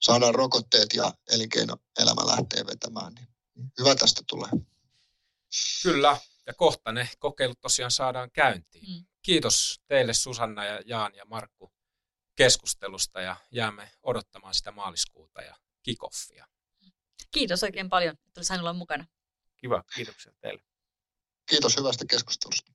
saadaan 0.00 0.34
rokotteet 0.34 0.94
ja 0.94 1.14
elinkeinoelämä 1.30 2.26
lähtee 2.26 2.66
vetämään, 2.66 3.14
niin 3.14 3.28
hyvä 3.78 3.94
tästä 3.94 4.22
tulee. 4.26 4.50
Kyllä, 5.82 6.16
ja 6.46 6.54
kohta 6.54 6.92
ne 6.92 7.08
kokeilut 7.18 7.60
tosiaan 7.60 7.90
saadaan 7.90 8.30
käyntiin. 8.30 8.90
Mm. 8.90 9.06
Kiitos 9.22 9.80
teille 9.86 10.14
Susanna 10.14 10.64
ja 10.64 10.80
Jaan 10.86 11.14
ja 11.14 11.24
Markku 11.24 11.72
keskustelusta 12.36 13.20
ja 13.20 13.36
jäämme 13.50 13.90
odottamaan 14.02 14.54
sitä 14.54 14.70
maaliskuuta 14.70 15.42
ja 15.42 15.56
kickoffia. 15.82 16.46
Kiitos 17.30 17.62
oikein 17.62 17.88
paljon, 17.88 18.16
että 18.26 18.44
sain 18.44 18.60
olla 18.60 18.72
mukana. 18.72 19.06
Kiva, 19.56 19.84
kiitoksia 19.94 20.32
teille. 20.40 20.62
Kiitos 21.46 21.76
hyvästä 21.76 22.04
keskustelusta. 22.10 22.72